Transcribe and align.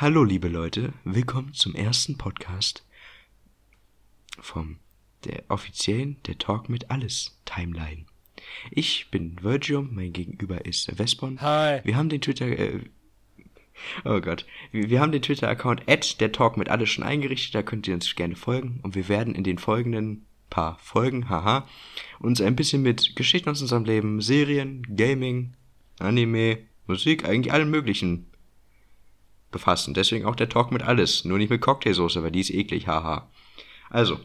Hallo, 0.00 0.22
liebe 0.22 0.46
Leute, 0.46 0.92
willkommen 1.02 1.54
zum 1.54 1.74
ersten 1.74 2.16
Podcast 2.16 2.86
vom 4.38 4.76
der 5.24 5.42
offiziellen 5.48 6.18
Der 6.28 6.38
Talk 6.38 6.68
mit 6.68 6.88
Alles 6.88 7.36
Timeline. 7.44 8.04
Ich 8.70 9.10
bin 9.10 9.42
Virgium, 9.42 9.88
mein 9.92 10.12
Gegenüber 10.12 10.64
ist 10.64 10.96
Vespon. 10.96 11.40
Hi. 11.40 11.80
Wir 11.82 11.96
haben 11.96 12.10
den 12.10 12.20
Twitter, 12.20 12.46
äh, 12.46 12.78
oh 14.04 14.20
Gott, 14.20 14.46
wir, 14.70 15.00
haben 15.00 15.10
den 15.10 15.20
Twitter-Account 15.20 15.88
at 15.88 16.20
der 16.20 16.30
Talk 16.30 16.56
mit 16.56 16.68
Alles 16.68 16.90
schon 16.90 17.02
eingerichtet, 17.02 17.56
da 17.56 17.64
könnt 17.64 17.88
ihr 17.88 17.94
uns 17.94 18.14
gerne 18.14 18.36
folgen 18.36 18.78
und 18.84 18.94
wir 18.94 19.08
werden 19.08 19.34
in 19.34 19.42
den 19.42 19.58
folgenden 19.58 20.26
paar 20.48 20.78
Folgen, 20.78 21.28
haha, 21.28 21.66
uns 22.20 22.40
ein 22.40 22.54
bisschen 22.54 22.82
mit 22.82 23.16
Geschichten 23.16 23.50
aus 23.50 23.62
unserem 23.62 23.84
Leben, 23.84 24.20
Serien, 24.20 24.86
Gaming, 24.94 25.54
Anime, 25.98 26.58
Musik, 26.86 27.24
eigentlich 27.24 27.52
allem 27.52 27.72
möglichen 27.72 28.28
befassen. 29.50 29.94
Deswegen 29.94 30.26
auch 30.26 30.36
der 30.36 30.48
Talk 30.48 30.72
mit 30.72 30.82
alles, 30.82 31.24
nur 31.24 31.38
nicht 31.38 31.50
mit 31.50 31.60
Cocktailsoße, 31.60 32.22
weil 32.22 32.30
die 32.30 32.40
ist 32.40 32.50
eklig, 32.50 32.86
haha. 32.86 33.28
Also, 33.90 34.20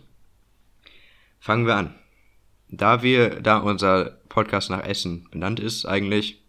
fangen 1.40 1.66
wir 1.66 1.76
an. 1.76 1.96
Da 2.70 3.04
wir, 3.04 3.42
da 3.42 3.58
unser 3.58 4.18
Podcast 4.30 4.70
nach 4.70 4.84
Essen 4.84 5.28
benannt 5.32 5.60
ist, 5.60 5.86
eigentlich, 5.86 6.42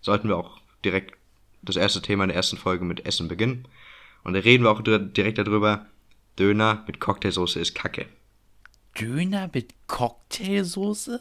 sollten 0.00 0.28
wir 0.28 0.36
auch 0.36 0.60
direkt 0.84 1.16
das 1.62 1.76
erste 1.76 2.02
Thema 2.02 2.24
in 2.24 2.28
der 2.28 2.36
ersten 2.36 2.56
Folge 2.56 2.84
mit 2.84 3.06
Essen 3.06 3.28
beginnen. 3.28 3.68
Und 4.24 4.34
da 4.34 4.40
reden 4.40 4.64
wir 4.64 4.70
auch 4.70 4.82
direkt 4.82 5.38
darüber, 5.38 5.86
Döner 6.38 6.84
mit 6.86 7.00
Cocktailsoße 7.00 7.60
ist 7.60 7.74
Kacke. 7.74 8.06
Döner 8.98 9.50
mit 9.52 9.74
Cocktailsoße? 9.86 11.20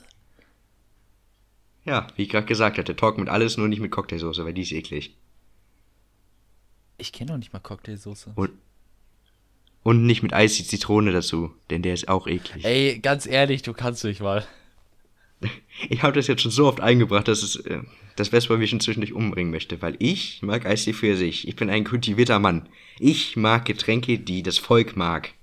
Ja, 1.86 2.08
wie 2.16 2.24
ich 2.24 2.30
gerade 2.30 2.46
gesagt 2.46 2.78
hatte, 2.78 2.96
Talk 2.96 3.18
mit 3.18 3.30
alles, 3.30 3.58
nur 3.58 3.68
nicht 3.68 3.80
mit 3.80 3.92
Cocktailsoße, 3.92 4.46
weil 4.46 4.54
die 4.54 4.62
ist 4.62 4.72
eklig. 4.72 5.16
Ich 7.00 7.12
kenne 7.12 7.32
doch 7.32 7.38
nicht 7.38 7.54
mal 7.54 7.60
Cocktailsoße. 7.60 8.34
Und, 8.36 8.52
und 9.84 10.06
nicht 10.06 10.22
mit 10.22 10.34
Eis 10.34 10.56
die 10.56 10.66
Zitrone 10.66 11.12
dazu, 11.12 11.52
denn 11.70 11.82
der 11.82 11.94
ist 11.94 12.08
auch 12.08 12.28
eklig. 12.28 12.66
Ey, 12.66 13.00
ganz 13.00 13.26
ehrlich, 13.26 13.62
du 13.62 13.74
kannst 13.74 14.04
mich 14.04 14.20
mal. 14.20 14.46
Ich 15.90 16.04
habe 16.04 16.12
das 16.12 16.28
jetzt 16.28 16.42
schon 16.42 16.52
so 16.52 16.68
oft 16.68 16.82
eingebracht, 16.82 17.30
dass 17.30 17.42
es 17.42 17.56
äh, 17.56 17.80
das 18.18 18.28
Vespa 18.30 18.58
mich 18.58 18.70
schon 18.70 18.82
zwischendurch 18.82 19.14
umbringen 19.14 19.50
möchte, 19.50 19.82
weil 19.82 19.96
ich 20.00 20.42
mag 20.42 20.66
Eistee 20.66 20.92
für 20.92 21.16
sich. 21.16 21.48
Ich 21.48 21.56
bin 21.56 21.70
ein 21.70 21.86
kultivierter 21.86 22.38
Mann. 22.38 22.68
Ich 23.00 23.38
mag 23.38 23.64
Getränke, 23.64 24.20
die 24.20 24.44
das 24.44 24.58
Volk 24.58 24.98
mag. 24.98 25.34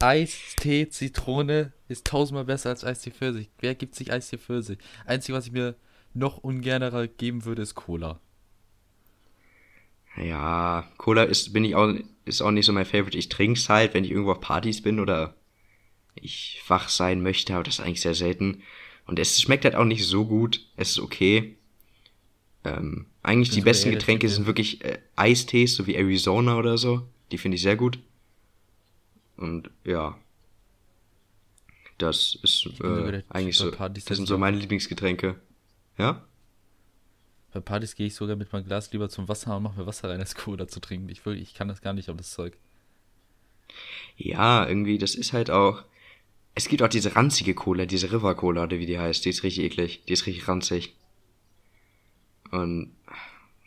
Eistee, 0.00 0.90
Zitrone 0.90 1.72
ist 1.88 2.06
tausendmal 2.06 2.44
besser 2.44 2.68
als 2.68 2.84
Eistee 2.84 3.10
Pfirsich. 3.10 3.48
Wer 3.58 3.74
gibt 3.74 3.94
sich 3.94 4.12
Eistee 4.12 4.36
Pfirsich? 4.36 4.78
Einzige, 5.06 5.38
was 5.38 5.46
ich 5.46 5.52
mir 5.52 5.76
noch 6.12 6.38
ungernerer 6.38 7.06
geben 7.06 7.46
würde, 7.46 7.62
ist 7.62 7.74
Cola. 7.74 8.20
Ja, 10.16 10.88
Cola 10.96 11.24
ist, 11.24 11.52
bin 11.52 11.64
ich 11.64 11.74
auch, 11.74 11.92
ist 12.24 12.42
auch 12.42 12.50
nicht 12.50 12.66
so 12.66 12.72
mein 12.72 12.84
Favorite. 12.84 13.18
Ich 13.18 13.28
trink's 13.28 13.68
halt, 13.68 13.94
wenn 13.94 14.04
ich 14.04 14.10
irgendwo 14.10 14.32
auf 14.32 14.40
Partys 14.40 14.82
bin 14.82 15.00
oder 15.00 15.34
ich 16.14 16.62
wach 16.68 16.88
sein 16.88 17.22
möchte, 17.22 17.54
aber 17.54 17.64
das 17.64 17.78
ist 17.78 17.84
eigentlich 17.84 18.00
sehr 18.00 18.14
selten. 18.14 18.62
Und 19.06 19.18
es 19.18 19.40
schmeckt 19.40 19.64
halt 19.64 19.74
auch 19.74 19.84
nicht 19.84 20.06
so 20.06 20.24
gut. 20.24 20.64
Es 20.76 20.90
ist 20.90 21.00
okay. 21.00 21.56
Ähm, 22.64 23.06
eigentlich 23.22 23.50
die 23.50 23.60
besten 23.60 23.90
Getränke 23.90 24.28
sind 24.28 24.46
wirklich 24.46 24.82
äh, 24.84 24.98
Eistees, 25.16 25.74
so 25.74 25.86
wie 25.86 25.96
Arizona 25.96 26.56
oder 26.56 26.78
so. 26.78 27.06
Die 27.30 27.38
finde 27.38 27.56
ich 27.56 27.62
sehr 27.62 27.76
gut. 27.76 27.98
Und 29.36 29.70
ja. 29.84 30.16
Das 31.98 32.38
ist 32.42 32.68
äh, 32.82 33.22
eigentlich 33.28 33.56
so. 33.56 33.70
Das 33.70 34.04
sind 34.04 34.26
so 34.26 34.38
meine 34.38 34.56
Lieblingsgetränke. 34.56 35.36
Ja? 35.98 36.24
Bei 37.54 37.60
Partys 37.60 37.94
gehe 37.94 38.08
ich 38.08 38.16
sogar 38.16 38.34
mit 38.34 38.52
meinem 38.52 38.66
Glas 38.66 38.92
lieber 38.92 39.08
zum 39.08 39.28
Wasser 39.28 39.56
und 39.56 39.62
mache 39.62 39.78
mir 39.78 39.86
Wasser 39.86 40.10
rein, 40.10 40.18
als 40.18 40.34
Cola 40.34 40.66
zu 40.68 40.80
trinken. 40.80 41.08
Ich, 41.08 41.24
will, 41.24 41.40
ich 41.40 41.54
kann 41.54 41.68
das 41.68 41.80
gar 41.80 41.92
nicht 41.92 42.08
um 42.08 42.16
das 42.16 42.32
Zeug. 42.32 42.58
Ja, 44.16 44.68
irgendwie, 44.68 44.98
das 44.98 45.14
ist 45.14 45.32
halt 45.32 45.50
auch. 45.50 45.84
Es 46.56 46.68
gibt 46.68 46.82
auch 46.82 46.88
diese 46.88 47.14
ranzige 47.14 47.54
Cola, 47.54 47.86
diese 47.86 48.12
River 48.12 48.34
Cola, 48.34 48.64
oder 48.64 48.78
wie 48.78 48.86
die 48.86 48.98
heißt. 48.98 49.24
Die 49.24 49.30
ist 49.30 49.44
richtig 49.44 49.64
eklig. 49.64 50.04
Die 50.06 50.12
ist 50.12 50.26
richtig 50.26 50.48
ranzig. 50.48 50.96
Und 52.50 52.92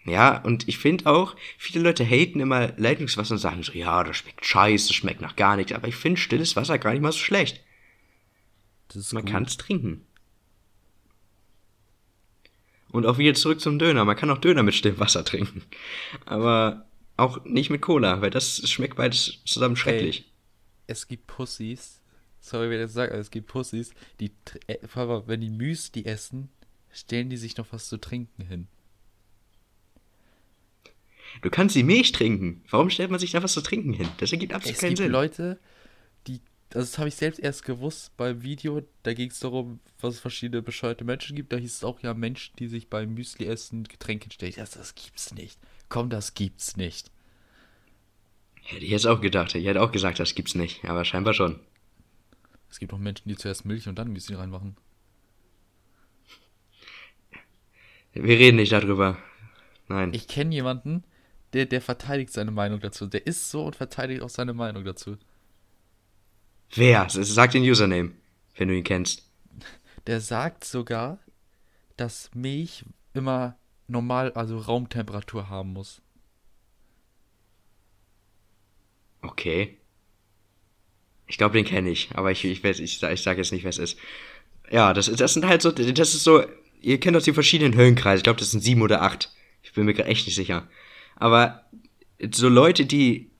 ja, 0.05 0.41
und 0.41 0.67
ich 0.67 0.77
finde 0.77 1.05
auch, 1.05 1.35
viele 1.57 1.83
Leute 1.83 2.05
haten 2.05 2.39
immer 2.41 2.73
Leitungswasser 2.77 3.33
und 3.33 3.39
sagen 3.39 3.63
so, 3.63 3.73
ja, 3.73 4.03
das 4.03 4.17
schmeckt 4.17 4.45
scheiße, 4.45 4.87
das 4.87 4.95
schmeckt 4.95 5.21
nach 5.21 5.35
gar 5.37 5.55
nichts. 5.55 5.71
Aber 5.71 5.87
ich 5.87 5.95
finde 5.95 6.19
stilles 6.19 6.57
Wasser 6.57 6.77
gar 6.77 6.91
nicht 6.91 7.01
mal 7.01 7.11
so 7.13 7.19
schlecht. 7.19 7.63
Man 9.11 9.25
kann 9.25 9.43
es 9.43 9.57
trinken. 9.57 10.06
Und 12.91 13.05
auch 13.05 13.17
wieder 13.17 13.33
zurück 13.33 13.59
zum 13.59 13.79
Döner. 13.79 14.05
Man 14.05 14.15
kann 14.15 14.29
auch 14.29 14.37
Döner 14.37 14.63
mit 14.63 14.75
stillem 14.75 14.99
Wasser 14.99 15.25
trinken. 15.25 15.63
Aber 16.25 16.85
auch 17.17 17.43
nicht 17.45 17.69
mit 17.69 17.81
Cola, 17.81 18.21
weil 18.21 18.29
das 18.29 18.69
schmeckt 18.69 18.95
beides 18.95 19.39
zusammen 19.45 19.75
schrecklich. 19.75 20.19
Hey, 20.19 20.25
es 20.87 21.07
gibt 21.07 21.27
Pussys, 21.27 22.01
sorry, 22.39 22.69
wenn 22.69 22.79
ich 22.79 22.85
das 22.85 22.93
sage, 22.93 23.11
aber 23.11 23.19
es 23.19 23.31
gibt 23.31 23.47
Pussys, 23.47 23.91
die, 24.19 24.31
äh, 24.67 24.77
wenn 25.25 25.41
die 25.41 25.49
Müsli 25.49 26.05
essen, 26.05 26.49
stellen 26.91 27.29
die 27.29 27.37
sich 27.37 27.57
noch 27.57 27.67
was 27.71 27.89
zu 27.89 27.97
trinken 27.97 28.43
hin. 28.43 28.67
Du 31.41 31.49
kannst 31.49 31.75
die 31.75 31.83
Milch 31.83 32.11
trinken. 32.13 32.63
Warum 32.69 32.89
stellt 32.89 33.11
man 33.11 33.19
sich 33.19 33.31
da 33.31 33.43
was 33.43 33.53
zu 33.53 33.61
trinken 33.61 33.93
hin? 33.93 34.07
Das 34.17 34.31
ergibt 34.31 34.53
absolut 34.53 34.75
es 34.75 34.81
keinen 34.81 34.95
Sinn. 34.95 35.05
Es 35.05 35.11
gibt 35.11 35.11
Leute, 35.11 35.59
das 36.69 36.97
habe 36.97 37.07
ich 37.07 37.15
selbst 37.15 37.39
erst 37.39 37.63
gewusst 37.63 38.15
beim 38.17 38.43
Video. 38.43 38.81
Da 39.03 39.13
ging 39.13 39.29
es 39.29 39.39
darum, 39.39 39.79
was 40.01 40.15
es 40.15 40.19
verschiedene 40.19 40.61
bescheuerte 40.61 41.05
Menschen 41.05 41.35
gibt. 41.35 41.53
Da 41.53 41.57
hieß 41.57 41.75
es 41.75 41.83
auch 41.83 42.01
ja 42.01 42.13
Menschen, 42.13 42.55
die 42.57 42.67
sich 42.67 42.89
beim 42.89 43.13
Müsli-Essen 43.13 43.85
Getränke 43.85 44.31
stellen. 44.31 44.53
Das, 44.57 44.71
das 44.71 44.95
gibt's 44.95 45.33
nicht. 45.33 45.59
Komm, 45.87 46.09
das 46.09 46.33
gibt's 46.33 46.75
nicht. 46.75 47.09
Hätte 48.63 48.83
ich 48.83 48.91
jetzt 48.91 49.07
auch 49.07 49.21
gedacht. 49.21 49.55
Ich 49.55 49.65
hätte 49.65 49.81
auch 49.81 49.93
gesagt, 49.93 50.19
das 50.19 50.35
gibt's 50.35 50.55
nicht. 50.55 50.83
Aber 50.83 51.05
scheinbar 51.05 51.33
schon. 51.33 51.59
Es 52.69 52.79
gibt 52.79 52.93
auch 52.93 52.97
Menschen, 52.97 53.29
die 53.29 53.37
zuerst 53.37 53.63
Milch 53.63 53.87
und 53.87 53.97
dann 53.97 54.11
Müsli 54.11 54.35
reinmachen. 54.35 54.75
Wir 58.11 58.37
reden 58.37 58.57
nicht 58.57 58.73
darüber. 58.73 59.17
Nein. 59.87 60.13
Ich 60.13 60.27
kenne 60.27 60.53
jemanden, 60.53 61.05
der, 61.53 61.65
der 61.65 61.81
verteidigt 61.81 62.33
seine 62.33 62.51
Meinung 62.51 62.81
dazu. 62.81 63.07
Der 63.07 63.25
ist 63.25 63.49
so 63.49 63.65
und 63.65 63.75
verteidigt 63.75 64.21
auch 64.21 64.29
seine 64.29 64.53
Meinung 64.53 64.83
dazu. 64.83 65.17
Wer? 66.73 67.07
Sag 67.09 67.51
den 67.51 67.63
Username, 67.63 68.11
wenn 68.55 68.67
du 68.67 68.75
ihn 68.75 68.83
kennst. 68.83 69.23
Der 70.05 70.21
sagt 70.21 70.63
sogar, 70.63 71.19
dass 71.95 72.29
Milch 72.33 72.85
immer 73.13 73.57
normal, 73.87 74.31
also 74.33 74.57
Raumtemperatur 74.57 75.49
haben 75.49 75.73
muss. 75.73 76.01
Okay. 79.21 79.77
Ich 81.25 81.37
glaube, 81.37 81.57
den 81.57 81.65
kenne 81.65 81.89
ich, 81.89 82.09
aber 82.13 82.31
ich, 82.31 82.45
ich, 82.45 82.63
ich, 82.63 82.79
ich, 82.79 83.03
ich 83.03 83.21
sage 83.21 83.41
jetzt 83.41 83.51
nicht, 83.51 83.63
wer 83.63 83.69
es 83.69 83.77
ist. 83.77 83.97
Ja, 84.71 84.93
das, 84.93 85.11
das 85.11 85.33
sind 85.33 85.45
halt 85.45 85.61
so, 85.61 85.71
das 85.71 86.13
ist 86.13 86.23
so, 86.23 86.43
ihr 86.81 86.99
kennt 86.99 87.15
doch 87.15 87.21
die 87.21 87.33
verschiedenen 87.33 87.75
Höhenkreise. 87.75 88.17
Ich 88.17 88.23
glaube, 88.23 88.39
das 88.39 88.51
sind 88.51 88.61
sieben 88.61 88.81
oder 88.81 89.01
acht. 89.01 89.33
Ich 89.61 89.73
bin 89.73 89.85
mir 89.85 89.93
gerade 89.93 90.09
echt 90.09 90.25
nicht 90.25 90.35
sicher. 90.35 90.67
Aber 91.15 91.65
so 92.31 92.47
Leute, 92.47 92.85
die 92.85 93.31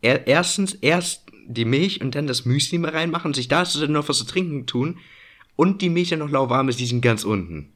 erstens 0.00 0.74
erst 0.74 1.27
die 1.48 1.64
Milch 1.64 2.00
und 2.00 2.14
dann 2.14 2.26
das 2.26 2.44
Müsli 2.44 2.78
mal 2.78 2.90
reinmachen, 2.90 3.32
sich 3.34 3.48
da 3.48 3.64
dann 3.64 3.92
noch 3.92 4.08
was 4.08 4.18
zu 4.18 4.24
trinken 4.24 4.66
tun 4.66 4.98
und 5.56 5.80
die 5.82 5.88
Milch 5.88 6.10
dann 6.10 6.18
noch 6.18 6.30
lauwarm 6.30 6.68
ist, 6.68 6.78
die 6.78 6.86
sind 6.86 7.00
ganz 7.00 7.24
unten. 7.24 7.72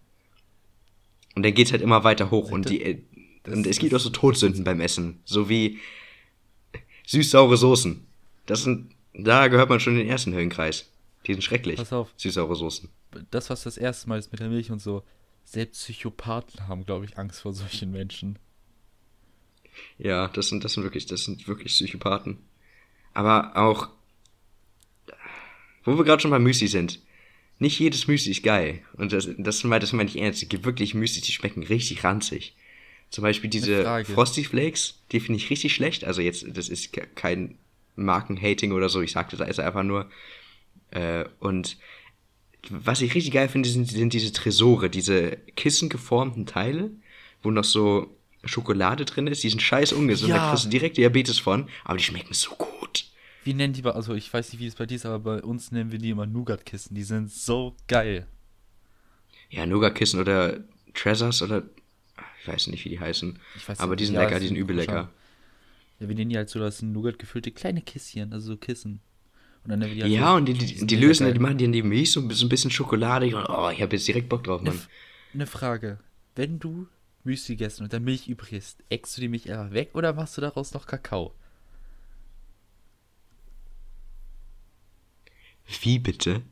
Und 1.35 1.43
dann 1.43 1.55
geht's 1.55 1.73
halt 1.73 1.83
immer 1.83 2.05
weiter 2.05 2.31
hoch 2.31 2.51
und 2.51 2.69
die 2.69 2.83
äh, 2.83 3.03
und 3.47 3.67
es 3.67 3.79
gibt 3.79 3.93
auch 3.93 3.99
so 3.99 4.11
Todsünden 4.11 4.63
beim 4.63 4.81
Essen, 4.81 5.21
so 5.25 5.49
wie 5.49 5.81
süß-saure 7.07 7.57
Soßen. 7.57 8.07
Das 8.47 8.63
sind 8.63 8.95
da 9.15 9.49
gehört 9.49 9.69
man 9.69 9.81
schon 9.81 9.95
in 9.95 10.01
den 10.01 10.09
ersten 10.09 10.33
Höhenkreis. 10.33 10.91
Die 11.27 11.33
sind 11.33 11.43
schrecklich. 11.43 11.77
Pass 11.77 11.93
auf. 11.93 12.13
Süß-saure 12.17 12.55
Soßen. 12.55 12.89
Das 13.31 13.51
was 13.51 13.63
das 13.63 13.79
erste 13.79 14.09
Mal 14.09 14.19
ist 14.19 14.31
mit 14.33 14.41
der 14.41 14.49
Milch 14.49 14.71
und 14.71 14.81
so, 14.81 15.03
selbst 15.45 15.83
Psychopathen 15.83 16.69
haben, 16.69 16.85
glaube 16.85 17.07
ich, 17.07 17.19
Angst 17.19 17.41
vor 17.41 17.53
solchen 17.53 17.91
Menschen. 17.91 18.39
Ja, 19.99 20.29
das 20.29 20.49
sind 20.49 20.63
das 20.63 20.75
sind 20.75 20.83
wirklich 20.83 21.07
das 21.07 21.25
sind 21.25 21.49
wirklich 21.49 21.73
Psychopathen. 21.73 22.39
Aber 23.15 23.57
auch, 23.57 23.89
wo 25.85 25.97
wir 25.97 26.05
gerade 26.05 26.23
schon 26.23 26.31
bei 26.31 26.39
Müsli 26.39 26.69
sind, 26.69 27.01
nicht 27.59 27.79
jedes 27.79 28.07
Müsli 28.07 28.33
ist 28.33 28.43
geil. 28.43 28.83
Und 28.95 29.13
das, 29.13 29.29
das, 29.39 29.63
das 29.63 29.93
meine 29.93 30.09
ich 30.09 30.19
ernst. 30.19 30.43
Es 30.43 30.49
gibt 30.49 30.65
wirklich 30.65 30.95
Müsli, 30.95 31.21
die 31.21 31.33
schmecken 31.33 31.63
richtig 31.63 32.03
ranzig. 32.05 32.55
Zum 33.11 33.23
Beispiel 33.23 33.51
diese 33.51 34.05
Frosty 34.07 34.43
Flakes, 34.43 35.03
die 35.13 35.21
finde 35.21 35.39
ich 35.39 35.51
richtig 35.51 35.75
schlecht. 35.75 36.05
Also 36.05 36.23
jetzt, 36.23 36.47
das 36.49 36.69
ist 36.69 36.93
kein 37.15 37.59
Markenhating 37.95 38.73
oder 38.73 38.89
so. 38.89 39.03
Ich 39.03 39.13
sagte 39.13 39.37
da 39.37 39.45
ist 39.45 39.61
einfach 39.61 39.83
nur. 39.83 40.11
Äh, 40.91 41.27
und 41.39 41.77
was 42.71 43.03
ich 43.03 43.15
richtig 43.15 43.33
geil 43.33 43.49
finde, 43.49 43.69
sind, 43.69 43.89
sind 43.89 44.13
diese 44.13 44.33
Tresore, 44.33 44.89
diese 44.89 45.37
kissengeformten 45.57 46.47
Teile, 46.47 46.91
wo 47.43 47.51
noch 47.51 47.65
so 47.65 48.17
Schokolade 48.45 49.05
drin 49.05 49.27
ist. 49.27 49.43
Die 49.43 49.51
sind 49.51 49.63
scheiß 49.63 49.93
ungesund. 49.93 50.31
Ja. 50.31 50.37
Da 50.39 50.51
kriegst 50.51 50.65
du 50.67 50.69
direkt 50.69 50.97
Diabetes 50.97 51.39
von. 51.39 51.69
Aber 51.85 51.97
die 51.99 52.05
schmecken 52.05 52.35
so 52.35 52.55
gut. 52.57 53.05
Wie 53.45 53.55
nennen 53.55 53.73
die, 53.73 53.85
also 53.85 54.15
ich 54.15 54.33
weiß 54.33 54.53
nicht, 54.53 54.61
wie 54.61 54.67
es 54.67 54.75
bei 54.77 54.87
dir 54.87 54.95
ist, 54.95 55.07
aber 55.07 55.19
bei 55.19 55.43
uns 55.43 55.73
nennen 55.73 55.91
wir 55.91 55.99
die 55.99 56.11
immer 56.11 56.27
Nougat-Kissen. 56.27 56.95
Die 56.95 57.03
sind 57.03 57.31
so 57.31 57.77
geil. 57.89 58.27
Ja, 59.51 59.67
Nougat-Kissen 59.67 60.21
oder 60.21 60.61
Treasures 60.95 61.43
oder 61.43 61.63
ich 62.41 62.49
weiß 62.49 62.69
nicht, 62.69 62.85
wie 62.85 62.91
die 62.91 63.01
heißen. 63.01 63.39
aber 63.79 63.97
die 63.97 64.07
sind 64.07 64.17
lecker, 64.17 64.41
die 64.41 64.49
sind 64.49 64.57
übel 64.57 64.77
lecker. 64.77 65.11
Ja, 66.01 66.09
wir 66.09 66.15
nennen 66.15 66.31
die 66.31 66.37
halt 66.37 66.49
so, 66.51 66.59
das 66.59 66.79
sind 66.79 66.93
Nougat 66.93 67.19
gefüllte 67.19 67.53
kleine 67.53 67.83
Kisschen, 67.83 68.33
also 68.33 68.53
so 68.53 68.57
Kissen. 68.57 69.01
Und 69.65 69.81
halt 69.81 69.95
Ja, 69.95 70.31
so, 70.31 70.37
und 70.37 70.47
die, 70.47 70.55
die, 70.55 70.87
die 70.87 70.97
lösen, 70.97 71.25
geil. 71.25 71.35
die 71.35 71.41
machen 71.41 71.59
die 71.59 71.65
in 71.65 71.73
die 71.73 71.83
Milch 71.83 72.11
so 72.11 72.21
ein 72.21 72.27
bisschen, 72.27 72.47
ein 72.47 72.49
bisschen 72.49 72.71
schokoladig 72.73 73.35
und 73.35 73.45
oh, 73.49 73.71
ich 73.71 73.81
habe 73.81 73.95
jetzt 73.95 74.09
direkt 74.09 74.29
Bock 74.29 74.43
drauf, 74.43 74.61
Mann. 74.63 74.81
Eine 75.35 75.47
Frage. 75.47 76.01
Wenn 76.35 76.59
du 76.59 76.89
Müsli 77.25 77.57
gegessen 77.57 77.85
und 77.85 77.93
dann 77.93 78.03
Milch 78.05 78.29
übrig 78.29 78.53
ist, 78.53 78.83
eckst 78.89 79.17
du 79.17 79.21
die 79.21 79.29
Milch 79.29 79.51
einfach 79.51 79.73
weg 79.73 79.91
oder 79.95 80.13
machst 80.13 80.37
du 80.37 80.41
daraus 80.41 80.73
noch 80.75 80.87
Kakao? 80.87 81.33
Wie 85.81 85.99
bitte? 85.99 86.43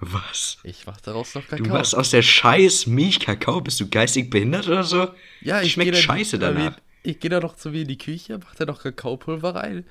Was? 0.00 0.58
Ich 0.62 0.86
mach 0.86 1.00
daraus 1.00 1.34
noch 1.34 1.42
Du 1.44 1.56
Kakao. 1.56 1.72
machst 1.76 1.94
aus 1.94 2.10
der 2.10 2.22
scheiß 2.22 2.86
Milch 2.86 3.20
Kakao? 3.20 3.60
Bist 3.60 3.80
du 3.80 3.88
geistig 3.88 4.30
behindert 4.30 4.66
oder 4.68 4.84
so? 4.84 5.08
ja, 5.40 5.62
ich 5.62 5.72
Schmeckt 5.72 5.94
dann- 5.94 6.00
scheiße 6.02 6.38
da 6.38 6.52
danach. 6.52 6.78
Ich 7.02 7.20
gehe 7.20 7.30
da 7.30 7.38
noch 7.40 7.54
zu 7.56 7.70
mir 7.70 7.82
in 7.82 7.88
die 7.88 7.98
Küche, 7.98 8.38
mach 8.38 8.54
da 8.56 8.64
noch 8.64 8.82
Kakaopulver 8.82 9.54
rein, 9.54 9.84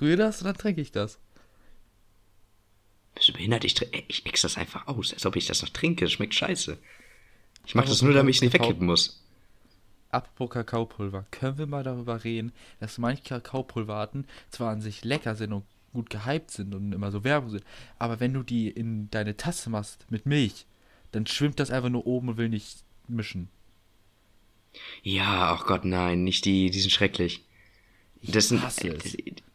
rühre 0.00 0.16
das 0.16 0.40
und 0.40 0.46
dann 0.46 0.56
trinke 0.56 0.80
ich 0.80 0.92
das. 0.92 1.18
Bist 3.14 3.28
du 3.28 3.32
behindert? 3.34 3.64
Ich, 3.64 3.80
ich 4.08 4.26
ex 4.26 4.42
das 4.42 4.56
einfach 4.56 4.86
aus, 4.86 5.12
als 5.12 5.24
ob 5.26 5.36
ich 5.36 5.46
das 5.46 5.62
noch 5.62 5.68
trinke. 5.68 6.04
Das 6.06 6.12
schmeckt 6.12 6.34
scheiße. 6.34 6.78
Ich 7.66 7.74
mach 7.74 7.84
das 7.84 8.02
nur, 8.02 8.12
damit 8.14 8.30
ich 8.30 8.38
es 8.38 8.42
nicht 8.42 8.54
wegkippen 8.54 8.86
muss. 8.86 9.23
Apropos 10.14 10.50
Kakaopulver, 10.50 11.26
können 11.30 11.58
wir 11.58 11.66
mal 11.66 11.82
darüber 11.82 12.22
reden, 12.22 12.52
dass 12.80 12.98
manche 12.98 13.22
Kakaopulverarten 13.24 14.26
zwar 14.50 14.70
an 14.70 14.80
sich 14.80 15.04
lecker 15.04 15.34
sind 15.34 15.52
und 15.52 15.64
gut 15.92 16.08
gehypt 16.10 16.50
sind 16.50 16.74
und 16.74 16.92
immer 16.92 17.10
so 17.10 17.24
Werbung 17.24 17.50
sind, 17.50 17.64
aber 17.98 18.20
wenn 18.20 18.32
du 18.32 18.42
die 18.42 18.68
in 18.68 19.10
deine 19.10 19.36
Tasse 19.36 19.70
machst 19.70 20.06
mit 20.10 20.26
Milch, 20.26 20.66
dann 21.12 21.26
schwimmt 21.26 21.58
das 21.58 21.70
einfach 21.70 21.88
nur 21.88 22.06
oben 22.06 22.28
und 22.28 22.36
will 22.36 22.48
nicht 22.48 22.84
mischen. 23.08 23.48
Ja, 25.02 25.56
ach 25.56 25.66
Gott, 25.66 25.84
nein, 25.84 26.24
nicht 26.24 26.44
die, 26.44 26.70
die 26.70 26.80
sind 26.80 26.90
schrecklich. 26.90 27.44
Ich 28.20 28.30
Das, 28.30 28.48
sind, 28.48 28.62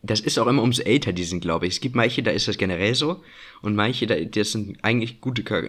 das 0.03 0.19
ist 0.19 0.37
auch 0.37 0.47
immer 0.47 0.61
umso 0.61 0.83
älter, 0.83 1.11
die 1.11 1.23
sind, 1.23 1.41
glaube 1.41 1.65
ich. 1.65 1.73
Es 1.73 1.79
gibt 1.81 1.95
manche, 1.95 2.21
da 2.21 2.31
ist 2.31 2.47
das 2.47 2.57
generell 2.57 2.93
so. 2.93 3.23
Und 3.61 3.75
manche, 3.75 4.05
da, 4.05 4.19
das 4.19 4.51
sind 4.51 4.77
eigentlich 4.83 5.21
gute 5.21 5.43
Ka 5.43 5.63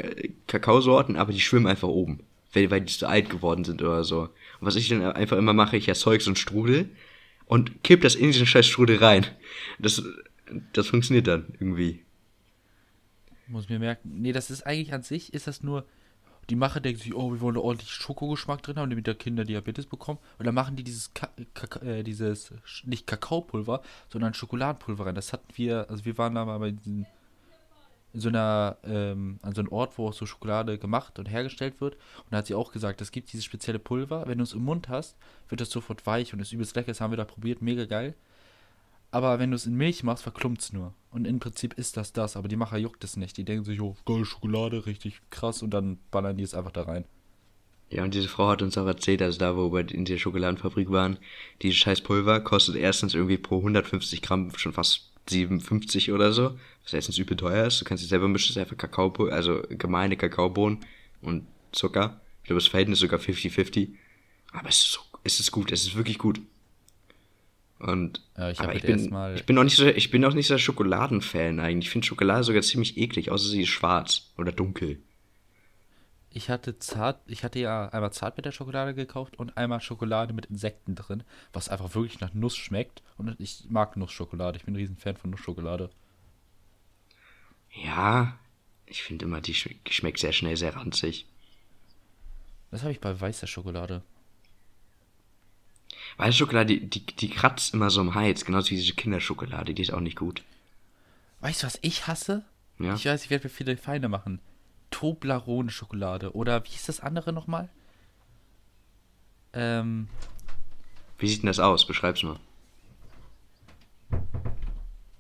Kakaosorten, 0.47 1.17
aber 1.17 1.33
die 1.33 1.41
schwimmen 1.41 1.67
einfach 1.67 1.89
oben. 1.89 2.21
Weil, 2.53 2.71
weil 2.71 2.81
die 2.81 2.93
zu 2.93 3.07
alt 3.07 3.31
geworden 3.31 3.65
sind 3.65 3.83
oder 3.83 4.05
so. 4.05 4.23
Und 4.23 4.31
was 4.61 4.77
ich 4.77 4.89
dann 4.89 5.03
einfach 5.03 5.37
immer 5.37 5.53
mache, 5.53 5.77
ich 5.77 5.89
erzeuge 5.89 6.23
so 6.23 6.31
einen 6.31 6.37
Strudel 6.37 6.91
und 7.47 7.83
kipp 7.83 8.01
das 8.03 8.15
in 8.15 8.33
diesen 8.33 8.47
scheiß 8.47 8.67
Strudel 8.67 8.99
rein. 8.99 9.27
Das, 9.79 10.03
das 10.73 10.89
funktioniert 10.89 11.27
dann 11.27 11.47
irgendwie. 11.59 12.05
Muss 13.47 13.69
mir 13.69 13.79
merken. 13.79 14.21
Nee, 14.21 14.33
das 14.33 14.51
ist 14.51 14.63
eigentlich 14.67 14.93
an 14.93 15.03
sich, 15.03 15.35
ist 15.35 15.47
das 15.47 15.63
nur, 15.63 15.85
die 16.51 16.57
Macher 16.57 16.81
denken 16.81 17.01
sich, 17.01 17.15
oh, 17.15 17.33
wir 17.33 17.41
wollen 17.41 17.55
da 17.55 17.61
ordentlich 17.61 17.91
Schokogeschmack 17.91 18.63
drin 18.63 18.77
haben, 18.77 18.91
damit 18.91 19.07
der 19.07 19.15
Kinder 19.15 19.45
Diabetes 19.45 19.87
bekommen. 19.87 20.19
Und 20.39 20.47
dann 20.47 20.55
machen 20.55 20.77
die 20.77 20.85
dieses, 20.85 21.13
Ka 21.15 21.31
äh, 21.83 22.03
dieses, 22.03 22.53
nicht 22.85 23.07
Kakaopulver, 23.07 23.83
sondern 24.09 24.35
Schokoladenpulver 24.35 25.07
rein. 25.07 25.15
Das 25.15 25.33
hatten 25.33 25.49
wir, 25.55 25.89
also 25.89 26.05
wir 26.05 26.19
waren 26.19 26.35
da 26.35 26.45
mal 26.45 26.59
bei 26.59 26.73
diesen, 26.73 27.07
in 28.13 28.21
so 28.21 28.29
einer, 28.29 28.77
ähm, 28.85 29.39
an 29.43 29.55
so 29.55 29.61
einem 29.61 29.73
Ort, 29.73 29.97
wo 29.99 30.09
auch 30.09 30.13
so 30.13 30.27
Schokolade 30.27 30.79
gemacht 30.79 31.19
und 31.19 31.27
hergestellt 31.27 31.81
wird. 31.81 31.95
Und 31.95 32.31
da 32.31 32.39
hat 32.39 32.47
sie 32.47 32.55
auch 32.55 32.73
gesagt, 32.73 33.01
es 33.01 33.13
gibt 33.13 33.33
dieses 33.33 33.45
spezielle 33.45 33.79
Pulver, 33.79 34.25
wenn 34.27 34.39
du 34.39 34.45
es 34.45 34.53
im 34.53 34.65
Mund 34.65 34.89
hast, 34.89 35.17
wird 35.49 35.61
das 35.61 35.71
sofort 35.71 36.07
weich 36.07 36.33
und 36.33 36.41
ist 36.41 36.53
übelst 36.53 36.75
lecker. 36.75 36.89
Das 36.89 37.01
haben 37.01 37.13
wir 37.13 37.17
da 37.17 37.25
probiert, 37.25 37.63
mega 37.63 37.85
geil. 37.85 38.15
Aber 39.13 39.39
wenn 39.39 39.51
du 39.51 39.57
es 39.57 39.67
in 39.67 39.75
Milch 39.75 40.03
machst, 40.03 40.23
verklumpt 40.23 40.61
es 40.61 40.73
nur. 40.73 40.95
Und 41.11 41.27
im 41.27 41.41
Prinzip 41.41 41.75
ist 41.75 41.97
das 41.97 42.13
das, 42.13 42.37
aber 42.37 42.49
die 42.49 42.57
Macher 42.57 42.79
juckt 42.79 43.03
es 43.03 43.17
nicht. 43.17 43.37
Die 43.37 43.45
denken 43.45 43.65
sich, 43.65 43.81
oh, 43.81 43.97
geile 44.07 44.25
Schokolade, 44.25 44.87
richtig 44.87 45.21
krass, 45.31 45.63
und 45.63 45.71
dann 45.71 45.99
ballern 46.11 46.37
die 46.37 46.45
es 46.45 46.55
einfach 46.55 46.71
da 46.71 46.83
rein. 46.83 47.05
Ja, 47.91 48.05
und 48.05 48.15
diese 48.15 48.29
Frau 48.29 48.49
hat 48.49 48.63
uns 48.63 48.79
auch 48.79 48.87
erzählt, 48.87 49.21
also 49.21 49.39
da, 49.39 49.57
wo 49.57 49.73
wir 49.73 49.91
in 49.93 50.05
der 50.05 50.19
Schokoladenfabrik 50.19 50.91
waren, 50.91 51.19
dieses 51.61 51.79
scheiß 51.79 52.03
Pulver 52.03 52.41
kostet 52.41 52.77
erstens 52.77 53.15
irgendwie 53.15 53.37
pro 53.39 53.59
150 53.59 54.23
Gramm 54.23 54.53
schon 54.57 54.73
fast 54.73 55.10
57 55.29 56.13
oder 56.13 56.33
so, 56.33 56.59
was 56.83 56.93
erstens 56.93 57.19
übel 57.19 57.37
teuer 57.37 57.67
ist. 57.67 57.81
Du 57.81 57.85
kannst 57.85 58.03
es 58.03 58.11
selber 58.11 58.29
mischen, 58.29 58.51
es 58.51 58.57
ist 58.57 58.59
einfach 58.59 58.77
Kakaopulver, 58.77 59.33
also 59.33 59.63
gemeine 59.71 60.17
Kakaobohnen 60.17 60.79
und 61.23 61.47
Zucker. 61.73 62.21
Ich 62.43 62.47
glaube, 62.47 62.61
das 62.61 62.69
Verhältnis 62.69 62.99
ist 62.99 63.03
sogar 63.03 63.21
50-50. 63.21 63.91
Aber 64.53 64.69
es 64.69 64.79
ist, 64.79 64.93
so, 64.93 65.01
es 65.23 65.41
ist 65.41 65.53
gut, 65.53 65.71
es 65.71 65.83
ist 65.83 65.95
wirklich 65.95 66.19
gut. 66.19 66.41
Und, 67.79 68.21
Ja, 68.37 68.51
ich 68.51 68.59
aber 68.59 68.69
halt 68.69 68.79
ich 68.79 68.83
bin, 68.83 69.17
ich 69.35 69.47
bin 69.47 69.59
auch 69.59 69.65
nicht 69.65 69.77
so, 69.77 69.87
ich 69.87 70.11
bin 70.11 70.25
auch 70.25 70.35
nicht 70.35 70.49
so 70.49 70.55
der 70.55 70.59
Schokoladenfan 70.59 71.61
eigentlich. 71.61 71.87
Ich 71.87 71.91
finde 71.91 72.07
Schokolade 72.07 72.45
sogar 72.45 72.63
ziemlich 72.63 72.99
eklig, 72.99 73.31
außer 73.31 73.49
sie 73.49 73.63
ist 73.63 73.69
schwarz 73.69 74.33
oder 74.37 74.53
dunkel. 74.53 74.99
Ich 76.33 76.49
hatte 76.49 76.79
zart, 76.79 77.21
ich 77.27 77.43
hatte 77.43 77.59
ja 77.59 77.89
einmal 77.89 78.13
Zartbitterschokolade 78.13 78.95
gekauft 78.95 79.37
und 79.37 79.57
einmal 79.57 79.81
Schokolade 79.81 80.33
mit 80.33 80.47
Insekten 80.47 80.95
drin, 80.95 81.25
was 81.53 81.69
einfach 81.69 81.95
wirklich 81.97 82.21
nach 82.21 82.33
Nuss 82.35 82.57
schmeckt. 82.57 83.03
Und 83.17 83.35
ich 83.41 83.65
mag 83.69 83.97
Nussschokolade. 83.97 84.57
Ich 84.57 84.65
bin 84.65 84.75
ein 84.75 84.77
riesen 84.77 84.97
Fan 84.97 85.17
von 85.17 85.31
Nussschokolade. 85.31 85.91
Ja, 87.73 88.39
ich 88.87 89.03
finde 89.03 89.25
immer, 89.25 89.41
die 89.41 89.55
schme- 89.55 89.77
schmeckt 89.91 90.19
sehr 90.19 90.33
schnell 90.33 90.57
sehr 90.57 90.77
ranzig. 90.77 91.27
Das 92.71 92.83
habe 92.83 92.93
ich 92.93 93.01
bei 93.01 93.21
weißer 93.21 93.49
Schokolade. 93.49 94.03
Weiße 96.17 96.37
Schokolade, 96.39 96.67
die, 96.79 96.87
die, 96.89 97.07
die 97.07 97.31
kratzt 97.31 97.75
immer 97.75 97.91
so 97.91 98.01
im 98.01 98.15
Hals, 98.15 98.45
genauso 98.45 98.71
wie 98.71 98.77
diese 98.77 98.95
Kinderschokolade, 98.95 99.75
die 99.75 99.83
ist 99.83 99.93
auch 99.93 100.01
nicht 100.01 100.17
gut. 100.17 100.45
Weißt 101.41 101.63
du, 101.63 101.67
was 101.67 101.79
ich 101.83 102.07
hasse? 102.07 102.45
Ja. 102.79 102.95
Ich 102.95 103.05
weiß, 103.05 103.25
ich 103.25 103.31
werde 103.31 103.45
mir 103.45 103.51
viele 103.51 103.77
Feinde 103.77 104.09
machen. 104.09 104.41
Toblerone 104.91 105.71
Schokolade. 105.71 106.35
Oder 106.35 106.65
wie 106.65 106.69
hieß 106.69 106.87
das 106.87 107.01
andere 107.01 107.33
nochmal? 107.33 107.69
Ähm, 109.53 110.09
Wie 111.19 111.29
sieht 111.29 111.43
denn 111.43 111.49
das 111.49 111.59
aus? 111.61 111.87
Beschreib's 111.87 112.23
mal. 112.23 112.39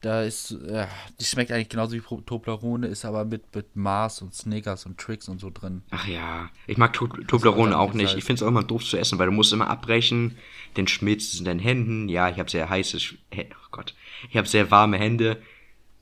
da 0.02 0.22
ist, 0.22 0.52
äh, 0.52 0.86
die 1.20 1.24
schmeckt 1.24 1.52
eigentlich 1.52 1.68
genauso 1.68 1.92
wie 1.94 2.00
Toblerone, 2.00 2.86
ist 2.86 3.04
aber 3.04 3.26
mit, 3.26 3.54
mit 3.54 3.76
Mars 3.76 4.22
und 4.22 4.34
Snickers 4.34 4.86
und 4.86 4.98
Tricks 4.98 5.28
und 5.28 5.40
so 5.40 5.50
drin. 5.50 5.82
Ach 5.90 6.06
ja, 6.06 6.48
ich 6.66 6.78
mag 6.78 6.94
To- 6.94 7.06
Toblerone 7.06 7.78
auch 7.78 7.92
nicht. 7.92 8.16
Ich 8.16 8.24
finde 8.24 8.38
es 8.38 8.42
auch 8.42 8.48
immer 8.48 8.62
doof 8.62 8.82
zu 8.82 8.96
essen, 8.96 9.18
weil 9.18 9.26
du 9.26 9.32
musst 9.32 9.52
immer 9.52 9.68
abbrechen, 9.68 10.38
dann 10.74 10.86
schmilzt 10.88 11.34
es 11.34 11.38
in 11.40 11.44
deinen 11.44 11.60
Händen. 11.60 12.08
Ja, 12.08 12.30
ich 12.30 12.38
habe 12.38 12.50
sehr 12.50 12.70
heiße, 12.70 12.96
oh 13.34 13.68
Gott, 13.72 13.94
ich 14.30 14.36
habe 14.38 14.48
sehr 14.48 14.70
warme 14.70 14.96
Hände. 14.96 15.42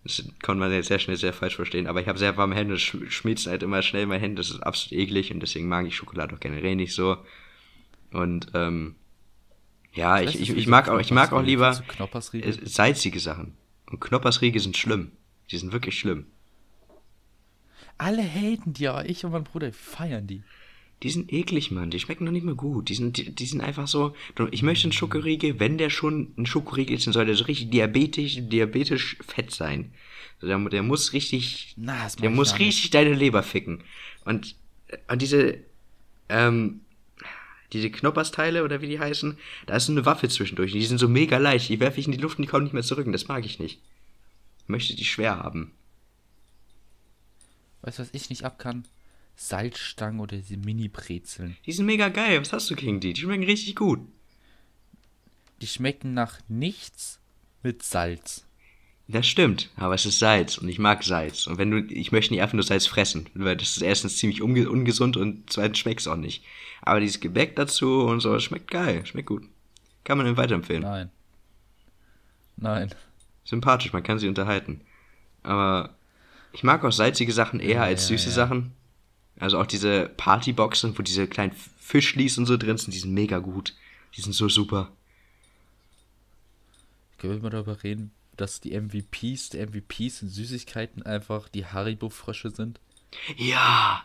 Das 0.05 0.23
konnte 0.43 0.61
man 0.61 0.73
jetzt 0.73 0.89
sehr 0.89 0.99
schnell 0.99 1.17
sehr 1.17 1.33
falsch 1.33 1.57
verstehen, 1.57 1.87
aber 1.87 2.01
ich 2.01 2.09
habe 2.09 2.19
sehr 2.19 2.37
warme 2.37 2.55
Hände, 2.55 2.77
sch- 2.77 3.11
schmilzt 3.11 3.47
halt 3.47 3.63
immer 3.63 3.83
schnell 3.83 4.05
in 4.05 4.09
meine 4.09 4.23
Hände, 4.23 4.37
das 4.37 4.51
ist 4.51 4.61
absolut 4.61 5.01
eklig 5.03 5.33
und 5.33 5.41
deswegen 5.41 5.69
mag 5.69 5.87
ich 5.87 5.97
Schokolade 5.97 6.35
auch 6.35 6.41
generell 6.41 6.77
nicht 6.77 6.95
so. 6.95 7.19
Und 8.13 8.49
ähm, 8.55 8.97
ja, 9.95 10.21
ich, 10.21 10.41
ich, 10.41 10.57
ich 10.57 10.67
mag 10.69 10.89
auch, 10.89 11.01
ich 11.01 11.13
mag 11.13 11.33
auch 11.33 11.43
lieber 11.43 11.85
äh, 12.41 12.53
salzige 12.65 13.21
Sachen. 13.21 13.57
Und 13.91 14.01
Knoppersriegel 14.01 14.61
sind 14.63 14.77
schlimm. 14.77 15.13
Die 15.51 15.59
sind 15.59 15.73
wirklich 15.73 15.99
schlimm. 15.99 16.27
Alle 17.97 18.23
haten 18.23 18.73
die, 18.73 18.89
aber 18.89 19.09
ich 19.09 19.25
und 19.25 19.33
mein 19.33 19.45
Bruder 19.45 19.73
feiern 19.73 20.27
die. 20.27 20.45
Die 21.03 21.11
sind 21.11 21.33
eklig, 21.33 21.71
Mann. 21.71 21.91
Die 21.91 22.01
schmecken 22.01 22.25
noch 22.25 22.33
nicht 22.33 22.45
mal 22.45 22.57
gut. 22.57 22.89
Die 22.89 22.95
sind, 22.95 23.17
die, 23.17 23.31
die 23.33 23.47
sind 23.47 23.61
einfach 23.61 23.87
so. 23.87 24.15
Ich 24.51 24.63
möchte 24.63 24.85
einen 24.85 24.93
Schokoriegel, 24.93 25.61
wenn 25.61 25.79
der 25.79 25.91
schon 25.91 26.33
ein 26.37 26.47
Schokoriegel 26.47 26.97
ist, 26.97 27.07
dann 27.07 27.13
soll 27.13 27.27
der 27.27 27.37
so 27.37 27.45
richtig 27.45 27.71
diabetisch, 27.71 28.39
diabetisch 28.41 29.17
fett 29.27 29.53
sein. 29.53 29.93
Also 30.41 30.49
der, 30.49 30.69
der 30.71 30.83
muss 30.83 31.13
richtig. 31.13 31.75
Na, 31.77 32.05
das 32.05 32.17
der 32.17 32.31
muss 32.31 32.59
richtig 32.59 32.91
deine 32.91 33.15
Leber 33.15 33.45
ficken. 33.45 33.85
Und, 34.25 34.57
und 35.07 35.23
diese, 35.23 35.59
ähm, 36.29 36.81
diese 37.73 37.91
Knoppersteile 37.91 38.65
oder 38.65 38.81
wie 38.81 38.89
die 38.89 38.99
heißen, 38.99 39.39
da 39.67 39.77
ist 39.77 39.87
so 39.87 39.93
eine 39.93 40.05
Waffe 40.05 40.29
zwischendurch. 40.29 40.73
Die 40.73 40.85
sind 40.85 40.99
so 40.99 41.09
mega 41.09 41.39
leicht. 41.39 41.69
Die 41.69 41.79
werfe 41.79 42.01
ich 42.01 42.07
in 42.07 42.13
die 42.13 42.19
Luft 42.19 42.39
und 42.39 42.43
die 42.43 42.49
kommen 42.49 42.65
nicht 42.65 42.73
mehr 42.73 42.83
zurück. 42.83 43.07
Und 43.07 43.13
das 43.13 43.29
mag 43.29 43.45
ich 43.45 43.61
nicht. 43.61 43.81
Ich 44.63 44.69
möchte 44.69 44.97
die 44.97 45.05
schwer 45.05 45.39
haben. 45.39 45.71
Weißt 47.83 48.01
du, 48.01 48.03
was 48.03 48.11
ich 48.13 48.31
nicht 48.31 48.45
ab 48.45 48.59
kann? 48.59 48.85
Salzstangen 49.39 50.19
oder 50.21 50.37
diese 50.37 50.57
Mini-Brezeln. 50.57 51.57
Die 51.65 51.73
sind 51.73 51.87
mega 51.87 52.09
geil. 52.09 52.41
Was 52.41 52.53
hast 52.53 52.69
du 52.71 52.75
gegen 52.75 52.99
die? 52.99 53.13
Die 53.13 53.21
schmecken 53.21 53.45
richtig 53.45 53.77
gut. 53.77 54.01
Die 55.63 55.69
schmecken 55.69 56.13
nach 56.13 56.41
nichts 56.49 57.21
mit 57.63 57.83
Salz. 57.85 58.45
Das 59.07 59.27
stimmt, 59.27 59.71
aber 59.77 59.95
es 59.95 60.05
ist 60.05 60.19
Salz 60.19 60.59
und 60.59 60.69
ich 60.69 60.79
mag 60.79 61.03
Salz. 61.05 61.47
Und 61.47 61.57
wenn 61.57 61.71
du, 61.71 61.79
ich 61.79 62.13
möchte 62.13 62.35
nicht 62.35 62.43
einfach 62.43 62.55
nur 62.55 62.65
Salz 62.65 62.87
fressen, 62.87 63.31
weil 63.35 63.57
das 63.57 63.71
ist 63.77 63.83
erstens 63.83 64.19
ziemlich 64.19 64.43
unge 64.43 64.69
ungesund 64.69 65.17
und 65.17 65.51
zweitens 65.51 65.79
schmeckt 65.79 66.01
es 66.01 66.09
auch 66.09 66.17
nicht. 66.17 66.45
Aber 66.83 67.01
dieses 67.01 67.21
Gebäck 67.21 67.55
dazu 67.57 68.03
und 68.03 68.21
so, 68.21 68.39
schmeckt 68.41 68.71
geil, 68.71 69.07
schmeckt 69.07 69.29
gut. 69.29 69.45
Kann 70.05 70.19
man 70.19 70.27
ihm 70.27 70.37
weiterempfehlen. 70.37 70.83
Nein. 70.83 71.11
Nein. 72.57 72.95
Sympathisch, 73.45 73.93
man 73.93 74.03
kann 74.03 74.19
sie 74.19 74.29
unterhalten. 74.29 74.81
Aber 75.43 75.97
ich 76.53 76.65
mag 76.65 76.85
auch 76.85 76.93
salzige 76.93 77.33
Sachen 77.33 77.61
eher 77.61 77.77
Ja, 77.77 77.83
als 77.85 78.03
ja, 78.03 78.17
süße 78.17 78.29
ja. 78.31 78.35
Sachen. 78.35 78.73
Also 79.39 79.59
auch 79.59 79.67
diese 79.67 80.11
Partyboxen, 80.17 80.99
wo 80.99 81.03
diese 81.03 81.27
kleinen 81.27 81.53
Fischlis 81.79 82.39
und 82.39 82.47
so 82.47 82.57
drin 82.57 82.77
sind, 82.77 82.93
die 82.93 82.99
sind 82.99 83.15
mega 83.15 83.39
gut. 83.39 83.75
Die 84.17 84.21
sind 84.21 84.33
so 84.33 84.49
super. 84.49 84.91
Können 87.19 87.35
wir 87.35 87.43
mal 87.43 87.51
darüber 87.51 87.83
reden, 87.83 88.13
dass 88.37 88.61
die 88.61 88.79
MVPs 88.79 89.51
der 89.51 89.67
MVPs 89.67 90.23
in 90.23 90.29
Süßigkeiten 90.29 91.03
einfach 91.03 91.49
die 91.49 91.67
Haribo-Frösche 91.67 92.51
sind? 92.51 92.81
Ja, 93.37 94.05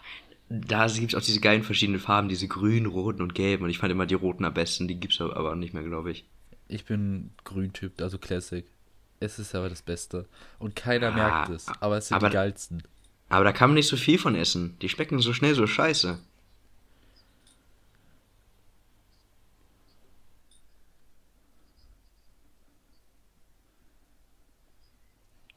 da 0.50 0.88
gibt's 0.88 1.16
auch 1.16 1.22
diese 1.22 1.40
geilen 1.40 1.64
verschiedenen 1.64 2.00
Farben, 2.00 2.30
diese 2.30 2.48
grünen, 2.48 2.86
roten 2.86 3.22
und 3.22 3.36
gelben. 3.36 3.64
Und 3.64 3.70
ich 3.70 3.80
fand 3.80 3.92
immer 3.92 4.06
die 4.06 4.14
roten 4.14 4.46
am 4.46 4.54
besten, 4.54 4.88
die 4.88 5.00
gibt's 5.00 5.20
aber 5.20 5.56
nicht 5.56 5.74
mehr, 5.74 5.84
glaube 5.84 6.12
ich. 6.12 6.26
Ich 6.68 6.86
bin 6.86 7.32
Grüntyp, 7.44 8.02
also 8.02 8.18
Classic. 8.18 8.66
Es 9.20 9.40
ist 9.40 9.56
aber 9.56 9.70
das 9.70 9.82
Beste. 9.82 10.28
Und 10.60 10.76
keiner 10.76 11.08
ah, 11.08 11.16
merkt 11.16 11.50
es, 11.50 11.68
aber 11.80 11.98
es 11.98 12.08
sind 12.08 12.18
aber, 12.18 12.30
die 12.30 12.34
geilsten. 12.34 12.84
Aber 13.34 13.46
da 13.46 13.52
kann 13.52 13.72
man 13.72 13.74
nicht 13.74 13.88
so 13.88 13.98
viel 13.98 14.20
von 14.20 14.36
essen. 14.36 14.78
Die 14.84 14.90
schmecken 14.90 15.18
so 15.18 15.34
schnell 15.34 15.56
so 15.56 15.66
scheiße. 15.66 16.20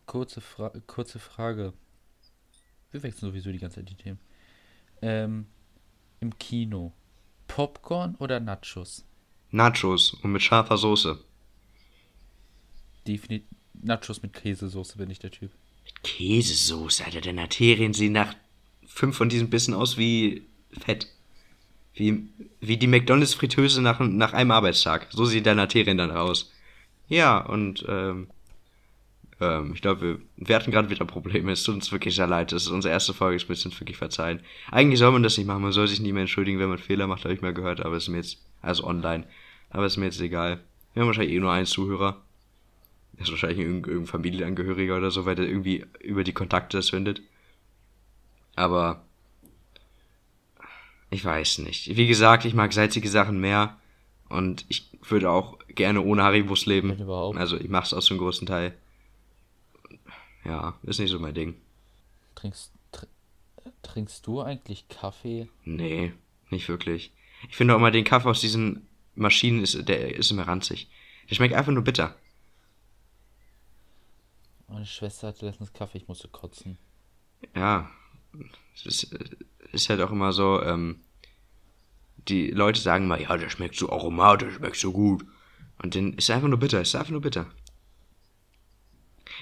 Kurze, 0.06 0.40
Fra 0.40 0.70
kurze 0.86 1.18
Frage. 1.18 1.74
Wir 2.92 3.02
wechseln 3.02 3.28
sowieso 3.28 3.52
die 3.52 3.58
ganze 3.58 3.76
Zeit 3.80 3.90
die 3.90 3.94
Themen. 3.94 4.20
Ähm, 5.02 5.46
Im 6.20 6.38
Kino. 6.38 6.94
Popcorn 7.46 8.14
oder 8.14 8.40
Nachos? 8.40 9.04
Nachos 9.50 10.14
und 10.14 10.32
mit 10.32 10.40
scharfer 10.40 10.78
Soße. 10.78 11.22
Definitiv. 13.06 13.50
Nachos 13.74 14.22
mit 14.22 14.32
Käsesoße 14.32 14.96
bin 14.96 15.10
ich 15.10 15.18
der 15.18 15.30
Typ. 15.30 15.52
Käsesoße, 16.06 17.04
Alter. 17.04 17.20
Deine 17.20 17.42
Arterien 17.42 17.92
sehen 17.92 18.12
nach 18.12 18.34
fünf 18.86 19.16
von 19.16 19.28
diesen 19.28 19.50
Bissen 19.50 19.74
aus 19.74 19.98
wie 19.98 20.42
Fett. 20.70 21.08
Wie, 21.94 22.28
wie 22.60 22.76
die 22.76 22.86
McDonalds-Fritteuse 22.86 23.82
nach, 23.82 23.98
nach 24.00 24.32
einem 24.32 24.52
Arbeitstag. 24.52 25.08
So 25.10 25.24
sieht 25.24 25.46
deine 25.46 25.62
Arterien 25.62 25.98
dann 25.98 26.10
aus. 26.12 26.52
Ja, 27.08 27.38
und 27.38 27.84
ähm, 27.88 28.28
ähm, 29.40 29.72
ich 29.74 29.82
glaube, 29.82 30.00
wir, 30.00 30.18
wir 30.36 30.56
hatten 30.56 30.70
gerade 30.70 30.90
wieder 30.90 31.04
Probleme. 31.04 31.50
Es 31.50 31.64
tut 31.64 31.74
uns 31.74 31.90
wirklich 31.90 32.14
sehr 32.14 32.26
leid. 32.26 32.52
Das 32.52 32.64
ist 32.64 32.68
unsere 32.68 32.92
erste 32.92 33.14
Folge. 33.14 33.36
Ich 33.36 33.48
müssen 33.48 33.68
uns 33.68 33.80
wirklich 33.80 33.96
verzeihen. 33.96 34.40
Eigentlich 34.70 35.00
soll 35.00 35.10
man 35.10 35.22
das 35.22 35.36
nicht 35.36 35.46
machen. 35.46 35.62
Man 35.62 35.72
soll 35.72 35.88
sich 35.88 36.00
nie 36.00 36.12
mehr 36.12 36.22
entschuldigen, 36.22 36.58
wenn 36.60 36.68
man 36.68 36.78
Fehler 36.78 37.06
macht, 37.06 37.24
habe 37.24 37.34
ich 37.34 37.42
mal 37.42 37.54
gehört. 37.54 37.80
Aber 37.80 37.96
ist 37.96 38.08
mir 38.08 38.18
jetzt, 38.18 38.38
also 38.62 38.84
online. 38.84 39.24
Aber 39.70 39.86
ist 39.86 39.96
mir 39.96 40.04
jetzt 40.04 40.20
egal. 40.20 40.60
Wir 40.92 41.00
haben 41.00 41.08
wahrscheinlich 41.08 41.34
eh 41.34 41.40
nur 41.40 41.52
einen 41.52 41.66
Zuhörer. 41.66 42.22
Das 43.18 43.28
ist 43.28 43.32
wahrscheinlich 43.32 43.60
irgendein, 43.60 43.90
irgendein 43.90 44.12
Familienangehöriger 44.12 44.96
oder 44.96 45.10
so, 45.10 45.24
weil 45.24 45.36
der 45.36 45.46
irgendwie 45.46 45.86
über 46.00 46.24
die 46.24 46.32
Kontakte 46.34 46.76
das 46.76 46.90
findet. 46.90 47.22
Aber 48.54 49.04
ich 51.10 51.24
weiß 51.24 51.58
nicht. 51.58 51.96
Wie 51.96 52.06
gesagt, 52.06 52.44
ich 52.44 52.54
mag 52.54 52.72
salzige 52.72 53.08
Sachen 53.08 53.40
mehr. 53.40 53.78
Und 54.28 54.64
ich 54.68 54.90
würde 55.08 55.30
auch 55.30 55.58
gerne 55.68 56.02
ohne 56.02 56.24
Haribus 56.24 56.66
leben. 56.66 57.00
Also 57.38 57.56
ich 57.56 57.68
mache 57.68 57.86
es 57.86 57.94
aus 57.94 58.06
dem 58.06 58.18
großen 58.18 58.46
Teil. 58.46 58.76
Ja, 60.44 60.74
ist 60.82 60.98
nicht 60.98 61.10
so 61.10 61.18
mein 61.18 61.34
Ding. 61.34 61.54
Trinkst, 62.34 62.72
tr 62.92 63.06
trinkst 63.82 64.26
du 64.26 64.42
eigentlich 64.42 64.88
Kaffee? 64.88 65.48
Nee, 65.64 66.12
nicht 66.50 66.68
wirklich. 66.68 67.12
Ich 67.48 67.56
finde 67.56 67.74
auch 67.74 67.78
immer 67.78 67.90
den 67.90 68.04
Kaffee 68.04 68.28
aus 68.28 68.40
diesen 68.40 68.86
Maschinen 69.14 69.62
ist, 69.62 69.88
der 69.88 70.16
ist 70.16 70.30
immer 70.30 70.46
ranzig. 70.46 70.88
Der 71.30 71.34
schmeckt 71.34 71.54
einfach 71.54 71.72
nur 71.72 71.84
bitter. 71.84 72.14
Meine 74.68 74.86
Schwester 74.86 75.28
hatte 75.28 75.46
letztens 75.46 75.72
Kaffee, 75.72 75.98
ich 75.98 76.08
musste 76.08 76.28
kotzen. 76.28 76.78
Ja, 77.54 77.90
es 78.74 78.86
ist, 78.86 79.14
ist 79.72 79.88
halt 79.88 80.00
auch 80.00 80.10
immer 80.10 80.32
so, 80.32 80.62
ähm, 80.62 81.00
die 82.16 82.50
Leute 82.50 82.80
sagen 82.80 83.06
mal, 83.06 83.20
ja, 83.20 83.36
der 83.36 83.48
schmeckt 83.48 83.76
so 83.76 83.90
aromatisch, 83.90 84.54
schmeckt 84.54 84.76
so 84.76 84.92
gut. 84.92 85.24
Und 85.82 85.94
dann 85.94 86.14
ist 86.14 86.28
er 86.28 86.36
einfach 86.36 86.48
nur 86.48 86.58
bitter, 86.58 86.80
ist 86.80 86.96
einfach 86.96 87.10
nur 87.10 87.20
bitter. 87.20 87.46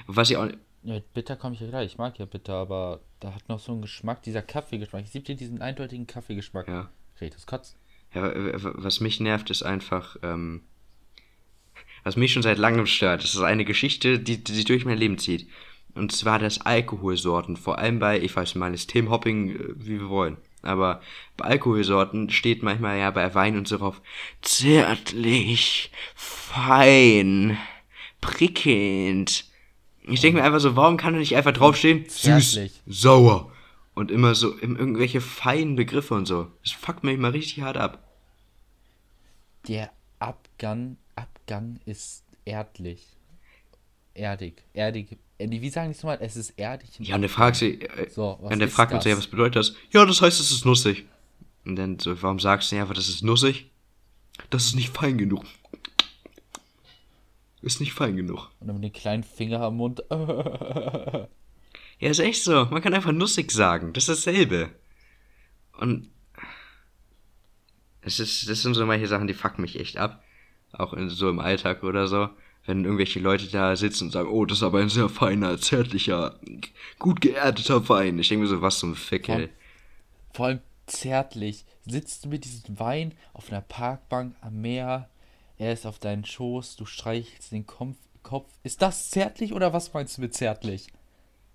Was 0.07 0.31
ich 0.31 0.37
auch, 0.37 0.49
ja, 0.83 0.95
mit 0.95 1.15
bitter 1.15 1.37
komme 1.37 1.55
ich 1.55 1.61
ja 1.61 1.69
gleich. 1.69 1.93
Ich 1.93 1.99
mag 1.99 2.19
ja 2.19 2.27
bitter, 2.27 2.55
aber 2.55 3.01
da 3.21 3.35
hat 3.35 3.49
noch 3.49 3.59
so 3.59 3.73
einen 3.73 3.83
Geschmack, 3.83 4.23
dieser 4.23 4.43
Kaffeegeschmack. 4.43 5.05
Ich 5.05 5.11
sieb 5.11 5.25
dir 5.25 5.35
diesen 5.35 5.63
eindeutigen 5.63 6.07
Kaffeegeschmack. 6.07 6.69
Ja. 6.69 6.91
Krieg 7.17 7.33
das 7.33 7.47
Kotz. 7.47 7.77
Ja, 8.13 8.33
was 8.35 9.01
mich 9.01 9.19
nervt, 9.19 9.51
ist 9.51 9.63
einfach, 9.63 10.17
ähm, 10.23 10.63
was 12.05 12.17
mich 12.17 12.33
schon 12.33 12.43
seit 12.43 12.59
langem 12.59 12.87
stört. 12.87 13.25
Das 13.25 13.35
ist 13.35 13.41
eine 13.41 13.65
Geschichte, 13.65 14.19
die, 14.19 14.43
die 14.43 14.53
sich 14.53 14.65
durch 14.65 14.85
mein 14.85 14.99
Leben 14.99 15.19
zieht. 15.19 15.49
Und 15.95 16.13
zwar 16.13 16.39
das 16.39 16.61
Alkoholsorten. 16.61 17.57
Vor 17.57 17.79
allem 17.79 17.99
bei, 17.99 18.21
ich 18.21 18.35
weiß 18.35 18.55
mal, 18.55 18.73
das 18.73 18.87
Themenhopping, 18.87 19.51
äh, 19.51 19.59
wie 19.77 20.01
wir 20.01 20.09
wollen. 20.09 20.37
Aber 20.63 21.03
bei 21.37 21.47
Alkoholsorten 21.47 22.31
steht 22.31 22.63
manchmal 22.63 22.99
ja 22.99 23.11
bei 23.11 23.35
Wein 23.35 23.57
und 23.57 23.69
so 23.69 23.79
drauf 23.79 24.01
zärtlich, 24.41 25.91
fein, 26.15 27.59
prickelnd 28.21 29.45
ich 30.07 30.21
denke 30.21 30.39
mir 30.39 30.45
einfach 30.45 30.61
so, 30.61 30.77
warum 30.77 30.97
kann 30.97 31.15
er 31.15 31.21
nicht 31.21 31.37
einfach 31.37 31.53
draufstehen? 31.53 32.05
Süß, 32.09 32.61
sauer. 32.87 33.51
Und 33.95 34.11
immer 34.11 34.35
so 34.35 34.59
irgendwelche 34.59 35.21
feinen 35.21 35.77
Begriffe 35.77 36.15
und 36.15 36.27
so. 36.27 36.51
Das 36.63 36.73
fuckt 36.73 37.05
mich 37.05 37.17
mal 37.17 37.31
richtig 37.31 37.63
hart 37.63 37.77
ab. 37.77 38.03
Der 39.69 39.93
Abgang, 40.19 40.97
Abgang 41.45 41.79
ist 41.85 42.25
erdlich. 42.47 43.07
Erdig. 44.15 44.65
Erdig. 44.73 45.19
Äh, 45.37 45.51
wie 45.51 45.69
sagen 45.69 45.89
die 45.89 45.97
es 45.97 46.03
nochmal? 46.03 46.19
Es 46.23 46.37
ist 46.37 46.59
erdig. 46.59 46.89
Ja, 47.01 47.17
und 47.17 47.21
der 47.21 47.29
fragt 47.29 47.57
sie, 47.57 47.83
äh, 47.83 48.09
so, 48.09 48.31
und 48.31 48.59
der 48.59 48.69
fragt 48.69 48.95
uns 48.95 49.05
ja, 49.05 49.17
was 49.17 49.27
bedeutet 49.27 49.57
das? 49.57 49.75
Ja, 49.91 50.07
das 50.07 50.23
heißt, 50.23 50.41
es 50.41 50.51
ist 50.51 50.65
nussig. 50.65 51.05
Und 51.67 51.77
dann 51.77 51.99
so, 51.99 52.23
warum 52.23 52.39
sagst 52.39 52.73
du 52.73 52.81
einfach, 52.81 52.95
das 52.95 53.09
ist 53.09 53.23
nussig? 53.23 53.71
Das 54.49 54.65
ist 54.65 54.75
nicht 54.75 54.97
fein 54.97 55.19
genug. 55.19 55.45
Ist 57.61 57.81
nicht 57.81 57.93
fein 57.93 58.17
genug. 58.17 58.51
Und 58.61 58.69
dann 58.69 58.81
mit 58.81 58.85
dem 58.85 58.99
kleinen 58.99 59.23
Finger 59.23 59.61
am 59.61 59.77
Mund. 59.77 60.03
ja, 60.11 61.29
ist 61.99 62.21
echt 62.21 62.43
so. 62.43 62.67
Man 62.71 62.81
kann 62.81 62.95
einfach 62.95 63.13
nussig 63.13 63.51
sagen. 63.51 63.93
Das 63.93 64.09
ist 64.09 64.27
dasselbe. 64.27 64.71
Und 65.73 66.09
es 68.01 68.19
ist, 68.19 68.49
das 68.49 68.63
sind 68.63 68.75
so 68.75 68.87
manche 68.87 69.09
Sachen, 69.09 69.27
die 69.27 69.35
fucken 69.35 69.61
mich 69.61 69.79
echt 69.79 69.99
ab. 69.99 70.25
Auch 70.79 70.93
in, 70.93 71.09
so 71.09 71.29
im 71.29 71.41
Alltag 71.41 71.83
oder 71.83 72.07
so. 72.09 72.29
Wenn 72.67 72.85
irgendwelche 72.85 73.21
Leute 73.21 73.47
da 73.49 73.77
sitzen 73.77 74.05
und 74.05 74.11
sagen, 74.11 74.29
oh, 74.29 74.47
das 74.47 74.59
ist 74.59 74.63
aber 74.63 74.81
ein 74.81 74.89
sehr 74.89 75.09
feiner, 75.09 75.59
zärtlicher, 75.59 76.41
gut 76.99 77.21
geerdeter 77.21 77.89
Wein. 77.89 78.19
Ich 78.19 78.29
denke 78.29 78.45
mir 78.45 78.49
so, 78.49 78.63
was 78.63 78.79
zum 78.79 78.95
Fick, 78.95 79.29
ey. 79.29 79.51
Vor 80.33 80.47
allem 80.47 80.61
zärtlich. 80.87 81.65
Sitzt 81.87 82.25
du 82.25 82.31
mit 82.31 82.45
diesem 82.45 82.79
Wein 82.79 83.13
auf 83.35 83.51
einer 83.51 83.61
Parkbank 83.61 84.35
am 84.41 84.63
Meer, 84.63 85.11
er 85.59 85.73
ist 85.73 85.87
auf 85.87 85.99
deinen 85.99 86.25
Schoß, 86.25 86.77
du 86.77 86.87
streichelst 86.87 87.53
den 87.53 87.67
Kopf. 87.67 88.49
Ist 88.63 88.83
das 88.83 89.11
zärtlich 89.11 89.53
oder 89.53 89.73
was 89.73 89.93
meinst 89.93 90.17
du 90.17 90.23
mit 90.23 90.35
zärtlich? 90.35 90.89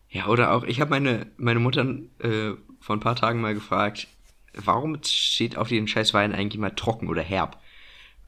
Ja, 0.10 0.28
oder 0.28 0.54
auch, 0.54 0.64
ich 0.64 0.82
habe 0.82 0.92
meine, 0.92 1.28
meine 1.38 1.60
Mutter 1.60 1.86
äh, 2.20 2.54
vor 2.80 2.96
ein 2.96 3.02
paar 3.02 3.16
Tagen 3.16 3.42
mal 3.42 3.54
gefragt, 3.54 4.08
warum 4.54 4.98
steht 5.04 5.58
auf 5.58 5.70
den 5.70 5.88
scheiß 5.88 6.14
Wein 6.14 6.34
eigentlich 6.34 6.60
mal 6.60 6.72
trocken 6.72 7.08
oder 7.08 7.22
herb? 7.22 7.62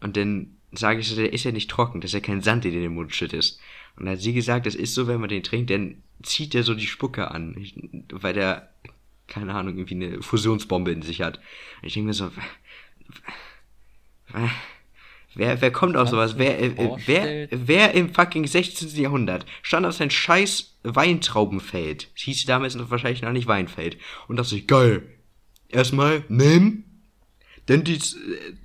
Und 0.01 0.17
dann 0.17 0.57
sage 0.71 0.99
ich 0.99 1.07
so, 1.07 1.15
der 1.15 1.33
ist 1.33 1.43
ja 1.43 1.51
nicht 1.51 1.69
trocken, 1.69 2.01
das 2.01 2.09
ist 2.09 2.13
ja 2.15 2.19
kein 2.19 2.41
Sand, 2.41 2.63
den 2.63 2.73
in 2.73 2.81
den 2.81 2.93
Mund 2.93 3.15
schüttest. 3.15 3.59
Und 3.95 4.05
dann 4.05 4.15
hat 4.15 4.21
sie 4.21 4.33
gesagt, 4.33 4.65
das 4.65 4.75
ist 4.75 4.93
so, 4.93 5.07
wenn 5.07 5.19
man 5.19 5.29
den 5.29 5.43
trinkt, 5.43 5.69
dann 5.69 6.01
zieht 6.23 6.53
der 6.53 6.63
so 6.63 6.73
die 6.73 6.87
Spucke 6.87 7.31
an, 7.31 7.55
weil 8.11 8.33
der, 8.33 8.69
keine 9.27 9.53
Ahnung, 9.53 9.77
irgendwie 9.77 9.95
eine 9.95 10.21
Fusionsbombe 10.21 10.91
in 10.91 11.01
sich 11.01 11.21
hat. 11.21 11.37
Und 11.81 11.87
ich 11.87 11.93
denke 11.93 12.07
mir 12.07 12.13
so, 12.13 12.31
Wer, 15.33 15.61
wer 15.61 15.71
kommt 15.71 15.95
auf 15.95 16.09
sowas? 16.09 16.37
Wer, 16.37 16.61
äh, 16.61 16.89
wer, 17.05 17.47
wer 17.51 17.93
im 17.93 18.13
fucking 18.13 18.45
16. 18.45 18.89
Jahrhundert 19.01 19.45
stand 19.61 19.85
auf 19.85 19.95
sein 19.95 20.11
scheiß 20.11 20.77
Weintraubenfeld? 20.83 22.09
Das 22.13 22.23
hieß 22.23 22.45
damals 22.45 22.75
noch 22.75 22.91
wahrscheinlich 22.91 23.21
noch 23.21 23.31
nicht 23.31 23.47
Weinfeld. 23.47 23.97
Und 24.27 24.37
dachte 24.37 24.49
sich, 24.49 24.67
geil. 24.67 25.03
Erstmal 25.69 26.25
nehmen, 26.27 26.90
dann 27.71 27.83
die 27.83 27.95
äh, 27.95 27.99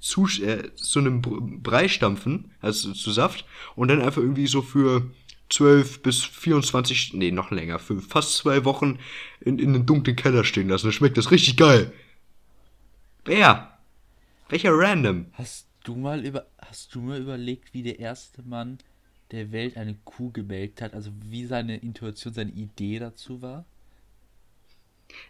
zu, 0.00 0.26
äh, 0.42 0.75
zu 0.75 0.98
einem 0.98 1.22
Brei 1.22 1.88
stampfen, 1.88 2.50
also 2.60 2.92
zu 2.92 3.12
Saft, 3.12 3.44
und 3.75 3.88
dann 3.88 4.02
einfach 4.02 4.20
irgendwie 4.20 4.46
so 4.46 4.62
für 4.62 5.10
12 5.50 6.02
bis 6.02 6.25
24, 6.25 7.14
nee, 7.14 7.30
noch 7.30 7.50
länger, 7.50 7.78
für 7.78 8.00
fast 8.00 8.36
zwei 8.36 8.64
Wochen 8.64 8.98
in, 9.40 9.58
in 9.58 9.75
einen 9.75 9.86
dunklen 9.86 10.16
Keller 10.16 10.44
stehen 10.44 10.68
lassen. 10.68 10.86
Dann 10.86 10.92
schmeckt 10.92 11.16
das 11.16 11.30
richtig 11.30 11.56
geil. 11.56 11.92
Wer? 13.25 13.78
Welcher 14.48 14.72
Random? 14.72 15.26
Hast 15.32 15.66
du 15.84 15.94
mal 15.94 16.25
über 16.25 16.46
hast 16.58 16.94
du 16.94 17.00
mal 17.00 17.20
überlegt, 17.20 17.75
wie 17.75 17.82
der 17.82 18.00
erste 18.00 18.42
Mann 18.42 18.78
der 19.30 19.52
Welt 19.52 19.76
eine 19.76 19.94
Kuh 20.04 20.30
gemelkt 20.32 20.82
hat? 20.82 20.94
Also 20.94 21.10
wie 21.22 21.46
seine 21.46 21.76
Intuition, 21.76 22.34
seine 22.34 22.52
Idee 22.52 22.98
dazu 22.98 23.40
war? 23.40 23.64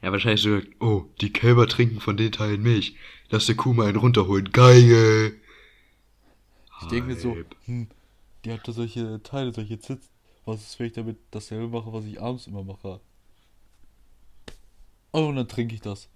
Ja, 0.03 0.13
wahrscheinlich 0.13 0.43
so, 0.43 0.61
oh, 0.81 1.05
die 1.21 1.33
Kälber 1.33 1.67
trinken 1.67 2.01
von 2.01 2.17
den 2.17 2.33
Teilen 2.33 2.63
Milch. 2.63 2.97
Lass 3.31 3.47
der 3.47 3.57
Kuh 3.57 3.73
mal 3.73 3.89
einen 3.89 3.97
runterholen. 3.97 4.53
Geil! 4.53 5.41
Ich 6.83 6.89
denke 6.89 7.09
mir 7.09 7.17
so, 7.17 7.37
hm, 7.65 7.89
die 8.45 8.53
hat 8.53 8.67
da 8.69 8.73
solche 8.73 9.23
Teile, 9.23 9.53
solche 9.53 9.79
Zits. 9.79 10.09
Was 10.45 10.63
ist, 10.63 10.79
wenn 10.79 10.87
ich 10.87 10.93
damit 10.93 11.19
dasselbe 11.33 11.67
mache, 11.69 11.93
was 11.93 12.05
ich 12.05 12.21
abends 12.21 12.47
immer 12.47 12.63
mache? 12.63 13.01
Oh, 15.13 15.27
und 15.27 15.37
dann 15.37 15.49
trinke 15.49 15.75
ich 15.75 15.81
das. 15.81 16.09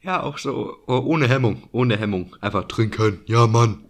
Ja, 0.00 0.22
auch 0.22 0.38
so, 0.38 0.78
oh, 0.86 0.98
ohne 0.98 1.28
Hemmung, 1.28 1.68
ohne 1.70 1.96
Hemmung. 1.96 2.34
Einfach 2.40 2.66
trinken, 2.66 3.20
ja, 3.26 3.46
Mann. 3.46 3.84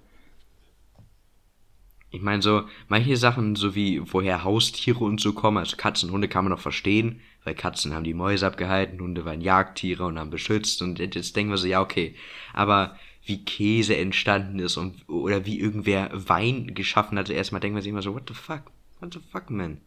Ich 2.12 2.20
meine, 2.20 2.42
so, 2.42 2.64
manche 2.88 3.16
Sachen, 3.16 3.56
so 3.56 3.74
wie 3.74 4.00
woher 4.12 4.44
Haustiere 4.44 5.02
und 5.02 5.20
so 5.20 5.32
kommen, 5.32 5.56
also 5.56 5.76
Katzen, 5.76 6.10
Hunde 6.10 6.28
kann 6.28 6.44
man 6.44 6.52
noch 6.52 6.60
verstehen, 6.60 7.20
weil 7.42 7.54
Katzen 7.54 7.94
haben 7.94 8.04
die 8.04 8.14
Mäuse 8.14 8.46
abgehalten, 8.46 9.00
Hunde 9.00 9.24
waren 9.24 9.40
Jagdtiere 9.40 10.04
und 10.04 10.18
haben 10.18 10.30
beschützt 10.30 10.82
und 10.82 10.98
jetzt 10.98 11.34
denken 11.34 11.50
wir 11.50 11.56
so, 11.56 11.66
ja, 11.66 11.80
okay. 11.80 12.14
Aber 12.52 12.96
wie 13.24 13.44
Käse 13.44 13.96
entstanden 13.96 14.58
ist 14.58 14.76
und 14.76 15.08
oder 15.08 15.46
wie 15.46 15.58
irgendwer 15.58 16.10
Wein 16.12 16.74
geschaffen 16.74 17.18
hat. 17.18 17.30
Erstmal 17.30 17.60
denkt 17.60 17.74
man 17.74 17.82
sich 17.82 17.90
immer 17.90 18.02
so, 18.02 18.14
what 18.14 18.28
the 18.28 18.34
fuck? 18.34 18.70
What 19.00 19.14
the 19.14 19.20
fuck, 19.30 19.50
man? 19.50 19.80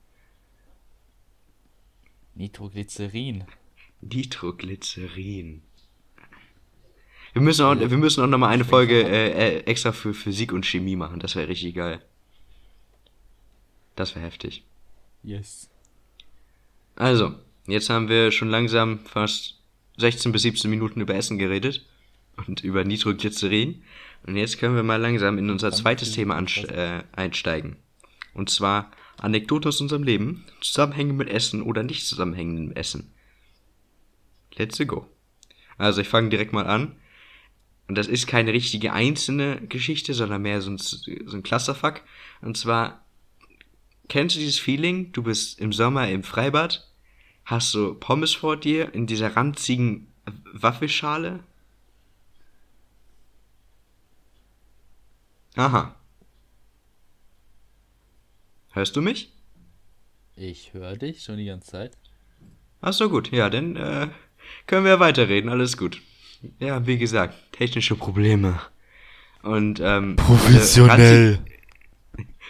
Nitroglycerin. 2.33 3.43
Nitroglycerin. 4.01 5.61
Wir 7.33 7.41
müssen 7.41 7.65
auch, 7.65 7.77
wir 7.77 7.97
müssen 7.97 8.23
auch 8.23 8.27
nochmal 8.27 8.53
eine 8.53 8.63
Folge 8.63 9.03
äh, 9.03 9.31
äh, 9.31 9.59
extra 9.65 9.91
für 9.91 10.13
Physik 10.13 10.53
und 10.53 10.65
Chemie 10.65 10.95
machen. 10.95 11.19
Das 11.19 11.35
wäre 11.35 11.49
richtig 11.49 11.75
geil. 11.75 12.01
Das 13.95 14.15
wäre 14.15 14.25
heftig. 14.25 14.63
Yes. 15.23 15.69
Also, 16.95 17.35
jetzt 17.67 17.89
haben 17.89 18.09
wir 18.09 18.31
schon 18.31 18.49
langsam 18.49 18.99
fast 18.99 19.59
16 19.97 20.31
bis 20.31 20.43
17 20.43 20.69
Minuten 20.69 21.01
über 21.01 21.15
Essen 21.15 21.37
geredet 21.37 21.85
und 22.47 22.63
über 22.63 22.83
Nitroglycerin. 22.83 23.83
Und 24.25 24.35
jetzt 24.35 24.57
können 24.57 24.75
wir 24.75 24.83
mal 24.83 24.99
langsam 24.99 25.37
in 25.37 25.49
unser 25.49 25.71
zweites 25.71 26.11
Thema 26.11 26.39
äh, 26.39 27.03
einsteigen. 27.13 27.77
Und 28.33 28.49
zwar 28.49 28.91
Anekdote 29.17 29.69
aus 29.69 29.81
unserem 29.81 30.03
Leben, 30.03 30.45
Zusammenhänge 30.61 31.13
mit 31.13 31.29
Essen 31.29 31.61
oder 31.61 31.83
nicht 31.83 32.05
zusammenhängendem 32.05 32.75
Essen. 32.75 33.13
Let's 34.55 34.77
go. 34.85 35.07
Also 35.77 36.01
ich 36.01 36.07
fange 36.07 36.29
direkt 36.29 36.53
mal 36.53 36.67
an. 36.67 36.95
Und 37.87 37.97
das 37.97 38.07
ist 38.07 38.25
keine 38.27 38.51
richtige 38.51 38.93
einzelne 38.93 39.61
Geschichte, 39.67 40.13
sondern 40.13 40.41
mehr 40.41 40.61
so 40.61 40.71
ein, 40.71 40.77
so 40.77 41.37
ein 41.37 41.43
Clusterfuck. 41.43 42.01
Und 42.41 42.57
zwar, 42.57 43.04
kennst 44.07 44.35
du 44.35 44.39
dieses 44.39 44.59
Feeling? 44.59 45.11
Du 45.11 45.23
bist 45.23 45.59
im 45.59 45.73
Sommer 45.73 46.09
im 46.09 46.23
Freibad, 46.23 46.87
hast 47.45 47.71
so 47.71 47.95
Pommes 47.95 48.33
vor 48.33 48.57
dir 48.57 48.93
in 48.93 49.07
dieser 49.07 49.35
ranzigen 49.35 50.07
Waffelschale. 50.53 51.41
Aha. 55.55 55.95
Hörst 58.71 58.95
du 58.95 59.01
mich? 59.01 59.31
Ich 60.35 60.73
höre 60.73 60.97
dich 60.97 61.23
schon 61.23 61.37
die 61.37 61.45
ganze 61.45 61.71
Zeit. 61.71 61.97
Ach 62.81 62.91
so, 62.91 63.09
gut. 63.09 63.31
Ja, 63.31 63.49
dann 63.49 63.77
äh, 63.77 64.09
können 64.67 64.85
wir 64.85 64.99
weiterreden. 64.99 65.49
Alles 65.49 65.77
gut. 65.77 66.01
Ja, 66.59 66.85
wie 66.85 66.97
gesagt, 66.97 67.35
technische 67.53 67.95
Probleme. 67.95 68.59
Und, 69.43 69.79
ähm. 69.81 70.17
Professionell. 70.17 71.39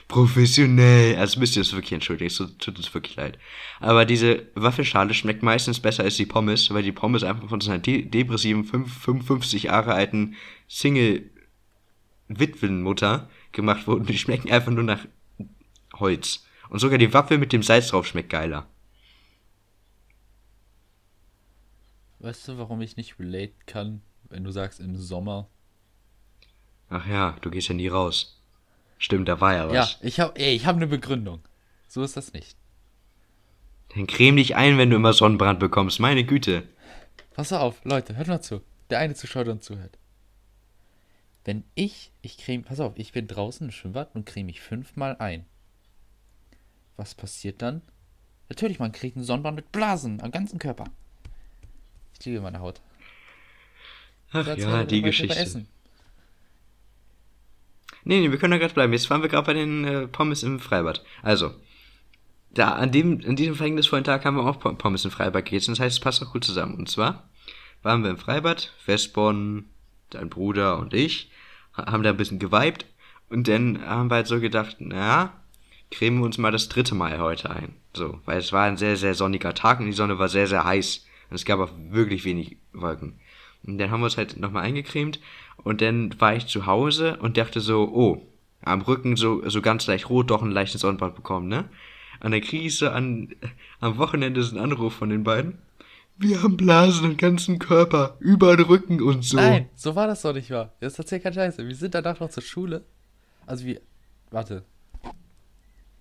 Professionell. 0.07 1.17
Also 1.17 1.39
müsst 1.39 1.55
ihr 1.55 1.63
das 1.63 1.73
wirklich 1.73 1.93
entschuldigen. 1.93 2.27
Es 2.27 2.37
tut 2.37 2.77
uns 2.77 2.93
wirklich 2.93 3.15
leid. 3.15 3.39
Aber 3.79 4.05
diese 4.05 4.45
Waffelschale 4.53 5.13
schmeckt 5.13 5.41
meistens 5.43 5.79
besser 5.79 6.03
als 6.03 6.17
die 6.17 6.25
Pommes, 6.25 6.73
weil 6.73 6.83
die 6.83 6.91
Pommes 6.91 7.23
einfach 7.23 7.47
von 7.49 7.61
so 7.61 7.71
einer 7.71 7.79
de 7.79 8.01
depressiven 8.03 8.65
5, 8.65 9.03
55 9.03 9.63
Jahre 9.63 9.93
alten 9.93 10.35
Single-Witwenmutter 10.67 13.29
gemacht 13.51 13.87
wurden. 13.87 14.05
Die 14.05 14.17
schmecken 14.17 14.51
einfach 14.51 14.71
nur 14.71 14.83
nach 14.83 15.05
Holz. 15.95 16.45
Und 16.69 16.79
sogar 16.79 16.97
die 16.97 17.13
Waffel 17.13 17.37
mit 17.37 17.53
dem 17.53 17.63
Salz 17.63 17.89
drauf 17.89 18.05
schmeckt 18.05 18.29
geiler. 18.29 18.67
Weißt 22.19 22.47
du, 22.47 22.57
warum 22.57 22.81
ich 22.81 22.97
nicht 22.97 23.19
relate 23.19 23.53
kann, 23.65 24.01
wenn 24.29 24.43
du 24.43 24.51
sagst 24.51 24.79
im 24.79 24.97
Sommer? 24.97 25.47
Ach 26.89 27.07
ja, 27.07 27.35
du 27.41 27.51
gehst 27.51 27.67
ja 27.67 27.75
nie 27.75 27.87
raus. 27.87 28.34
Stimmt, 29.05 29.27
da 29.27 29.39
war 29.39 29.53
ja 29.53 29.69
was. 29.69 29.75
Ja, 29.75 29.89
ich 30.01 30.19
hab, 30.19 30.35
ey, 30.39 30.55
ich 30.55 30.65
habe 30.65 30.77
eine 30.77 30.87
Begründung. 30.87 31.43
So 31.87 32.01
ist 32.01 32.17
das 32.17 32.33
nicht. 32.33 32.57
Dann 33.93 34.07
creme 34.07 34.37
dich 34.37 34.55
ein, 34.55 34.79
wenn 34.79 34.89
du 34.89 34.95
immer 34.95 35.13
Sonnenbrand 35.13 35.59
bekommst. 35.59 35.99
Meine 35.99 36.23
Güte. 36.23 36.63
Pass 37.35 37.53
auf, 37.53 37.85
Leute, 37.85 38.15
hört 38.15 38.27
mal 38.27 38.41
zu. 38.41 38.63
Der 38.89 38.97
eine 38.97 39.13
Zuschauer, 39.13 39.43
der 39.43 39.53
uns 39.53 39.65
zuhört. 39.65 39.99
Wenn 41.43 41.65
ich, 41.75 42.13
ich 42.23 42.39
creme, 42.39 42.63
pass 42.63 42.79
auf, 42.79 42.93
ich 42.95 43.11
bin 43.11 43.27
draußen 43.27 43.67
im 43.67 43.71
Schwimmbad 43.71 44.15
und 44.15 44.25
creme 44.25 44.47
mich 44.47 44.59
fünfmal 44.59 45.15
ein. 45.19 45.45
Was 46.97 47.13
passiert 47.13 47.61
dann? 47.61 47.83
Natürlich, 48.49 48.79
man 48.79 48.91
kriegt 48.91 49.17
einen 49.17 49.25
Sonnenbrand 49.25 49.55
mit 49.55 49.71
Blasen 49.71 50.19
am 50.19 50.31
ganzen 50.31 50.57
Körper. 50.57 50.85
Ich 52.19 52.25
liebe 52.25 52.41
meine 52.41 52.59
Haut. 52.59 52.81
Ach 54.31 54.47
ja, 54.57 54.83
die 54.83 55.03
Geschichte. 55.03 55.67
Nee, 58.05 58.21
nee, 58.21 58.31
wir 58.31 58.37
können 58.37 58.51
da 58.51 58.57
gerade 58.57 58.73
bleiben. 58.73 58.93
Jetzt 58.93 59.09
waren 59.09 59.21
wir 59.21 59.29
gerade 59.29 59.47
bei 59.47 59.53
den 59.53 59.83
äh, 59.83 60.07
Pommes 60.07 60.43
im 60.43 60.59
Freibad. 60.59 61.03
Also, 61.23 61.51
da 62.51 62.69
an 62.69 62.91
dem, 62.91 63.21
an 63.27 63.35
diesem 63.35 63.55
verhängnisvollen 63.55 64.05
Tag 64.05 64.23
haben 64.23 64.37
wir 64.37 64.45
auch 64.45 64.59
Pommes 64.59 65.03
im 65.05 65.11
Freibad 65.11 65.45
gegessen. 65.45 65.71
Das 65.71 65.79
heißt, 65.79 65.97
es 65.97 65.99
passt 65.99 66.23
auch 66.23 66.31
gut 66.31 66.45
zusammen. 66.45 66.75
Und 66.75 66.89
zwar 66.89 67.27
waren 67.81 68.03
wir 68.03 68.11
im 68.11 68.17
Freibad, 68.17 68.73
Westborn, 68.85 69.65
dein 70.11 70.29
Bruder 70.29 70.77
und 70.77 70.93
ich, 70.93 71.31
haben 71.73 72.03
da 72.03 72.11
ein 72.11 72.17
bisschen 72.17 72.39
geweibt. 72.39 72.85
Und 73.29 73.47
dann 73.47 73.83
haben 73.83 74.09
wir 74.09 74.15
halt 74.15 74.27
so 74.27 74.39
gedacht, 74.39 74.77
naja, 74.79 75.33
cremen 75.91 76.19
wir 76.19 76.25
uns 76.25 76.37
mal 76.37 76.51
das 76.51 76.69
dritte 76.69 76.93
Mal 76.93 77.19
heute 77.19 77.49
ein. 77.49 77.73
So, 77.93 78.19
weil 78.25 78.37
es 78.37 78.53
war 78.53 78.65
ein 78.65 78.77
sehr, 78.77 78.97
sehr 78.97 79.15
sonniger 79.15 79.53
Tag 79.55 79.79
und 79.79 79.87
die 79.87 79.93
Sonne 79.93 80.19
war 80.19 80.29
sehr, 80.29 80.47
sehr 80.47 80.63
heiß. 80.63 81.05
Und 81.29 81.35
es 81.35 81.45
gab 81.45 81.59
auch 81.59 81.71
wirklich 81.89 82.23
wenig 82.23 82.57
Wolken. 82.71 83.19
Und 83.65 83.77
dann 83.77 83.91
haben 83.91 84.01
wir 84.01 84.05
uns 84.05 84.17
halt 84.17 84.37
nochmal 84.37 84.63
eingecremt 84.63 85.19
und 85.57 85.81
dann 85.81 86.19
war 86.19 86.35
ich 86.35 86.47
zu 86.47 86.65
Hause 86.65 87.17
und 87.17 87.37
dachte 87.37 87.59
so, 87.61 87.89
oh, 87.93 88.21
am 88.61 88.81
Rücken 88.81 89.15
so, 89.15 89.47
so 89.49 89.61
ganz 89.61 89.87
leicht 89.87 90.09
rot, 90.09 90.29
doch 90.29 90.41
ein 90.41 90.51
leichtes 90.51 90.81
Sonnenbrand 90.81 91.15
bekommen, 91.15 91.47
ne? 91.47 91.69
Und 92.21 92.31
dann 92.31 92.41
kriege 92.41 92.65
ich 92.65 92.77
so 92.77 92.89
an, 92.89 93.35
am 93.79 93.97
Wochenende 93.97 94.41
so 94.43 94.55
einen 94.55 94.63
Anruf 94.63 94.93
von 94.93 95.09
den 95.09 95.23
beiden. 95.23 95.57
Wir 96.17 96.41
haben 96.41 96.55
Blasen 96.55 97.11
im 97.11 97.17
ganzen 97.17 97.59
Körper, 97.59 98.15
über 98.19 98.55
den 98.55 98.65
Rücken 98.67 99.01
und 99.01 99.23
so. 99.23 99.35
Nein, 99.35 99.67
so 99.75 99.95
war 99.95 100.07
das 100.07 100.21
doch 100.21 100.33
nicht 100.33 100.49
wahr. 100.49 100.73
Das 100.79 100.97
erzählt 100.97 101.23
kein 101.23 101.33
Scheiße. 101.33 101.67
Wir 101.67 101.75
sind 101.75 101.93
danach 101.93 102.19
noch 102.19 102.29
zur 102.29 102.43
Schule. 102.43 102.85
Also 103.45 103.65
wie, 103.65 103.79
warte. 104.31 104.63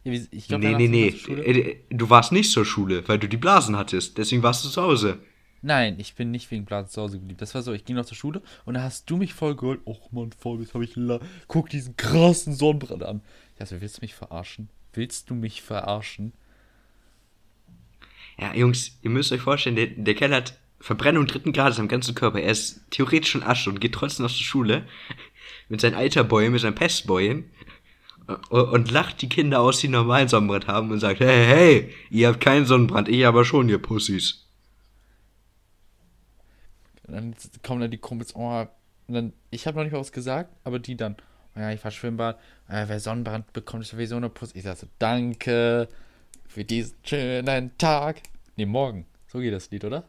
Ich 0.05 0.49
glaub, 0.49 0.61
nee, 0.61 0.75
nee, 0.75 0.89
nee. 0.89 1.09
Äh, 1.09 1.77
du 1.91 2.11
warst 2.11 2.31
nicht 2.31 2.51
zur 2.51 2.65
Schule, 2.65 3.03
weil 3.09 3.19
du 3.19 3.27
die 3.27 3.39
Blasen 3.39 3.77
hattest. 3.77 4.19
Deswegen 4.19 4.43
warst 4.43 4.65
du 4.65 4.69
zu 4.69 4.83
Hause. 4.83 5.19
Nein, 5.65 5.99
ich 5.99 6.15
bin 6.15 6.31
nicht 6.31 6.51
wegen 6.51 6.67
Blasen 6.67 6.91
zu 6.91 7.01
Hause 7.01 7.19
geblieben. 7.19 7.39
Das 7.39 7.55
war 7.55 7.63
so, 7.63 7.73
ich 7.73 7.87
ging 7.87 7.97
noch 7.97 8.05
zur 8.05 8.19
Schule 8.19 8.43
und 8.67 8.75
da 8.75 8.83
hast 8.83 9.09
du 9.09 9.17
mich 9.17 9.33
voll 9.33 9.57
geholt. 9.57 9.81
Och 9.87 10.13
man, 10.13 10.31
voll, 10.31 10.61
jetzt 10.61 10.75
habe 10.75 10.85
ich 10.85 10.95
la 10.95 11.21
Guck 11.49 11.71
diesen 11.71 11.97
krassen 11.97 12.55
Sonnenbrand 12.55 13.03
an. 13.03 13.23
Ich 13.53 13.61
dachte, 13.61 13.81
willst 13.81 13.97
du 13.97 14.01
mich 14.03 14.15
verarschen? 14.15 14.69
Willst 14.93 15.31
du 15.31 15.35
mich 15.35 15.63
verarschen? 15.63 16.35
Ja, 18.39 18.55
Jungs, 18.55 18.99
ihr 19.01 19.09
müsst 19.09 19.33
euch 19.33 19.41
vorstellen, 19.41 19.77
der, 19.77 19.87
der 19.87 20.15
Kerl 20.15 20.35
hat 20.35 20.59
Verbrennung 20.81 21.27
dritten 21.27 21.55
Grades 21.55 21.79
am 21.79 21.89
ganzen 21.89 22.15
Körper. 22.15 22.41
Er 22.41 22.51
ist 22.51 22.83
theoretisch 22.91 23.31
schon 23.31 23.43
Asche 23.43 23.71
und 23.71 23.81
geht 23.81 23.95
trotzdem 23.95 24.25
noch 24.25 24.33
zur 24.33 24.45
Schule. 24.45 24.87
Mit 25.71 25.81
seinen 25.81 25.95
Alterbäumen, 25.95 26.53
mit 26.53 26.61
seinen 26.61 26.75
Pestbäumen. 26.75 27.51
Und 28.51 28.91
lacht 28.91 29.23
die 29.23 29.31
Kinder 29.31 29.61
aus, 29.61 29.81
die 29.81 29.89
normalen 29.89 30.29
Sonnenbrand 30.29 30.67
haben 30.67 30.91
und 30.91 31.01
sagt, 31.01 31.21
hey, 31.21 31.47
hey, 31.47 31.95
ihr 32.11 32.29
habt 32.29 32.43
keinen 32.43 32.67
Sonnenbrand, 32.67 33.09
ich 33.09 33.27
aber 33.27 33.47
schon, 33.47 33.71
ihr 33.71 33.79
Pussys. 33.79 34.44
Und 37.07 37.15
dann 37.15 37.35
kommen 37.63 37.81
dann 37.81 37.91
die 37.91 37.99
Kumpels, 37.99 38.35
oh, 38.35 38.67
dann, 39.09 39.33
ich 39.51 39.67
habe 39.67 39.77
noch 39.77 39.85
nicht 39.85 39.93
mal 39.93 40.01
was 40.01 40.13
gesagt, 40.13 40.55
aber 40.65 40.79
die 40.79 40.97
dann, 40.97 41.17
oh 41.57 41.61
ja, 41.61 41.71
ich 41.71 41.85
war 41.85 41.91
Schwimmbad, 41.91 42.39
äh, 42.69 42.85
wer 42.87 43.01
Sonnenbrand 43.01 43.53
bekommt, 43.53 43.83
ist 43.83 43.91
sowieso 43.91 44.17
eine 44.17 44.31
Pussy. 44.31 44.59
Ich 44.59 44.65
sag 44.65 44.77
so, 44.77 44.87
danke 44.99 45.89
für 46.49 46.65
diesen 46.65 46.97
schönen 47.05 47.77
Tag. 47.79 48.23
Nee, 48.57 48.67
morgen. 48.67 49.07
So 49.27 49.41
geht 49.41 49.53
das 49.53 49.71
Lied, 49.71 49.85
oder? 49.85 50.05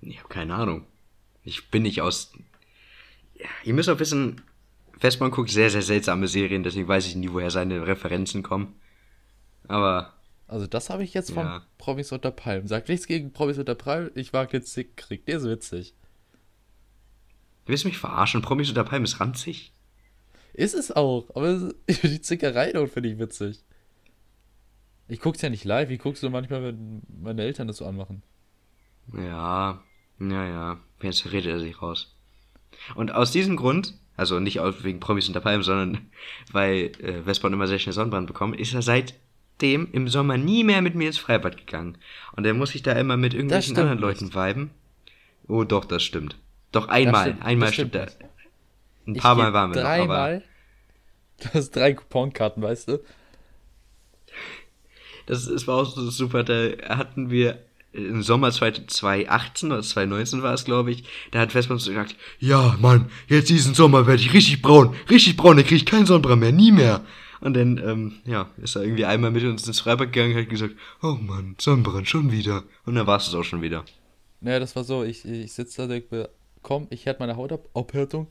Ich 0.00 0.18
habe 0.18 0.28
keine 0.28 0.54
Ahnung. 0.54 0.86
Ich 1.42 1.70
bin 1.70 1.82
nicht 1.82 2.00
aus. 2.00 2.32
Ja, 3.34 3.46
ihr 3.64 3.74
müsst 3.74 3.88
auch 3.88 3.98
wissen, 3.98 4.42
Westmann 5.00 5.30
guckt 5.30 5.50
sehr, 5.50 5.70
sehr 5.70 5.82
seltsame 5.82 6.26
Serien, 6.26 6.62
deswegen 6.62 6.88
weiß 6.88 7.06
ich 7.06 7.16
nie, 7.16 7.30
woher 7.30 7.50
seine 7.50 7.86
Referenzen 7.86 8.42
kommen. 8.42 8.74
Aber. 9.68 10.12
Also, 10.46 10.66
das 10.66 10.90
habe 10.90 11.02
ich 11.02 11.14
jetzt 11.14 11.32
von 11.32 11.44
ja. 11.44 11.62
Promis 11.78 12.12
unter 12.12 12.30
Palmen. 12.30 12.68
Sagt 12.68 12.88
nichts 12.88 13.06
gegen 13.06 13.32
Promis 13.32 13.58
unter 13.58 13.74
Palmen, 13.74 14.10
ich 14.14 14.32
mag 14.32 14.50
den 14.50 14.62
Zickkrieg, 14.62 15.26
der 15.26 15.38
ist 15.38 15.44
witzig. 15.44 15.94
Du 17.64 17.72
willst 17.72 17.84
mich 17.84 17.98
verarschen? 17.98 18.42
Promis 18.42 18.68
unter 18.68 18.84
Palmen 18.84 19.04
ist 19.04 19.18
ranzig? 19.18 19.72
Ist 20.52 20.74
es 20.74 20.92
auch, 20.92 21.28
aber 21.34 21.72
die 21.88 22.20
Zickerei 22.20 22.72
dort 22.72 22.90
finde 22.90 23.10
ich 23.10 23.18
witzig. 23.18 23.64
Ich 25.08 25.20
guck's 25.20 25.42
ja 25.42 25.50
nicht 25.50 25.64
live, 25.64 25.90
ich 25.90 26.00
guck's 26.00 26.20
so 26.20 26.30
manchmal, 26.30 26.62
wenn 26.62 27.02
meine 27.22 27.42
Eltern 27.42 27.68
das 27.68 27.78
so 27.78 27.86
anmachen. 27.86 28.22
Ja, 29.12 29.82
ja, 30.18 30.48
ja. 30.48 30.80
Jetzt 31.02 31.26
redet 31.26 31.52
er 31.52 31.60
sich 31.60 31.80
raus. 31.82 32.16
Und 32.94 33.12
aus 33.12 33.30
diesem 33.30 33.56
Grund 33.56 33.94
also 34.16 34.40
nicht 34.40 34.58
wegen 34.82 35.00
Promis 35.00 35.28
unter 35.28 35.40
Palmen, 35.40 35.62
sondern 35.62 36.10
weil 36.52 36.92
äh, 37.00 37.24
Westborn 37.26 37.52
immer 37.52 37.66
sehr 37.66 37.78
schnell 37.78 37.92
Sonnenbrand 37.92 38.26
bekommen, 38.26 38.54
ist 38.54 38.74
er 38.74 38.82
seitdem 39.56 39.88
im 39.92 40.08
Sommer 40.08 40.36
nie 40.36 40.64
mehr 40.64 40.82
mit 40.82 40.94
mir 40.94 41.06
ins 41.06 41.18
Freibad 41.18 41.56
gegangen. 41.56 41.96
Und 42.36 42.46
er 42.46 42.54
muss 42.54 42.70
sich 42.70 42.82
da 42.82 42.92
immer 42.92 43.16
mit 43.16 43.34
irgendwelchen 43.34 43.76
anderen 43.76 43.98
Leuten 43.98 44.34
viben. 44.34 44.70
Oh, 45.48 45.64
doch, 45.64 45.84
das 45.84 46.02
stimmt. 46.02 46.36
Doch 46.72 46.88
einmal, 46.88 47.30
stimmt, 47.30 47.44
einmal 47.44 47.72
stimmt, 47.72 47.94
stimmt 47.94 48.16
er. 48.20 48.28
Ein 49.06 49.14
paar 49.14 49.34
Mal 49.34 49.52
waren 49.52 49.74
wir 49.74 49.82
noch, 49.82 49.88
aber. 49.88 50.42
Du 51.38 51.48
hast 51.54 51.70
drei 51.70 51.94
Couponkarten, 51.94 52.62
weißt 52.62 52.88
du? 52.88 53.00
Das, 55.26 55.46
das 55.46 55.66
war 55.66 55.76
auch 55.76 55.94
so 55.94 56.08
super, 56.10 56.44
da 56.44 56.70
hatten 56.88 57.30
wir 57.30 57.62
im 57.92 58.22
Sommer 58.22 58.50
2018 58.50 59.72
oder 59.72 59.82
2019 59.82 60.42
war 60.42 60.54
es, 60.54 60.64
glaube 60.64 60.92
ich, 60.92 61.04
da 61.30 61.40
hat 61.40 61.52
Vespa 61.52 61.74
uns 61.74 61.86
gesagt, 61.86 62.14
ja, 62.38 62.76
Mann, 62.80 63.10
jetzt 63.26 63.48
diesen 63.48 63.74
Sommer 63.74 64.06
werde 64.06 64.22
ich 64.22 64.32
richtig 64.32 64.62
braun, 64.62 64.94
richtig 65.10 65.36
braun, 65.36 65.56
dann 65.56 65.64
kriege 65.64 65.76
ich 65.76 65.86
keinen 65.86 66.06
Sonnenbrand 66.06 66.40
mehr, 66.40 66.52
nie 66.52 66.72
mehr. 66.72 67.04
Und 67.46 67.54
dann, 67.54 67.78
ähm, 67.78 68.14
ja, 68.24 68.50
ist 68.56 68.74
er 68.74 68.82
irgendwie 68.82 69.04
einmal 69.04 69.30
mit 69.30 69.44
uns 69.44 69.68
ins 69.68 69.78
Freibad 69.78 70.12
gegangen 70.12 70.34
und 70.34 70.42
hat 70.42 70.48
gesagt, 70.48 70.74
oh 71.00 71.12
Mann, 71.12 71.54
Sonnenbrand, 71.60 72.08
schon 72.08 72.32
wieder. 72.32 72.64
Und 72.84 72.96
dann 72.96 73.06
war 73.06 73.18
es 73.18 73.32
auch 73.36 73.44
schon 73.44 73.62
wieder. 73.62 73.84
Naja, 74.40 74.58
das 74.58 74.74
war 74.74 74.82
so, 74.82 75.04
ich, 75.04 75.24
ich 75.24 75.52
sitze 75.52 75.82
da, 75.82 75.86
denke, 75.86 76.28
komm, 76.62 76.88
ich 76.90 77.06
hätte 77.06 77.20
meine 77.20 77.36
Haut 77.36 77.52
ab, 77.52 77.68
Abhärtung. 77.72 78.26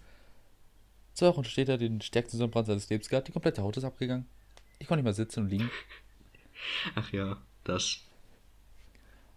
Zwei 1.13 1.27
Wochen 1.27 1.45
steht 1.45 1.69
er 1.69 1.77
den 1.77 2.01
stärksten 2.01 2.37
Sonnenbrand 2.37 2.67
seines 2.67 2.89
Lebens 2.89 3.07
gehabt, 3.07 3.29
die 3.29 3.31
komplette 3.31 3.63
Haut 3.63 3.77
ist 3.77 3.85
abgegangen. 3.85 4.25
Ich 4.79 4.87
konnte 4.87 4.97
nicht 4.97 5.05
mehr 5.05 5.13
sitzen 5.13 5.43
und 5.43 5.49
liegen. 5.49 5.71
Ach 6.95 7.09
ja, 7.13 7.37
das. 7.63 8.01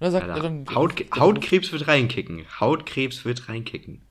Und 0.01 0.07
dann 0.07 0.11
sagt 0.11 0.25
Alter, 0.25 0.38
er 0.38 0.43
dann, 0.43 0.75
Haut, 0.75 0.99
dann 0.99 1.21
Hautkrebs 1.21 1.71
wird 1.71 1.87
reinkicken. 1.87 2.45
Hautkrebs 2.59 3.25
wird 3.25 3.49
reinkicken. 3.49 4.03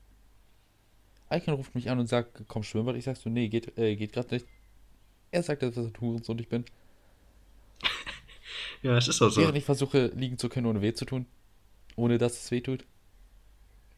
Icon 1.30 1.52
ruft 1.52 1.74
mich 1.74 1.90
an 1.90 1.98
und 1.98 2.06
sagt, 2.06 2.44
komm 2.48 2.62
Schwimmbad. 2.62 2.96
Ich 2.96 3.04
sag 3.04 3.18
so, 3.18 3.28
nee, 3.28 3.48
geht, 3.48 3.76
äh, 3.76 3.96
geht 3.96 4.14
gerade 4.14 4.34
nicht. 4.36 4.46
Er 5.30 5.42
sagt, 5.42 5.62
dass 5.62 5.76
er 5.76 5.84
ein 5.84 5.92
Hurensohn 6.00 6.38
ich 6.38 6.48
bin. 6.48 6.64
Ja, 8.82 8.96
es 8.96 9.08
ist 9.08 9.20
auch 9.22 9.30
so. 9.30 9.40
Während 9.40 9.56
ich 9.58 9.64
versuche, 9.64 10.12
liegen 10.14 10.38
zu 10.38 10.48
können, 10.48 10.66
ohne 10.66 10.80
weh 10.80 10.92
zu 10.94 11.04
tun. 11.04 11.26
Ohne 11.96 12.16
dass 12.16 12.44
es 12.44 12.50
weh 12.52 12.60
tut. 12.60 12.84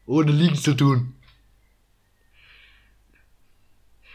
Ohne 0.07 0.31
liegen 0.31 0.55
zu 0.55 0.73
tun. 0.75 1.13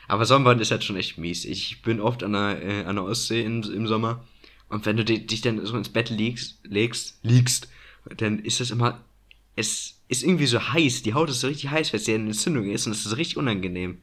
Aber 0.09 0.25
Sonnenbrand 0.25 0.61
ist 0.61 0.71
halt 0.71 0.85
schon 0.85 0.97
echt 0.97 1.19
mies. 1.19 1.45
Ich 1.45 1.83
bin 1.83 2.01
oft 2.01 2.23
an 2.23 2.33
der, 2.33 2.63
äh, 2.63 2.85
an 2.85 2.97
der 2.97 3.05
Ostsee 3.05 3.43
in, 3.45 3.63
im 3.63 3.87
Sommer. 3.87 4.25
Und 4.69 4.87
wenn 4.87 4.97
du 4.97 5.05
di- 5.05 5.27
dich 5.27 5.41
dann 5.41 5.65
so 5.65 5.77
ins 5.77 5.89
Bett 5.89 6.11
legst, 6.11 6.59
legst, 6.65 7.19
liegst, 7.23 7.69
dann 8.17 8.41
ist 8.41 8.61
das 8.61 8.71
immer, 8.71 9.05
es 9.57 10.01
ist 10.09 10.23
irgendwie 10.23 10.47
so 10.47 10.61
heiß. 10.61 11.03
Die 11.03 11.15
Haut 11.15 11.31
ist 11.31 11.41
so 11.41 11.49
richtig 11.49 11.71
heiß, 11.71 11.93
weil 11.93 12.01
es 12.01 12.07
ja 12.07 12.15
eine 12.15 12.27
Entzündung 12.27 12.69
ist 12.71 12.87
und 12.87 12.93
es 12.93 13.07
ist 13.07 13.17
richtig 13.17 13.37
unangenehm. 13.37 14.01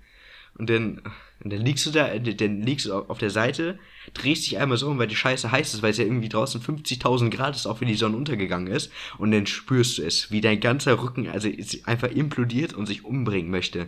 Und 0.55 0.69
dann, 0.69 1.01
und 1.43 1.51
dann 1.51 1.61
liegst 1.61 1.85
du 1.85 1.91
da, 1.91 2.07
äh, 2.07 2.21
dann 2.21 2.61
liegst 2.61 2.85
du 2.85 2.93
auf 2.93 3.17
der 3.17 3.29
Seite, 3.29 3.77
drehst 4.13 4.45
dich 4.45 4.57
einmal 4.57 4.77
so 4.77 4.89
um, 4.89 4.97
weil 4.97 5.07
die 5.07 5.15
Scheiße 5.15 5.51
heiß 5.51 5.73
ist, 5.73 5.81
weil 5.81 5.91
es 5.91 5.97
ja 5.97 6.05
irgendwie 6.05 6.29
draußen 6.29 6.61
50.000 6.61 7.29
Grad 7.29 7.55
ist, 7.55 7.65
auch 7.65 7.81
wenn 7.81 7.87
die 7.87 7.95
Sonne 7.95 8.17
untergegangen 8.17 8.67
ist. 8.67 8.91
Und 9.17 9.31
dann 9.31 9.45
spürst 9.45 9.97
du 9.97 10.03
es, 10.03 10.31
wie 10.31 10.41
dein 10.41 10.59
ganzer 10.59 11.01
Rücken, 11.01 11.27
also 11.27 11.49
einfach 11.85 12.09
implodiert 12.09 12.73
und 12.73 12.85
sich 12.85 13.03
umbringen 13.03 13.51
möchte. 13.51 13.87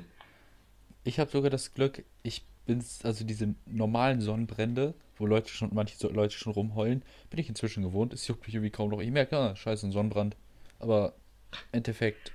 Ich 1.03 1.19
habe 1.19 1.31
sogar 1.31 1.49
das 1.49 1.73
Glück, 1.73 2.03
ich 2.23 2.43
bin, 2.65 2.83
also 3.03 3.23
diese 3.23 3.53
normalen 3.65 4.21
Sonnenbrände, 4.21 4.95
wo 5.17 5.25
Leute 5.25 5.49
schon, 5.49 5.69
manche 5.73 6.07
Leute 6.07 6.35
schon 6.35 6.53
rumheulen, 6.53 7.03
bin 7.29 7.39
ich 7.39 7.47
inzwischen 7.47 7.83
gewohnt. 7.83 8.13
Es 8.13 8.27
juckt 8.27 8.45
mich 8.45 8.55
irgendwie 8.55 8.71
kaum 8.71 8.89
noch. 8.89 9.01
Ich 9.01 9.11
merke, 9.11 9.37
ah, 9.37 9.55
scheiße, 9.55 9.87
ein 9.87 9.91
Sonnenbrand. 9.91 10.35
Aber 10.79 11.13
im 11.51 11.77
Endeffekt, 11.77 12.31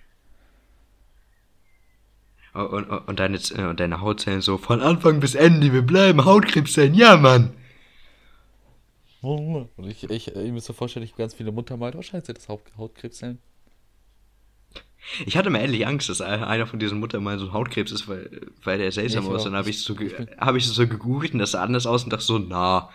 Und, 2.53 2.85
und, 2.91 3.21
deine, 3.21 3.37
äh, 3.37 3.63
und 3.69 3.79
deine 3.79 4.01
Hautzellen 4.01 4.41
so 4.41 4.59
von 4.59 4.81
Anfang 4.81 5.21
bis 5.21 5.35
Ende, 5.35 5.73
wir 5.73 5.83
bleiben 5.83 6.25
Hautkrebszellen, 6.25 6.95
ja 6.95 7.17
Mann. 7.17 7.53
und 9.23 9.69
ich, 9.87 10.03
ich, 10.11 10.35
ihr 10.35 10.53
müsst 10.53 10.69
euch 10.71 10.77
vorstellen, 10.77 11.05
ich 11.05 11.13
habe 11.13 11.23
ganz 11.23 11.35
viele 11.35 11.53
Muttermale. 11.53 11.97
Oh, 11.97 12.03
scheiße, 12.03 12.33
das 12.35 12.49
Haut, 12.49 12.63
Hautkrebszellen. 12.77 13.39
Ich 15.27 15.37
hatte 15.37 15.51
mal 15.51 15.61
ehrlich 15.61 15.87
Angst, 15.87 16.09
dass 16.09 16.21
einer 16.21 16.67
von 16.67 16.79
diesen 16.79 17.01
Muttern 17.01 17.23
mal 17.23 17.39
so 17.39 17.47
ein 17.47 17.53
Hautkrebs 17.53 17.91
ist, 17.91 18.07
weil, 18.09 18.31
weil 18.65 18.79
der 18.79 18.93
seltsam 18.93 19.25
Ich 19.25 19.31
auch. 19.31 19.45
Dann 19.45 19.55
habe 19.55 19.71
ich, 19.71 19.77
Ich- 19.77 19.85
so, 19.85 19.99
ich 19.99 20.15
hab 20.39 20.55
ich 20.57 20.67
so 20.67 20.87
gegoogelt 20.87 21.33
und 21.33 21.39
das 21.39 21.53
sah 21.53 21.63
anders 21.63 21.87
aus 21.87 22.05
und 22.05 22.13
dachte 22.13 22.25
so, 22.25 22.39
na. 22.39 22.91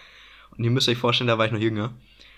Und 0.56 0.63
ihr 0.63 0.72
müsst 0.72 0.88
euch 0.88 0.98
vorstellen, 0.98 1.28
da 1.28 1.38
war 1.38 1.46
ich 1.48 1.52
noch 1.52 1.60
jünger. 1.60 1.94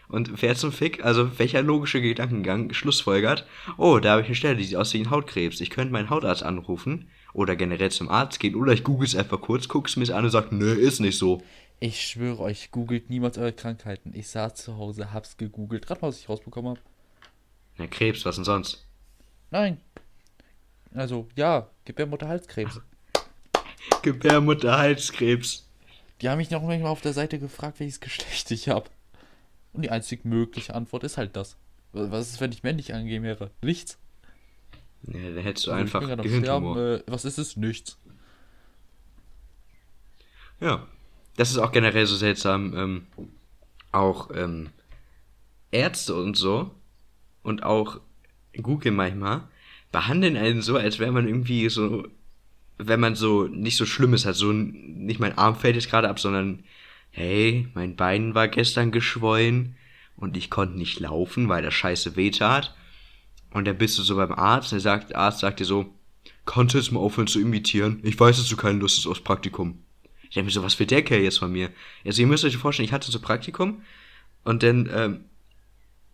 Und 0.09 0.41
wer 0.41 0.55
zum 0.55 0.71
Fick, 0.71 1.03
also 1.03 1.37
welcher 1.37 1.61
logische 1.61 2.01
Gedankengang 2.01 2.73
schlussfolgert, 2.73 3.45
oh, 3.77 3.99
da 3.99 4.11
habe 4.11 4.21
ich 4.21 4.27
eine 4.27 4.35
Stelle, 4.35 4.55
die 4.55 4.63
sieht 4.63 4.77
aus 4.77 4.93
wie 4.93 5.01
ein 5.01 5.09
Hautkrebs. 5.09 5.59
Ich 5.59 5.69
könnte 5.69 5.91
meinen 5.91 6.09
Hautarzt 6.09 6.43
anrufen 6.43 7.09
oder 7.33 7.55
generell 7.55 7.91
zum 7.91 8.07
Arzt 8.09 8.39
gehen 8.39 8.55
oder 8.55 8.71
ich 8.71 8.83
google 8.83 9.05
es 9.05 9.15
einfach 9.15 9.41
kurz, 9.41 9.67
guck's 9.67 9.97
mir 9.97 10.15
an 10.15 10.23
und 10.23 10.31
sag, 10.31 10.51
nö, 10.51 10.73
ist 10.73 11.01
nicht 11.01 11.17
so. 11.17 11.43
Ich 11.79 12.01
schwöre 12.07 12.41
euch, 12.41 12.71
googelt 12.71 13.09
niemals 13.09 13.37
eure 13.37 13.53
Krankheiten. 13.53 14.13
Ich 14.15 14.29
saß 14.29 14.55
zu 14.55 14.77
Hause, 14.77 15.13
hab's 15.13 15.37
gegoogelt, 15.37 15.85
gerade 15.85 16.01
mal, 16.01 16.07
was 16.07 16.19
ich 16.19 16.29
rausbekommen 16.29 16.71
habe. 16.71 16.79
Na, 17.77 17.87
Krebs, 17.87 18.25
was 18.25 18.35
denn 18.35 18.45
sonst? 18.45 18.87
Nein. 19.51 19.79
Also, 20.95 21.27
ja, 21.35 21.69
Gebärmutterhalskrebs. 21.85 22.81
Gebärmutterhalskrebs. 24.01 25.67
Die 26.21 26.29
haben 26.29 26.37
mich 26.39 26.49
noch 26.49 26.63
manchmal 26.63 26.91
auf 26.91 27.01
der 27.01 27.13
Seite 27.13 27.37
gefragt, 27.37 27.79
welches 27.79 27.99
Geschlecht 27.99 28.49
ich 28.49 28.69
habe. 28.69 28.89
Und 29.73 29.83
die 29.83 29.91
einzig 29.91 30.25
mögliche 30.25 30.73
Antwort 30.75 31.03
ist 31.03 31.17
halt 31.17 31.35
das. 31.35 31.57
Was 31.93 32.29
ist, 32.29 32.41
wenn 32.41 32.51
ich 32.51 32.63
männlich 32.63 32.93
angegeben 32.93 33.23
wäre? 33.23 33.51
Nichts. 33.61 33.97
Ja, 35.03 35.31
da 35.35 35.41
hättest 35.41 35.67
du 35.67 35.71
Also, 35.71 35.81
einfach. 35.99 36.01
Sterben, 36.27 36.77
äh, 36.77 37.03
was 37.07 37.25
ist 37.25 37.37
es? 37.37 37.55
Nichts. 37.55 37.97
Ja, 40.59 40.87
das 41.35 41.51
ist 41.51 41.57
auch 41.57 41.71
generell 41.71 42.05
so 42.05 42.15
seltsam. 42.15 42.73
Ähm, 42.75 43.07
auch 43.91 44.31
ähm, 44.33 44.69
Ärzte 45.71 46.15
und 46.15 46.35
so 46.35 46.71
und 47.43 47.63
auch 47.63 47.99
Google 48.61 48.91
manchmal 48.91 49.43
behandeln 49.91 50.35
einen 50.35 50.61
so, 50.61 50.75
als 50.77 50.99
wäre 50.99 51.11
man 51.11 51.27
irgendwie 51.27 51.69
so, 51.69 52.07
wenn 52.77 52.99
man 52.99 53.15
so 53.15 53.47
nicht 53.47 53.77
so 53.77 53.85
Schlimmes 53.85 54.25
hat, 54.25 54.35
so 54.35 54.51
n- 54.51 55.05
nicht 55.05 55.19
mein 55.19 55.37
Arm 55.37 55.55
fällt 55.55 55.75
jetzt 55.75 55.89
gerade 55.89 56.09
ab, 56.09 56.19
sondern 56.19 56.63
hey, 57.11 57.67
mein 57.73 57.95
Bein 57.95 58.35
war 58.35 58.47
gestern 58.47 58.91
geschwollen 58.91 59.75
und 60.15 60.37
ich 60.37 60.49
konnte 60.49 60.77
nicht 60.77 60.99
laufen, 60.99 61.49
weil 61.49 61.63
das 61.63 61.73
scheiße 61.73 62.15
weh 62.15 62.31
tat. 62.31 62.75
Und 63.51 63.65
dann 63.65 63.77
bist 63.77 63.97
du 63.97 64.03
so 64.03 64.15
beim 64.15 64.31
Arzt, 64.31 64.71
der, 64.71 64.79
sagt, 64.79 65.11
der 65.11 65.19
Arzt 65.19 65.39
sagt 65.39 65.59
dir 65.59 65.65
so, 65.65 65.93
kannst 66.45 66.73
du 66.73 66.79
jetzt 66.79 66.91
mal 66.91 66.99
aufhören 66.99 67.27
zu 67.27 67.39
imitieren? 67.39 67.99
Ich 68.03 68.19
weiß, 68.19 68.37
dass 68.37 68.47
du 68.47 68.57
keine 68.57 68.79
Lust 68.79 68.97
hast 68.97 69.07
aufs 69.07 69.21
Praktikum. 69.21 69.83
Ich 70.23 70.31
denke 70.31 70.45
mir 70.45 70.51
so, 70.51 70.63
was 70.63 70.77
will 70.79 70.87
der 70.87 71.03
Kerl 71.03 71.21
jetzt 71.21 71.39
von 71.39 71.51
mir? 71.51 71.69
Also 72.05 72.21
ihr 72.21 72.27
müsst 72.27 72.43
euch 72.43 72.57
vorstellen, 72.57 72.85
ich 72.85 72.93
hatte 72.93 73.11
so 73.11 73.19
Praktikum 73.19 73.81
und 74.43 74.63
dann 74.63 74.89
ähm, 74.93 75.25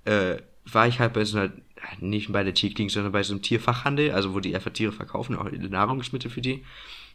äh, 0.06 0.38
war 0.72 0.88
ich 0.88 1.00
halt 1.00 1.14
bei 1.14 1.26
so 1.26 1.38
einer, 1.38 1.52
nicht 2.00 2.32
bei 2.32 2.44
der 2.44 2.54
Tierklinik, 2.54 2.92
sondern 2.92 3.12
bei 3.12 3.24
so 3.24 3.34
einem 3.34 3.42
Tierfachhandel, 3.42 4.12
also 4.12 4.34
wo 4.34 4.40
die 4.40 4.56
einfach 4.56 4.72
Tiere 4.72 4.92
verkaufen, 4.92 5.36
auch 5.36 5.50
Nahrungsmittel 5.52 6.30
für 6.30 6.42
die. 6.42 6.64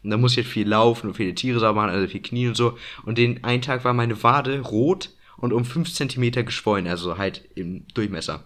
Und 0.03 0.11
da 0.11 0.17
muss 0.17 0.31
ich 0.33 0.37
halt 0.37 0.47
viel 0.47 0.67
laufen 0.67 1.07
und 1.07 1.15
viele 1.15 1.35
Tiere 1.35 1.59
sauber 1.59 1.81
machen, 1.81 1.91
also 1.91 2.07
viel 2.07 2.21
Knie 2.21 2.47
und 2.47 2.55
so. 2.55 2.77
Und 3.05 3.17
den 3.17 3.43
einen 3.43 3.61
Tag 3.61 3.83
war 3.83 3.93
meine 3.93 4.21
Wade 4.23 4.59
rot 4.61 5.09
und 5.37 5.53
um 5.53 5.65
5 5.65 5.93
Zentimeter 5.93 6.43
geschwollen, 6.43 6.87
also 6.87 7.17
halt 7.17 7.43
im 7.55 7.87
Durchmesser. 7.93 8.45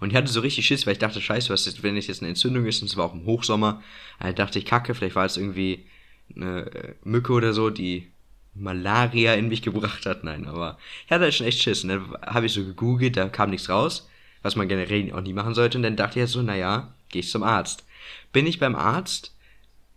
Und 0.00 0.10
ich 0.10 0.16
hatte 0.16 0.32
so 0.32 0.40
richtig 0.40 0.66
Schiss, 0.66 0.86
weil 0.86 0.94
ich 0.94 0.98
dachte, 0.98 1.20
scheiße, 1.20 1.50
was 1.50 1.66
ist, 1.66 1.82
wenn 1.82 1.96
es 1.96 2.06
jetzt 2.06 2.22
eine 2.22 2.30
Entzündung 2.30 2.66
ist, 2.66 2.82
und 2.82 2.88
es 2.88 2.96
war 2.96 3.06
auch 3.06 3.14
im 3.14 3.26
Hochsommer, 3.26 3.82
dann 4.18 4.34
dachte 4.34 4.58
ich, 4.58 4.64
kacke, 4.64 4.94
vielleicht 4.94 5.16
war 5.16 5.26
es 5.26 5.36
irgendwie 5.36 5.86
eine 6.34 6.66
äh, 6.74 6.94
Mücke 7.04 7.32
oder 7.32 7.52
so, 7.52 7.70
die 7.70 8.10
Malaria 8.54 9.34
in 9.34 9.48
mich 9.48 9.62
gebracht 9.62 10.06
hat. 10.06 10.24
Nein, 10.24 10.46
aber 10.46 10.78
ich 11.04 11.12
hatte 11.12 11.24
halt 11.24 11.34
schon 11.34 11.46
echt 11.46 11.62
Schiss. 11.62 11.82
Und 11.82 11.90
dann 11.90 12.16
habe 12.22 12.46
ich 12.46 12.52
so 12.52 12.64
gegoogelt, 12.64 13.16
da 13.16 13.28
kam 13.28 13.50
nichts 13.50 13.68
raus, 13.68 14.08
was 14.42 14.56
man 14.56 14.68
generell 14.68 15.12
auch 15.12 15.20
nie 15.20 15.32
machen 15.32 15.54
sollte. 15.54 15.78
Und 15.78 15.82
dann 15.82 15.96
dachte 15.96 16.18
ich 16.18 16.22
halt 16.22 16.30
so, 16.30 16.42
naja, 16.42 16.94
geh 17.10 17.20
ich 17.20 17.30
zum 17.30 17.42
Arzt. 17.42 17.84
Bin 18.32 18.46
ich 18.46 18.58
beim 18.58 18.74
Arzt, 18.74 19.31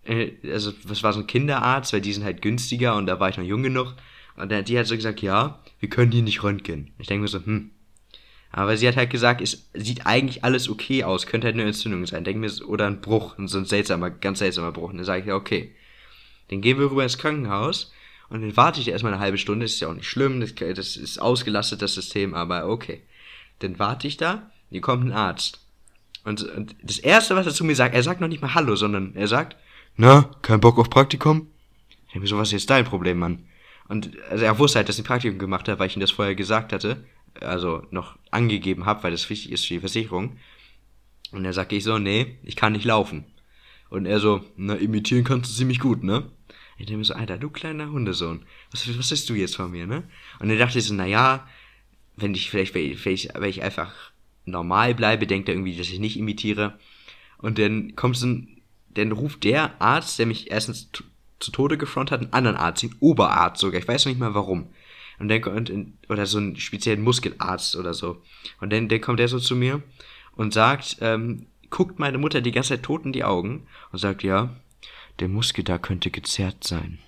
also 0.08 0.72
das 0.88 1.04
war 1.04 1.14
so 1.14 1.22
ein 1.22 1.28
Kinderarzt, 1.28 1.94
weil 1.94 2.02
die 2.02 2.14
sind 2.14 2.24
halt 2.24 2.42
günstiger 2.42 2.96
und 2.96 3.08
da 3.08 3.20
war 3.20 3.30
ich 3.30 3.38
noch 3.38 3.44
jung 3.44 3.64
genug. 3.64 3.96
Und 4.38 4.52
dann 4.52 4.66
die 4.66 4.78
hat 4.78 4.88
so 4.88 4.96
gesagt, 4.96 5.22
ja, 5.22 5.60
wir 5.80 5.90
können 5.90 6.12
die 6.12 6.22
nicht 6.22 6.44
röntgen. 6.44 6.92
Ich 6.98 7.08
denke 7.08 7.24
mir 7.24 7.28
so, 7.28 7.44
hm. 7.44 7.72
Aber 8.52 8.78
sie 8.78 8.88
hat 8.88 8.96
halt 8.96 9.10
gesagt, 9.10 9.42
es 9.42 9.70
sieht 9.74 10.06
eigentlich 10.06 10.44
alles 10.44 10.70
okay 10.70 11.04
aus, 11.04 11.28
könnte 11.28 11.46
halt 11.48 11.56
eine 11.56 11.66
Entzündung 11.66 12.06
sein. 12.06 12.24
Denke 12.24 12.40
mir, 12.40 12.52
oder 12.68 12.88
ein 12.88 13.02
Bruch, 13.02 13.36
so 13.48 13.58
ein 13.58 13.66
seltsamer, 13.66 14.10
ganz 14.10 14.40
seltsamer 14.40 14.72
Bruch. 14.72 14.92
Und 14.92 14.98
dann 14.98 15.06
sage 15.06 15.22
ich, 15.22 15.28
ja, 15.28 15.36
okay. 15.36 15.76
Dann 16.50 16.62
gehen 16.62 16.80
wir 16.80 16.90
rüber 16.90 17.04
ins 17.04 17.18
Krankenhaus 17.18 17.92
und 18.30 18.42
dann 18.42 18.56
warte 18.56 18.80
ich 18.80 18.88
erstmal 18.88 19.14
eine 19.14 19.22
halbe 19.22 19.38
Stunde, 19.38 19.66
ist 19.66 19.80
ja 19.80 19.88
auch 19.88 19.94
nicht 19.94 20.08
schlimm, 20.08 20.40
das, 20.40 20.56
das 20.56 20.96
ist 20.96 21.20
ausgelastet, 21.20 21.82
das 21.82 21.96
System, 21.96 22.34
aber 22.34 22.68
okay. 22.68 23.02
Dann 23.60 23.80
warte 23.80 24.08
ich 24.08 24.18
da, 24.18 24.52
hier 24.70 24.82
kommt 24.82 25.06
ein 25.06 25.12
Arzt. 25.12 25.60
Und, 26.24 26.44
und 26.44 26.76
das 26.82 27.00
Erste, 27.00 27.36
was 27.36 27.46
er 27.46 27.54
zu 27.54 27.64
mir 27.64 27.76
sagt, 27.76 27.94
er 27.94 28.04
sagt 28.04 28.22
noch 28.22 28.28
nicht 28.28 28.42
mal 28.42 28.54
Hallo, 28.54 28.76
sondern 28.76 29.16
er 29.16 29.28
sagt, 29.28 29.56
na, 29.98 30.30
kein 30.42 30.60
Bock 30.60 30.78
auf 30.78 30.90
Praktikum? 30.90 31.48
Ich 31.90 32.14
denke 32.14 32.22
mir 32.22 32.28
so, 32.28 32.38
was 32.38 32.50
ist 32.50 32.54
jetzt 32.54 32.70
dein 32.70 32.86
Problem, 32.86 33.20
Mann? 33.20 33.46
Und 33.88 34.18
also 34.30 34.44
er 34.44 34.58
wusste 34.58 34.80
halt, 34.80 34.90
dass 34.90 34.98
ich 34.98 35.04
ein 35.04 35.08
Praktikum 35.08 35.40
gemacht 35.40 35.68
habe, 35.68 35.80
weil 35.80 35.88
ich 35.88 35.96
ihm 35.96 36.02
das 36.02 36.12
vorher 36.12 36.36
gesagt 36.36 36.74
hatte, 36.74 37.06
also 37.42 37.84
noch 37.92 38.18
angegeben 38.32 38.86
habe, 38.86 39.04
weil 39.04 39.12
das 39.12 39.30
wichtig 39.30 39.52
ist 39.52 39.66
für 39.66 39.76
die 39.76 39.80
Versicherung. 39.80 40.38
Und 41.32 41.44
dann 41.44 41.54
sag 41.54 41.72
ich 41.72 41.84
so, 41.84 41.98
nee, 41.98 42.38
ich 42.44 42.56
kann 42.56 42.74
nicht 42.74 42.86
laufen. 42.86 43.26
Und 43.90 44.06
er 44.06 44.20
so, 44.20 44.44
na, 44.58 44.76
imitieren 44.76 45.24
kannst 45.24 45.52
du 45.52 45.56
ziemlich 45.56 45.80
gut, 45.80 46.04
ne? 46.04 46.30
Ich 46.78 46.88
denke 46.88 46.98
mir 46.98 47.06
so, 47.06 47.14
Alter, 47.14 47.38
du 47.38 47.50
kleiner 47.50 47.92
Hundesohn, 47.92 48.44
was, 48.72 48.88
was 48.98 49.10
bist 49.10 49.30
du 49.30 49.34
jetzt 49.34 49.56
von 49.56 49.72
mir, 49.72 49.88
ne? 49.88 50.04
Und 50.40 50.50
dann 50.50 50.58
dachte 50.58 50.80
ich 50.80 50.86
so, 50.86 50.94
na 50.94 51.06
ja, 51.06 51.48
wenn 52.18 52.34
ich 52.34 52.50
vielleicht, 52.50 52.76
ich, 52.76 53.06
wenn 53.06 53.50
ich 53.50 53.64
einfach 53.64 53.94
normal 54.46 54.96
bleibe, 54.96 55.28
denkt 55.28 55.48
er 55.48 55.56
irgendwie, 55.56 55.78
dass 55.78 55.90
ich 55.90 56.00
nicht 56.00 56.18
imitiere. 56.18 56.78
Und 57.38 57.60
dann 57.60 57.96
kommt 57.96 58.18
so 58.18 58.28
ein, 58.28 58.55
dann 58.96 59.12
ruft 59.12 59.44
der 59.44 59.80
Arzt, 59.82 60.20
der 60.20 60.26
mich 60.26 60.52
erstens 60.52 60.90
zu, 60.92 61.04
Tode 61.52 61.78
gefrontet 61.78 62.14
hat, 62.14 62.22
einen 62.22 62.34
anderen 62.34 62.58
Arzt, 62.58 62.82
den 62.82 62.96
Oberarzt 63.00 63.62
sogar, 63.62 63.80
ich 63.80 63.88
weiß 63.88 64.06
noch 64.06 64.12
nicht 64.12 64.20
mal 64.20 64.34
warum. 64.34 64.68
Und 65.20 65.30
dann 65.30 65.44
und, 65.44 65.94
oder 66.10 66.26
so 66.26 66.40
einen 66.40 66.56
speziellen 66.56 67.04
Muskelarzt 67.04 67.76
oder 67.76 67.94
so. 67.94 68.22
Und 68.60 68.74
dann, 68.74 68.90
dann 68.90 69.02
kommt 69.02 69.20
der 69.20 69.28
so 69.28 69.40
zu 69.40 69.56
mir 69.56 69.82
und 70.36 70.54
sagt, 70.54 70.98
ähm, 71.02 71.46
guckt 71.70 72.00
meine 72.00 72.18
Mutter 72.18 72.42
die 72.42 72.52
ganze 72.52 72.70
Zeit 72.70 72.84
tot 72.84 73.06
in 73.06 73.14
die 73.14 73.24
Augen 73.24 73.68
und 73.92 74.00
sagt, 74.00 74.24
ja, 74.24 74.56
der 75.20 75.28
Muskel 75.28 75.64
da 75.64 75.78
könnte 75.78 76.10
gezerrt 76.10 76.64
sein. 76.64 77.00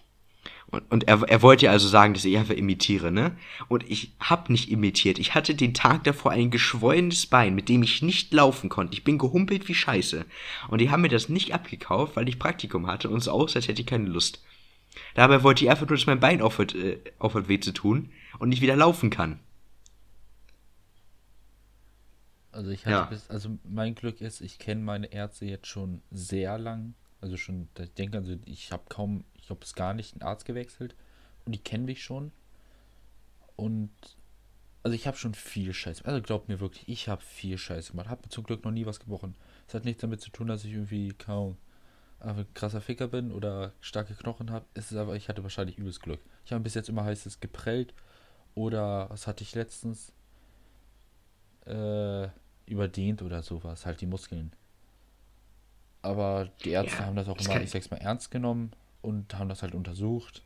Und, 0.70 0.92
und 0.92 1.08
er, 1.08 1.22
er 1.24 1.42
wollte 1.42 1.66
ja 1.66 1.72
also 1.72 1.88
sagen, 1.88 2.14
dass 2.14 2.26
ich 2.26 2.38
einfach 2.38 2.54
imitiere, 2.54 3.12
ne? 3.12 3.38
Und 3.70 3.90
ich 3.90 4.12
hab 4.20 4.50
nicht 4.50 4.70
imitiert. 4.70 5.18
Ich 5.18 5.34
hatte 5.34 5.56
den 5.56 5.74
Tag 5.74 6.04
davor 6.04 6.32
ein 6.32 6.52
geschwollenes 6.52 7.28
Bein, 7.28 7.56
mit 7.56 7.70
dem 7.70 7.84
ich 7.84 8.02
nicht 8.02 8.34
laufen 8.34 8.70
konnte. 8.70 8.94
Ich 8.94 9.06
bin 9.06 9.18
gehumpelt 9.18 9.68
wie 9.70 9.74
Scheiße. 9.74 10.26
Und 10.68 10.82
die 10.82 10.90
haben 10.90 11.02
mir 11.02 11.10
das 11.10 11.30
nicht 11.30 11.54
abgekauft, 11.54 12.18
weil 12.18 12.28
ich 12.28 12.38
Praktikum 12.38 12.88
hatte 12.88 13.10
und 13.10 13.22
so 13.22 13.32
aus, 13.32 13.56
als 13.56 13.70
hätte 13.70 13.82
ich 13.82 13.88
keine 13.88 14.10
Lust. 14.10 14.44
Dabei 15.16 15.42
wollte 15.44 15.64
ich 15.64 15.72
einfach 15.72 15.88
nur, 15.88 15.98
dass 15.98 16.06
mein 16.06 16.20
Bein 16.20 16.42
aufhört, 16.42 16.76
äh, 16.76 17.00
aufhört 17.18 17.48
weh 17.48 17.60
zu 17.60 17.72
tun 17.72 18.12
und 18.40 18.52
ich 18.52 18.62
wieder 18.62 18.76
laufen 18.76 19.10
kann. 19.10 19.40
Also 22.52 22.72
ich 22.72 22.86
hatte 22.86 22.92
ja. 22.92 23.06
bis, 23.06 23.30
also 23.30 23.58
mein 23.64 23.96
Glück 23.96 24.20
ist, 24.20 24.42
ich 24.42 24.58
kenne 24.58 24.82
meine 24.82 25.14
Ärzte 25.14 25.46
jetzt 25.46 25.68
schon 25.68 26.02
sehr 26.12 26.58
lang. 26.58 26.96
Also 27.22 27.38
schon, 27.38 27.68
ich 27.80 27.94
denke, 27.94 28.18
also 28.18 28.36
ich 28.46 28.72
habe 28.72 28.84
kaum 28.90 29.24
ich 29.48 29.50
glaube, 29.50 29.64
es 29.64 29.76
gar 29.76 29.94
nicht 29.94 30.14
einen 30.14 30.24
Arzt 30.24 30.44
gewechselt. 30.44 30.94
Und 31.46 31.54
die 31.54 31.60
kennen 31.60 31.86
mich 31.86 32.04
schon. 32.04 32.34
Und 33.56 33.92
also 34.84 34.94
ich 34.94 35.08
habe 35.08 35.16
schon 35.16 35.34
viel 35.34 35.74
Scheiße. 35.74 36.04
Also 36.04 36.22
glaubt 36.22 36.50
mir 36.50 36.60
wirklich, 36.60 36.90
ich 36.90 37.08
habe 37.08 37.22
viel 37.22 37.58
Scheiße 37.58 37.92
gemacht. 37.92 38.10
Habe 38.10 38.28
zum 38.28 38.44
Glück 38.44 38.66
noch 38.66 38.72
nie 38.72 38.86
was 38.86 39.00
gebrochen. 39.00 39.36
Es 39.66 39.74
hat 39.74 39.86
nichts 39.86 40.02
damit 40.02 40.20
zu 40.20 40.32
tun, 40.32 40.48
dass 40.48 40.66
ich 40.66 40.74
irgendwie 40.74 41.14
kaum 41.14 41.56
ein 42.20 42.46
krasser 42.56 42.82
Ficker 42.82 43.08
bin 43.08 43.32
oder 43.32 43.72
starke 43.80 44.16
Knochen 44.16 44.52
habe. 44.52 44.66
Es 44.74 44.92
ist 44.92 44.98
aber, 44.98 45.16
ich 45.16 45.30
hatte 45.30 45.44
wahrscheinlich 45.44 45.78
übelst 45.78 46.02
Glück. 46.02 46.20
Ich 46.46 46.52
habe 46.52 46.62
bis 46.62 46.74
jetzt 46.74 46.90
immer 46.90 47.06
heißt 47.06 47.26
es 47.26 47.40
geprellt 47.40 47.94
oder 48.54 49.10
was 49.10 49.28
hatte 49.28 49.44
ich 49.44 49.56
letztens? 49.56 50.12
Äh, 51.66 52.28
überdehnt 52.66 53.22
oder 53.22 53.42
sowas, 53.44 53.86
halt 53.86 54.02
die 54.02 54.08
Muskeln. 54.08 54.52
Aber 56.02 56.50
die 56.66 56.72
Ärzte 56.72 56.98
ja, 56.98 57.06
haben 57.06 57.16
das 57.16 57.30
auch 57.30 57.40
immer, 57.40 57.62
ich 57.62 57.72
sag's 57.72 57.90
mal, 57.90 57.98
ernst 57.98 58.30
genommen 58.30 58.74
und 59.02 59.34
haben 59.36 59.50
das 59.50 59.62
halt 59.62 59.74
untersucht. 59.74 60.44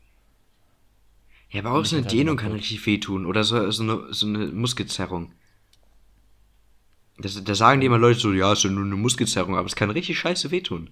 Ja, 1.50 1.60
aber 1.60 1.72
auch 1.72 1.84
so 1.84 1.96
eine 1.96 2.04
halt 2.04 2.12
Dehnung 2.12 2.36
kann 2.36 2.52
richtig 2.52 2.84
wehtun 2.86 3.26
oder 3.26 3.44
so, 3.44 3.70
so, 3.70 3.82
eine, 3.82 4.14
so 4.14 4.26
eine 4.26 4.46
Muskelzerrung. 4.46 5.32
Das, 7.18 7.42
da 7.44 7.54
sagen 7.54 7.80
die 7.80 7.86
immer 7.86 7.98
Leute 7.98 8.20
so, 8.20 8.32
ja, 8.32 8.52
ist 8.52 8.64
ja 8.64 8.70
nur 8.70 8.84
eine 8.84 8.96
Muskelzerrung, 8.96 9.56
aber 9.56 9.66
es 9.66 9.76
kann 9.76 9.90
richtig 9.90 10.18
scheiße 10.18 10.50
wehtun. 10.50 10.90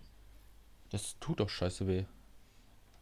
Das 0.90 1.18
tut 1.18 1.40
auch 1.40 1.48
scheiße 1.48 1.86
weh. 1.86 2.04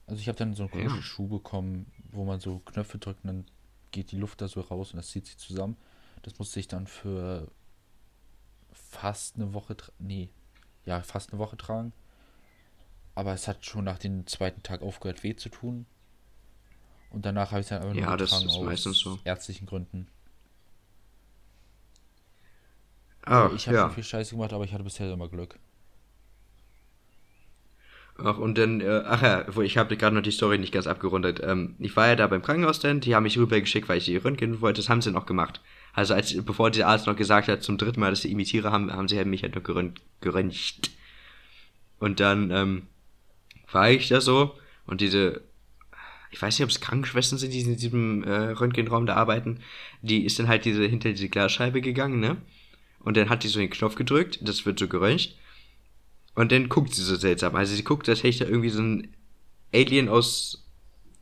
Also 0.07 0.21
ich 0.21 0.29
habe 0.29 0.39
dann 0.39 0.55
so 0.55 0.63
einen 0.63 0.71
komischen 0.71 0.99
ja. 0.99 1.03
Schuh 1.03 1.29
bekommen, 1.29 1.87
wo 2.13 2.25
man 2.25 2.41
so 2.41 2.61
Knöpfe 2.61 2.99
drückt 2.99 3.25
und 3.25 3.29
dann 3.29 3.45
geht 3.91 4.13
die 4.13 4.17
Luft 4.17 4.41
da 4.41 4.49
so 4.49 4.61
raus 4.61 4.93
und 4.93 4.99
das 4.99 5.09
zieht 5.09 5.27
sich 5.27 5.37
zusammen. 5.37 5.77
Das 6.23 6.39
musste 6.39 6.61
ich 6.61 6.69
dann 6.69 6.87
für 6.87 7.51
fast 8.73 9.37
eine 9.37 9.53
Woche, 9.53 9.77
nee, 9.99 10.31
ja, 10.87 11.03
fast 11.03 11.33
eine 11.33 11.39
Woche 11.39 11.57
tragen. 11.57 11.93
Aber 13.19 13.33
es 13.33 13.49
hat 13.49 13.67
schon 13.67 13.83
nach 13.83 13.99
dem 13.99 14.29
zweiten 14.29 14.63
Tag 14.63 14.81
aufgehört, 14.81 15.25
weh 15.25 15.35
zu 15.35 15.49
tun. 15.49 15.87
Und 17.11 17.27
danach 17.27 17.51
habe 17.51 17.63
ich 17.63 17.65
es 17.65 17.71
dann 17.71 17.83
einfach 17.83 17.95
nur 17.95 18.03
ja, 18.05 18.17
das 18.17 18.31
ist 18.31 18.47
aus 18.47 18.83
so. 18.85 19.19
ärztlichen 19.25 19.67
Gründen. 19.67 20.07
Also 23.23 23.57
ich 23.57 23.67
habe 23.67 23.77
ja. 23.77 23.83
schon 23.87 23.95
viel 23.97 24.05
Scheiße 24.05 24.37
gemacht, 24.37 24.53
aber 24.53 24.63
ich 24.63 24.73
hatte 24.73 24.85
bisher 24.85 25.13
immer 25.13 25.27
Glück. 25.27 25.59
Ach, 28.19 28.39
und 28.39 28.57
dann, 28.57 28.81
äh, 28.81 29.03
ach 29.05 29.21
ja, 29.21 29.63
ich 29.63 29.77
habe 29.77 29.97
gerade 29.97 30.15
noch 30.15 30.23
die 30.23 30.31
Story 30.31 30.59
nicht 30.59 30.73
ganz 30.73 30.87
abgerundet. 30.87 31.41
Ähm, 31.43 31.75
ich 31.81 31.97
war 31.97 32.07
ja 32.07 32.15
da 32.15 32.29
beim 32.29 32.43
Krankenhaus 32.43 32.79
dann, 32.79 33.01
die 33.01 33.17
haben 33.17 33.25
mich 33.25 33.37
rübergeschickt, 33.37 33.89
weil 33.89 33.99
ich 33.99 34.05
die 34.05 34.17
Röntgen 34.17 34.61
wollte, 34.61 34.81
das 34.81 34.89
haben 34.89 35.03
sie 35.03 35.11
noch 35.11 35.27
gemacht. 35.27 35.61
Also 35.93 36.15
als, 36.15 36.41
bevor 36.45 36.71
der 36.71 36.87
Arzt 36.87 37.09
noch 37.09 37.17
gesagt 37.17 37.49
hat, 37.49 37.65
zum 37.65 37.79
dritten 37.79 37.99
Mal, 37.99 38.11
dass 38.11 38.23
sie 38.23 38.31
imitiere, 38.31 38.71
haben, 38.71 38.93
haben 38.93 39.09
sie 39.09 39.17
halt 39.17 39.27
mich 39.27 39.43
halt 39.43 39.57
noch 39.57 39.65
geröntgt. 40.21 40.91
Und 41.99 42.21
dann, 42.21 42.53
ähm, 42.53 42.87
war 43.73 43.91
ich 43.91 44.09
da 44.09 44.21
so 44.21 44.57
und 44.87 45.01
diese, 45.01 45.43
ich 46.31 46.41
weiß 46.41 46.59
nicht, 46.59 46.65
ob 46.65 46.71
es 46.71 46.81
Krankenschwestern 46.81 47.39
sind, 47.39 47.53
die 47.53 47.61
in 47.61 47.77
diesem 47.77 48.25
äh, 48.25 48.51
Röntgenraum 48.51 49.07
da 49.07 49.15
arbeiten, 49.15 49.61
die 50.03 50.25
ist 50.25 50.39
dann 50.39 50.49
halt 50.49 50.65
diese 50.65 50.85
hinter 50.85 51.11
diese 51.11 51.29
Glasscheibe 51.29 51.81
gegangen, 51.81 52.21
ne? 52.21 52.37
Und 53.01 53.17
dann 53.17 53.29
hat 53.29 53.45
die 53.45 53.49
so 53.49 53.61
den 53.61 53.71
Knopf 53.71 53.95
gedrückt, 53.95 54.41
das 54.43 54.67
wird 54.67 54.79
so 54.79 54.89
geröntgt. 54.89 55.37
Und 56.35 56.53
dann 56.53 56.69
guckt 56.69 56.95
sie 56.95 57.03
so 57.03 57.17
seltsam. 57.17 57.55
Also 57.55 57.75
sie 57.75 57.85
guckt, 57.85 58.09
als 58.09 58.19
hätte 58.19 58.29
ich 58.29 58.39
da 58.39 58.45
irgendwie 58.45 58.69
so 58.71 58.83
ein 58.83 59.15
Alien 59.73 60.09
aus, 60.09 60.67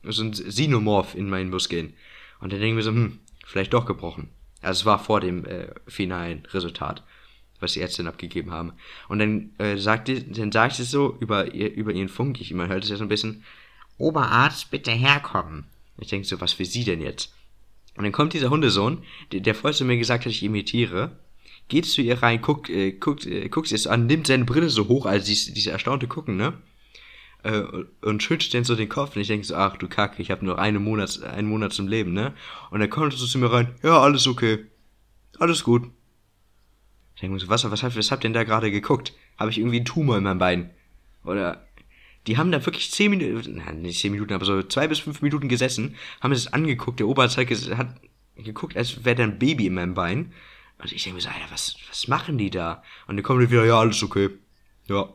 so 0.02 0.22
ein 0.22 0.32
Xenomorph 0.32 1.14
in 1.14 1.28
meinen 1.28 1.50
Muskeln. 1.50 1.94
Und 2.40 2.52
dann 2.52 2.60
denken 2.60 2.76
wir 2.76 2.82
so, 2.82 2.90
hm, 2.90 3.18
vielleicht 3.44 3.72
doch 3.72 3.86
gebrochen. 3.86 4.30
Also 4.62 4.80
es 4.80 4.86
war 4.86 4.98
vor 4.98 5.20
dem 5.20 5.44
äh, 5.44 5.68
finalen 5.86 6.44
Resultat 6.46 7.02
was 7.60 7.72
die 7.72 7.80
Ärztin 7.80 8.06
abgegeben 8.06 8.50
haben. 8.50 8.72
Und 9.08 9.18
dann 9.18 9.50
äh, 9.58 9.76
sagte, 9.76 10.22
dann 10.22 10.52
sagte 10.52 10.76
sie 10.76 10.84
so 10.84 11.16
über, 11.20 11.54
ihr, 11.54 11.72
über 11.72 11.92
ihren 11.92 12.08
Funk, 12.08 12.40
ich, 12.40 12.52
man 12.54 12.68
hört 12.68 12.84
es 12.84 12.90
ja 12.90 12.96
so 12.96 13.04
ein 13.04 13.08
bisschen, 13.08 13.44
Oberarzt, 13.98 14.70
bitte 14.70 14.90
herkommen. 14.90 15.64
Ich 15.98 16.08
denke 16.08 16.26
so, 16.26 16.40
was 16.40 16.58
will 16.58 16.66
sie 16.66 16.84
denn 16.84 17.00
jetzt? 17.00 17.34
Und 17.96 18.04
dann 18.04 18.12
kommt 18.12 18.34
dieser 18.34 18.50
Hundesohn, 18.50 19.02
der, 19.32 19.40
der 19.40 19.54
vorher 19.54 19.76
zu 19.76 19.84
mir 19.84 19.96
gesagt 19.96 20.26
hat, 20.26 20.32
ich 20.32 20.42
imitiere, 20.42 21.18
geht 21.68 21.86
zu 21.86 22.02
ihr 22.02 22.22
rein, 22.22 22.42
guckt, 22.42 22.68
äh, 22.68 22.92
guckt, 22.92 23.26
äh, 23.26 23.48
guckt 23.48 23.68
sie 23.68 23.74
es 23.74 23.86
an, 23.86 24.06
nimmt 24.06 24.26
seine 24.26 24.44
Brille 24.44 24.68
so 24.68 24.88
hoch, 24.88 25.06
also 25.06 25.26
diese, 25.26 25.52
diese 25.52 25.70
erstaunte 25.70 26.06
Gucken, 26.06 26.36
ne? 26.36 26.54
Äh, 27.42 27.62
und 28.02 28.22
schüttelt 28.22 28.52
dann 28.52 28.64
so 28.64 28.74
den 28.74 28.88
Kopf 28.88 29.16
und 29.16 29.22
ich 29.22 29.28
denke 29.28 29.46
so, 29.46 29.56
ach 29.56 29.76
du 29.76 29.88
Kacke, 29.88 30.20
ich 30.20 30.30
habe 30.30 30.44
nur 30.44 30.58
einen 30.58 30.82
Monat, 30.82 31.22
einen 31.22 31.48
Monat 31.48 31.72
zum 31.72 31.88
Leben, 31.88 32.12
ne? 32.12 32.34
Und 32.70 32.80
dann 32.80 32.90
kommt 32.90 33.14
er 33.14 33.18
so 33.18 33.26
zu 33.26 33.38
mir 33.38 33.50
rein, 33.50 33.74
ja, 33.82 33.98
alles 33.98 34.26
okay. 34.26 34.66
Alles 35.38 35.64
gut. 35.64 35.90
Ich 37.16 37.22
denke 37.22 37.34
mir 37.34 37.40
so, 37.40 37.48
was, 37.48 37.68
was, 37.70 37.82
was 37.82 38.10
habt 38.10 38.22
ihr 38.24 38.28
denn 38.28 38.34
da 38.34 38.44
gerade 38.44 38.70
geguckt? 38.70 39.14
Habe 39.38 39.50
ich 39.50 39.58
irgendwie 39.58 39.76
einen 39.76 39.86
Tumor 39.86 40.18
in 40.18 40.24
meinem 40.24 40.38
Bein? 40.38 40.70
Oder 41.24 41.66
die 42.26 42.36
haben 42.36 42.52
da 42.52 42.64
wirklich 42.64 42.90
zehn 42.90 43.10
Minuten, 43.10 43.56
nein, 43.56 43.80
nicht 43.80 44.00
zehn 44.00 44.12
Minuten, 44.12 44.34
aber 44.34 44.44
so 44.44 44.62
zwei 44.62 44.86
bis 44.86 44.98
fünf 44.98 45.22
Minuten 45.22 45.48
gesessen, 45.48 45.96
haben 46.20 46.32
es 46.32 46.52
angeguckt, 46.52 47.00
der 47.00 47.08
Oberarzt 47.08 47.38
hat, 47.38 47.48
hat 47.48 48.00
geguckt, 48.36 48.76
als 48.76 49.04
wäre 49.04 49.16
da 49.16 49.22
ein 49.22 49.38
Baby 49.38 49.66
in 49.66 49.74
meinem 49.74 49.94
Bein. 49.94 50.34
Und 50.78 50.92
ich 50.92 51.04
denke 51.04 51.14
mir 51.14 51.20
so, 51.22 51.28
Alter, 51.28 51.50
was, 51.50 51.76
was 51.88 52.06
machen 52.06 52.36
die 52.36 52.50
da? 52.50 52.82
Und 53.06 53.16
dann 53.16 53.22
kommen 53.22 53.40
die 53.40 53.50
wieder, 53.50 53.64
ja, 53.64 53.78
alles 53.80 54.02
okay. 54.02 54.28
Ja. 54.86 55.08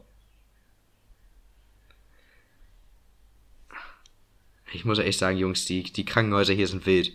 Ich 4.74 4.86
muss 4.86 4.98
echt 4.98 5.20
sagen, 5.20 5.38
Jungs, 5.38 5.66
die, 5.66 5.84
die 5.84 6.06
Krankenhäuser 6.06 6.54
hier 6.54 6.68
sind 6.68 6.86
wild. 6.88 7.14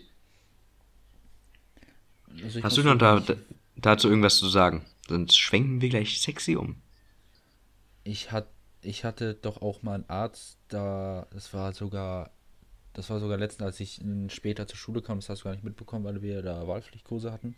Also 2.41 2.63
Hast 2.63 2.77
du 2.77 2.83
noch 2.83 2.97
da, 2.97 3.21
dazu 3.77 4.09
irgendwas 4.09 4.37
zu 4.37 4.49
sagen? 4.49 4.85
Sonst 5.07 5.37
schwenken 5.37 5.81
wir 5.81 5.89
gleich 5.89 6.19
sexy 6.19 6.55
um. 6.55 6.81
Ich, 8.03 8.31
hat, 8.31 8.47
ich 8.81 9.03
hatte 9.03 9.33
doch 9.35 9.61
auch 9.61 9.83
mal 9.83 9.95
einen 9.95 10.09
Arzt, 10.09 10.57
da, 10.67 11.27
das 11.31 11.53
war 11.53 11.73
sogar, 11.73 12.31
das 12.93 13.09
war 13.09 13.19
sogar 13.19 13.37
letztens, 13.37 13.65
als 13.65 13.79
ich 13.79 14.01
später 14.29 14.67
zur 14.67 14.77
Schule 14.77 15.01
kam, 15.01 15.19
das 15.19 15.29
hast 15.29 15.41
du 15.41 15.45
gar 15.45 15.51
nicht 15.51 15.63
mitbekommen, 15.63 16.05
weil 16.05 16.21
wir 16.21 16.41
da 16.41 16.67
Wahlpflichtkurse 16.67 17.31
hatten. 17.31 17.55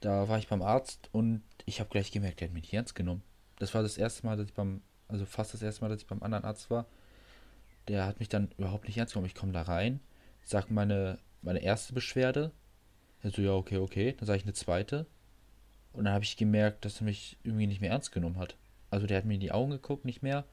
Da 0.00 0.28
war 0.28 0.38
ich 0.38 0.48
beim 0.48 0.62
Arzt 0.62 1.08
und 1.12 1.42
ich 1.64 1.78
habe 1.78 1.90
gleich 1.90 2.10
gemerkt, 2.10 2.40
der 2.40 2.48
hat 2.48 2.54
mich 2.54 2.64
nicht 2.64 2.74
ernst 2.74 2.94
genommen. 2.94 3.22
Das 3.58 3.74
war 3.74 3.82
das 3.82 3.98
erste 3.98 4.26
Mal, 4.26 4.36
dass 4.36 4.46
ich 4.46 4.54
beim, 4.54 4.82
also 5.08 5.24
fast 5.26 5.54
das 5.54 5.62
erste 5.62 5.82
Mal, 5.82 5.88
dass 5.88 6.00
ich 6.00 6.06
beim 6.08 6.22
anderen 6.22 6.44
Arzt 6.44 6.70
war. 6.70 6.86
Der 7.88 8.06
hat 8.06 8.18
mich 8.18 8.28
dann 8.28 8.50
überhaupt 8.56 8.86
nicht 8.86 8.96
ernst 8.96 9.14
genommen. 9.14 9.28
Ich 9.28 9.34
komme 9.34 9.52
da 9.52 9.62
rein, 9.62 10.00
sage 10.42 10.66
meine, 10.70 11.18
meine 11.42 11.60
erste 11.60 11.92
Beschwerde, 11.92 12.52
er 13.22 13.30
so, 13.30 13.42
ja, 13.42 13.52
okay, 13.52 13.78
okay. 13.78 14.14
Dann 14.18 14.26
sage 14.26 14.38
ich 14.38 14.44
eine 14.44 14.52
zweite. 14.52 15.06
Und 15.92 16.04
dann 16.04 16.14
habe 16.14 16.24
ich 16.24 16.36
gemerkt, 16.36 16.84
dass 16.84 17.00
er 17.00 17.04
mich 17.04 17.36
irgendwie 17.44 17.66
nicht 17.66 17.80
mehr 17.80 17.90
ernst 17.90 18.12
genommen 18.12 18.38
hat. 18.38 18.56
Also 18.90 19.06
der 19.06 19.18
hat 19.18 19.24
mir 19.24 19.34
in 19.34 19.40
die 19.40 19.52
Augen 19.52 19.70
geguckt, 19.70 20.04
nicht 20.04 20.22
mehr. 20.22 20.44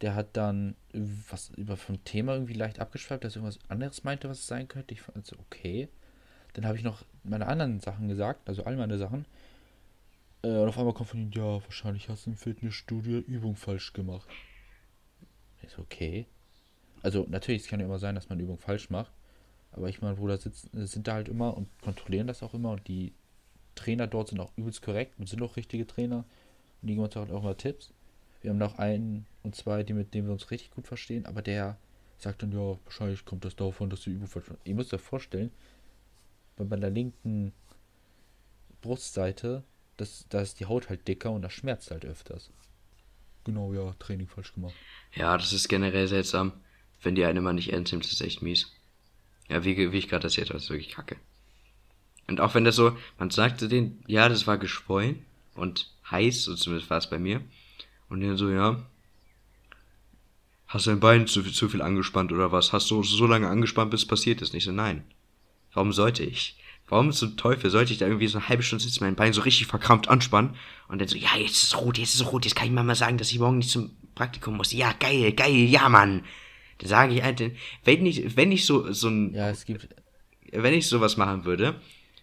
Der 0.00 0.14
hat 0.14 0.36
dann 0.36 0.76
was 0.92 1.50
über 1.50 1.76
vom 1.76 2.02
Thema 2.04 2.34
irgendwie 2.34 2.54
leicht 2.54 2.80
abgeschweift, 2.80 3.24
dass 3.24 3.34
er 3.34 3.42
irgendwas 3.42 3.60
anderes 3.70 4.04
meinte, 4.04 4.28
was 4.28 4.40
es 4.40 4.46
sein 4.46 4.68
könnte. 4.68 4.94
Ich 4.94 5.02
fand 5.02 5.26
so, 5.26 5.36
okay. 5.38 5.88
Dann 6.52 6.66
habe 6.66 6.76
ich 6.76 6.84
noch 6.84 7.04
meine 7.22 7.46
anderen 7.46 7.80
Sachen 7.80 8.08
gesagt, 8.08 8.48
also 8.48 8.64
all 8.64 8.76
meine 8.76 8.98
Sachen. 8.98 9.26
Äh, 10.42 10.48
und 10.48 10.68
auf 10.68 10.78
einmal 10.78 10.94
kommt 10.94 11.10
von 11.10 11.20
ihm, 11.20 11.30
ja, 11.32 11.62
wahrscheinlich 11.62 12.08
hast 12.08 12.26
du 12.26 12.30
im 12.30 12.36
Fitnessstudio 12.36 13.18
Übung 13.18 13.56
falsch 13.56 13.92
gemacht. 13.92 14.28
So, 15.68 15.82
okay. 15.82 16.26
Also 17.02 17.26
natürlich, 17.28 17.62
es 17.62 17.68
kann 17.68 17.80
ja 17.80 17.86
immer 17.86 17.98
sein, 17.98 18.14
dass 18.14 18.28
man 18.28 18.40
Übung 18.40 18.58
falsch 18.58 18.90
macht. 18.90 19.12
Aber 19.76 19.88
ich 19.88 20.00
meine, 20.00 20.16
Bruder, 20.16 20.38
sitzen, 20.38 20.86
sind 20.86 21.06
da 21.06 21.14
halt 21.14 21.28
immer 21.28 21.56
und 21.56 21.68
kontrollieren 21.82 22.26
das 22.26 22.42
auch 22.42 22.54
immer 22.54 22.72
und 22.72 22.88
die 22.88 23.12
Trainer 23.74 24.06
dort 24.06 24.28
sind 24.28 24.40
auch 24.40 24.52
übelst 24.56 24.82
korrekt 24.82 25.18
und 25.18 25.28
sind 25.28 25.42
auch 25.42 25.56
richtige 25.56 25.86
Trainer 25.86 26.24
und 26.80 26.88
die 26.88 26.94
geben 26.94 27.04
uns 27.04 27.14
halt 27.14 27.30
auch 27.30 27.42
immer 27.42 27.56
Tipps. 27.56 27.92
Wir 28.40 28.50
haben 28.50 28.58
noch 28.58 28.78
einen 28.78 29.26
und 29.42 29.54
zwei, 29.54 29.82
die 29.82 29.92
mit 29.92 30.14
denen 30.14 30.26
wir 30.26 30.32
uns 30.32 30.50
richtig 30.50 30.70
gut 30.70 30.86
verstehen, 30.86 31.26
aber 31.26 31.42
der 31.42 31.78
sagt 32.18 32.42
dann, 32.42 32.52
ja, 32.52 32.78
wahrscheinlich 32.84 33.24
kommt 33.24 33.44
das 33.44 33.56
davon, 33.56 33.90
dass 33.90 34.00
die 34.00 34.10
Übung 34.10 34.28
falsch 34.28 34.46
Ihr 34.64 34.74
müsst 34.74 34.94
euch 34.94 35.00
vorstellen, 35.00 35.50
bei 36.56 36.76
der 36.76 36.90
linken 36.90 37.52
Brustseite, 38.80 39.62
das, 39.98 40.26
da 40.30 40.40
ist 40.40 40.58
die 40.60 40.66
Haut 40.66 40.88
halt 40.88 41.06
dicker 41.06 41.30
und 41.30 41.42
das 41.42 41.52
schmerzt 41.52 41.90
halt 41.90 42.06
öfters. 42.06 42.50
Genau, 43.44 43.72
ja, 43.74 43.94
Training 43.98 44.26
falsch 44.26 44.54
gemacht. 44.54 44.74
Ja, 45.14 45.36
das 45.36 45.52
ist 45.52 45.68
generell 45.68 46.08
seltsam. 46.08 46.52
Wenn 47.02 47.14
die 47.14 47.24
eine 47.24 47.40
mal 47.40 47.52
nicht 47.52 47.72
ernst 47.72 47.92
nimmt, 47.92 48.06
ist 48.06 48.20
echt 48.20 48.42
mies. 48.42 48.72
Ja, 49.48 49.64
wie, 49.64 49.92
wie 49.92 49.98
ich 49.98 50.08
gerade 50.08 50.24
erzählt 50.24 50.48
habe, 50.48 50.58
ist 50.58 50.70
wirklich 50.70 50.90
kacke. 50.90 51.16
Und 52.26 52.40
auch 52.40 52.54
wenn 52.54 52.64
das 52.64 52.76
so, 52.76 52.96
man 53.18 53.30
sagte 53.30 53.68
denen, 53.68 54.02
ja, 54.06 54.28
das 54.28 54.46
war 54.46 54.58
geschwollen 54.58 55.24
und 55.54 55.90
heiß, 56.10 56.44
so 56.44 56.54
zumindest 56.54 56.90
war 56.90 56.98
es 56.98 57.08
bei 57.08 57.18
mir. 57.18 57.40
Und 58.08 58.20
dann 58.20 58.36
so, 58.36 58.50
ja, 58.50 58.84
hast 60.66 60.86
dein 60.86 61.00
Bein 61.00 61.26
zu, 61.26 61.42
zu 61.42 61.68
viel 61.68 61.82
angespannt 61.82 62.32
oder 62.32 62.52
was? 62.52 62.72
Hast 62.72 62.90
du 62.90 63.02
so 63.02 63.26
lange 63.26 63.48
angespannt, 63.48 63.90
bis 63.90 64.02
es 64.02 64.08
passiert 64.08 64.42
ist? 64.42 64.52
Nicht 64.52 64.64
so, 64.64 64.72
nein. 64.72 65.04
Warum 65.72 65.92
sollte 65.92 66.24
ich? 66.24 66.56
Warum 66.88 67.12
zum 67.12 67.36
Teufel 67.36 67.70
sollte 67.70 67.92
ich 67.92 67.98
da 67.98 68.06
irgendwie 68.06 68.28
so 68.28 68.38
eine 68.38 68.48
halbe 68.48 68.62
Stunde 68.62 68.84
sitzen, 68.84 69.02
mein 69.02 69.16
Bein 69.16 69.32
so 69.32 69.40
richtig 69.40 69.66
verkrampft 69.66 70.08
anspannen 70.08 70.54
und 70.88 71.00
dann 71.00 71.08
so, 71.08 71.16
ja, 71.16 71.36
jetzt 71.36 71.56
ist 71.56 71.64
es 71.64 71.76
rot, 71.76 71.98
jetzt 71.98 72.14
ist 72.14 72.20
es 72.20 72.32
rot, 72.32 72.44
jetzt 72.44 72.54
kann 72.54 72.66
ich 72.66 72.72
mal 72.72 72.94
sagen, 72.94 73.18
dass 73.18 73.32
ich 73.32 73.40
morgen 73.40 73.58
nicht 73.58 73.70
zum 73.70 73.90
Praktikum 74.14 74.56
muss. 74.56 74.72
Ja, 74.72 74.92
geil, 74.92 75.32
geil, 75.32 75.52
ja, 75.52 75.88
Mann. 75.88 76.22
Dann 76.78 76.88
sage 76.88 77.14
ich 77.14 77.22
halt, 77.22 77.42
wenn 77.84 78.06
ich, 78.06 78.36
wenn 78.36 78.52
ich 78.52 78.66
so, 78.66 78.92
so 78.92 79.08
ein, 79.08 79.34
Ja, 79.34 79.50
es 79.50 79.64
gibt. 79.64 79.88
wenn 80.52 80.74
ich 80.74 80.86
sowas 80.88 81.16
machen 81.16 81.44
würde, 81.44 81.80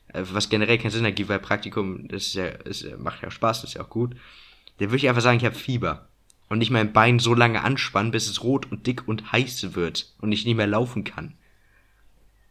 äh, 0.10 0.24
was 0.32 0.50
generell 0.50 0.78
keinen 0.78 0.92
Sinn 0.92 1.06
ergibt, 1.06 1.30
weil 1.30 1.40
Praktikum, 1.40 2.08
das 2.08 2.24
ist 2.28 2.34
ja, 2.36 2.48
ist, 2.48 2.98
macht 3.00 3.22
ja 3.24 3.32
Spaß, 3.32 3.62
das 3.62 3.72
ist 3.72 3.76
ja 3.76 3.84
auch 3.84 3.90
gut, 3.90 4.16
dann 4.78 4.90
würde 4.90 4.98
ich 4.98 5.10
einfach 5.10 5.22
sagen, 5.22 5.38
ich 5.38 5.46
habe 5.46 5.56
Fieber. 5.56 6.08
Und 6.50 6.60
nicht 6.60 6.70
mein 6.72 6.94
Bein 6.94 7.20
so 7.20 7.34
lange 7.34 7.64
anspannen, 7.64 8.12
bis 8.12 8.30
es 8.30 8.44
rot 8.44 8.72
und 8.72 8.86
dick 8.86 9.08
und 9.08 9.32
heiß 9.32 9.74
wird 9.76 10.14
und 10.20 10.32
ich 10.32 10.46
nicht 10.46 10.56
mehr 10.56 10.68
laufen 10.68 11.04
kann. 11.04 11.36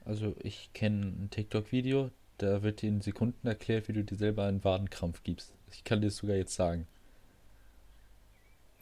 Also, 0.04 0.34
ich 0.42 0.70
kenne 0.74 1.06
ein 1.06 1.30
TikTok-Video, 1.30 2.10
da 2.38 2.62
wird 2.62 2.82
dir 2.82 2.88
in 2.88 3.00
Sekunden 3.00 3.46
erklärt, 3.46 3.88
wie 3.88 3.92
du 3.92 4.04
dir 4.04 4.16
selber 4.16 4.44
einen 4.44 4.62
Wadenkrampf 4.64 5.22
gibst. 5.22 5.54
Ich 5.70 5.84
kann 5.84 6.00
dir 6.00 6.08
das 6.08 6.16
sogar 6.16 6.36
jetzt 6.36 6.54
sagen. 6.54 6.86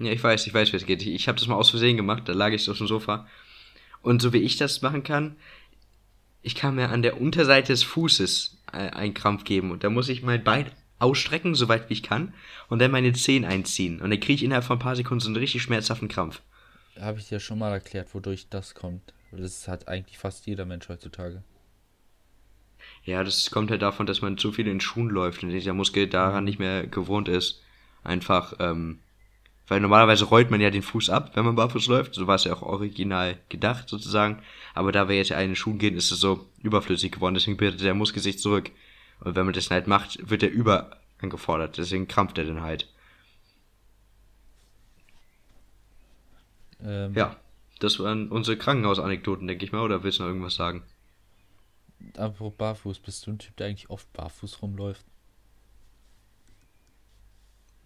Ja, 0.00 0.10
ich 0.10 0.22
weiß, 0.22 0.46
ich 0.46 0.54
weiß, 0.54 0.72
wie 0.72 0.76
es 0.76 0.86
geht. 0.86 1.02
Ich, 1.02 1.08
ich 1.08 1.28
habe 1.28 1.38
das 1.38 1.46
mal 1.46 1.56
aus 1.56 1.70
Versehen 1.70 1.96
gemacht, 1.96 2.22
da 2.26 2.32
lag 2.32 2.52
ich 2.52 2.64
so 2.64 2.72
auf 2.72 2.78
dem 2.78 2.86
Sofa. 2.86 3.28
Und 4.02 4.22
so 4.22 4.32
wie 4.32 4.38
ich 4.38 4.56
das 4.56 4.80
machen 4.80 5.02
kann, 5.02 5.36
ich 6.42 6.54
kann 6.54 6.74
mir 6.74 6.88
an 6.88 7.02
der 7.02 7.20
Unterseite 7.20 7.72
des 7.72 7.82
Fußes 7.82 8.58
äh, 8.72 8.76
einen 8.76 9.12
Krampf 9.12 9.44
geben 9.44 9.70
und 9.70 9.84
da 9.84 9.90
muss 9.90 10.08
ich 10.08 10.22
mein 10.22 10.42
Bein 10.42 10.70
ausstrecken, 10.98 11.54
so 11.54 11.68
weit 11.68 11.88
wie 11.88 11.94
ich 11.94 12.02
kann, 12.02 12.34
und 12.68 12.78
dann 12.80 12.90
meine 12.90 13.12
Zehen 13.12 13.44
einziehen. 13.44 14.00
Und 14.00 14.10
dann 14.10 14.20
kriege 14.20 14.34
ich 14.34 14.42
innerhalb 14.42 14.64
von 14.64 14.76
ein 14.76 14.82
paar 14.82 14.96
Sekunden 14.96 15.20
so 15.20 15.28
einen 15.28 15.36
richtig 15.36 15.62
schmerzhaften 15.62 16.08
Krampf. 16.08 16.40
Habe 16.98 17.18
ich 17.18 17.28
dir 17.28 17.40
schon 17.40 17.58
mal 17.58 17.72
erklärt, 17.72 18.14
wodurch 18.14 18.48
das 18.48 18.74
kommt. 18.74 19.14
Das 19.32 19.68
hat 19.68 19.88
eigentlich 19.88 20.18
fast 20.18 20.46
jeder 20.46 20.64
Mensch 20.64 20.88
heutzutage. 20.88 21.42
Ja, 23.04 23.22
das 23.24 23.50
kommt 23.50 23.70
halt 23.70 23.82
davon, 23.82 24.06
dass 24.06 24.22
man 24.22 24.38
zu 24.38 24.52
viel 24.52 24.66
in 24.66 24.80
Schuhen 24.80 25.08
läuft 25.08 25.42
und 25.42 25.50
dieser 25.50 25.72
Muskel 25.72 26.06
daran 26.06 26.44
nicht 26.44 26.58
mehr 26.58 26.86
gewohnt 26.86 27.28
ist. 27.28 27.62
Einfach, 28.02 28.54
ähm, 28.58 28.98
weil 29.70 29.80
normalerweise 29.80 30.26
rollt 30.26 30.50
man 30.50 30.60
ja 30.60 30.70
den 30.70 30.82
Fuß 30.82 31.10
ab, 31.10 31.32
wenn 31.34 31.44
man 31.46 31.56
barfuß 31.56 31.86
läuft. 31.88 32.14
So 32.14 32.26
war 32.26 32.36
es 32.36 32.44
ja 32.44 32.52
auch 32.54 32.62
original 32.62 33.38
gedacht, 33.48 33.88
sozusagen. 33.88 34.42
Aber 34.74 34.92
da 34.92 35.08
wir 35.08 35.16
jetzt 35.16 35.30
ja 35.30 35.40
in 35.40 35.50
den 35.50 35.56
Schuhen 35.56 35.78
gehen, 35.78 35.96
ist 35.96 36.10
es 36.12 36.20
so 36.20 36.46
überflüssig 36.62 37.12
geworden. 37.12 37.34
Deswegen 37.34 37.56
bildet 37.56 37.82
der 37.82 37.94
Muskel 37.94 38.22
sich 38.22 38.38
zurück. 38.40 38.70
Und 39.20 39.36
wenn 39.36 39.46
man 39.46 39.54
das 39.54 39.70
halt 39.70 39.86
macht, 39.86 40.18
wird 40.30 40.42
er 40.42 40.50
über 40.50 40.98
angefordert. 41.20 41.78
Deswegen 41.78 42.08
krampft 42.08 42.38
er 42.38 42.44
dann 42.46 42.62
halt. 42.62 42.88
Ähm, 46.82 47.12
Ja, 47.14 47.36
das 47.78 48.00
waren 48.00 48.28
unsere 48.30 48.56
Krankenhausanekdoten, 48.58 49.46
denke 49.46 49.64
ich 49.64 49.70
mal. 49.72 49.82
Oder 49.82 50.02
willst 50.02 50.18
du 50.18 50.22
noch 50.24 50.30
irgendwas 50.30 50.56
sagen? 50.56 50.82
Apropos 52.16 52.56
barfuß, 52.56 53.00
bist 53.00 53.26
du 53.26 53.32
ein 53.32 53.38
Typ, 53.40 53.56
der 53.56 53.66
eigentlich 53.66 53.90
oft 53.90 54.12
barfuß 54.12 54.62
rumläuft? 54.62 55.04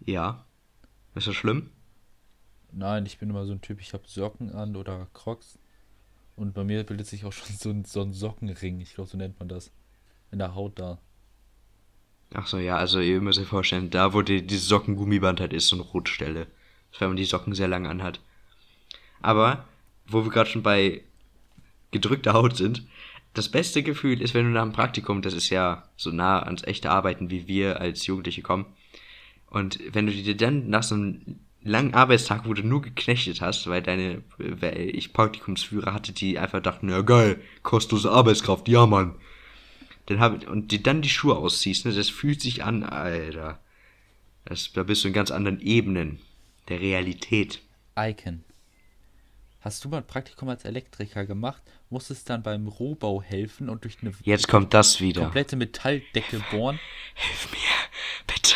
Ja. 0.05 0.45
Ist 1.15 1.27
das 1.27 1.35
schlimm? 1.35 1.71
Nein, 2.77 3.05
ich 3.05 3.17
bin 3.17 3.29
immer 3.29 3.45
so 3.45 3.53
ein 3.53 3.61
Typ, 3.61 3.79
ich 3.79 3.93
habe 3.93 4.03
Socken 4.05 4.51
an 4.51 4.75
oder 4.75 5.07
Crocs. 5.13 5.57
Und 6.35 6.53
bei 6.53 6.65
mir 6.65 6.83
bildet 6.83 7.07
sich 7.07 7.23
auch 7.23 7.31
schon 7.31 7.55
so 7.55 7.69
ein, 7.69 7.85
so 7.85 8.01
ein 8.01 8.11
Sockenring. 8.11 8.81
Ich 8.81 8.95
glaube, 8.95 9.09
so 9.09 9.17
nennt 9.17 9.39
man 9.39 9.47
das. 9.47 9.71
In 10.31 10.39
der 10.39 10.55
Haut 10.55 10.77
da. 10.77 10.99
Ach 12.33 12.47
so, 12.47 12.57
ja, 12.57 12.75
also 12.75 12.99
ihr 12.99 13.21
müsst 13.21 13.39
euch 13.39 13.47
vorstellen, 13.47 13.91
da 13.91 14.13
wo 14.13 14.21
die, 14.21 14.45
dieses 14.45 14.67
Sockengummiband 14.67 15.39
halt 15.39 15.53
ist, 15.53 15.69
so 15.69 15.77
eine 15.77 15.85
Rotstelle. 15.85 16.47
Das 16.91 16.99
wenn 16.99 17.07
man 17.07 17.17
die 17.17 17.23
Socken 17.23 17.55
sehr 17.55 17.69
lang 17.69 17.87
anhat. 17.87 18.19
Aber, 19.21 19.65
wo 20.07 20.25
wir 20.25 20.31
gerade 20.31 20.49
schon 20.49 20.63
bei 20.63 21.01
gedrückter 21.91 22.33
Haut 22.33 22.57
sind, 22.57 22.85
das 23.33 23.47
beste 23.49 23.83
Gefühl 23.83 24.21
ist, 24.21 24.33
wenn 24.33 24.45
du 24.45 24.51
nach 24.51 24.63
dem 24.63 24.73
Praktikum, 24.73 25.21
das 25.21 25.33
ist 25.33 25.49
ja 25.49 25.87
so 25.95 26.11
nah 26.11 26.39
ans 26.39 26.63
echte 26.63 26.91
Arbeiten, 26.91 27.29
wie 27.29 27.47
wir 27.47 27.79
als 27.79 28.05
Jugendliche 28.05 28.41
kommen, 28.41 28.65
und 29.47 29.79
wenn 29.93 30.07
du 30.07 30.11
dir 30.11 30.35
dann 30.35 30.69
nach 30.69 30.83
so 30.83 30.95
einem 30.95 31.39
langen 31.65 31.93
Arbeitstag, 31.93 32.45
wo 32.45 32.53
du 32.53 32.63
nur 32.63 32.81
geknechtet 32.81 33.41
hast, 33.41 33.67
weil 33.67 33.81
deine, 33.81 34.21
weil 34.37 34.89
ich 34.93 35.11
Praktikumsführer 35.11 35.93
hatte, 35.93 36.13
die 36.13 36.39
einfach 36.39 36.61
dachten, 36.61 36.89
ja 36.89 37.01
geil, 37.01 37.41
kostenlose 37.63 38.11
Arbeitskraft, 38.11 38.67
ja 38.69 38.85
Mann. 38.85 39.15
Dann 40.05 40.19
hab, 40.19 40.47
und 40.47 40.71
dir 40.71 40.81
dann 40.81 41.01
die 41.01 41.09
Schuhe 41.09 41.35
ausziehst, 41.35 41.85
ne, 41.85 41.91
das 41.91 42.09
fühlt 42.09 42.39
sich 42.39 42.63
an, 42.63 42.83
Alter. 42.83 43.59
Das, 44.45 44.71
da 44.73 44.83
bist 44.83 45.03
du 45.03 45.07
in 45.07 45.13
ganz 45.15 45.31
anderen 45.31 45.59
Ebenen 45.59 46.19
der 46.69 46.79
Realität. 46.79 47.61
Icon. 47.97 48.43
Hast 49.61 49.83
du 49.83 49.89
mal 49.89 49.97
ein 49.97 50.07
Praktikum 50.07 50.47
als 50.49 50.63
Elektriker 50.63 51.25
gemacht? 51.25 51.63
Musstest 51.89 52.29
dann 52.29 52.43
beim 52.43 52.67
Rohbau 52.67 53.23
helfen 53.23 53.67
und 53.67 53.83
durch 53.83 53.97
eine 54.03 54.13
Jetzt 54.21 54.47
kommt 54.47 54.75
das 54.75 55.01
wieder. 55.01 55.23
komplette 55.23 55.55
Metalldecke 55.55 56.43
bohren? 56.51 56.79
Hilf 57.15 57.51
mir, 57.51 58.27
bitte. 58.27 58.53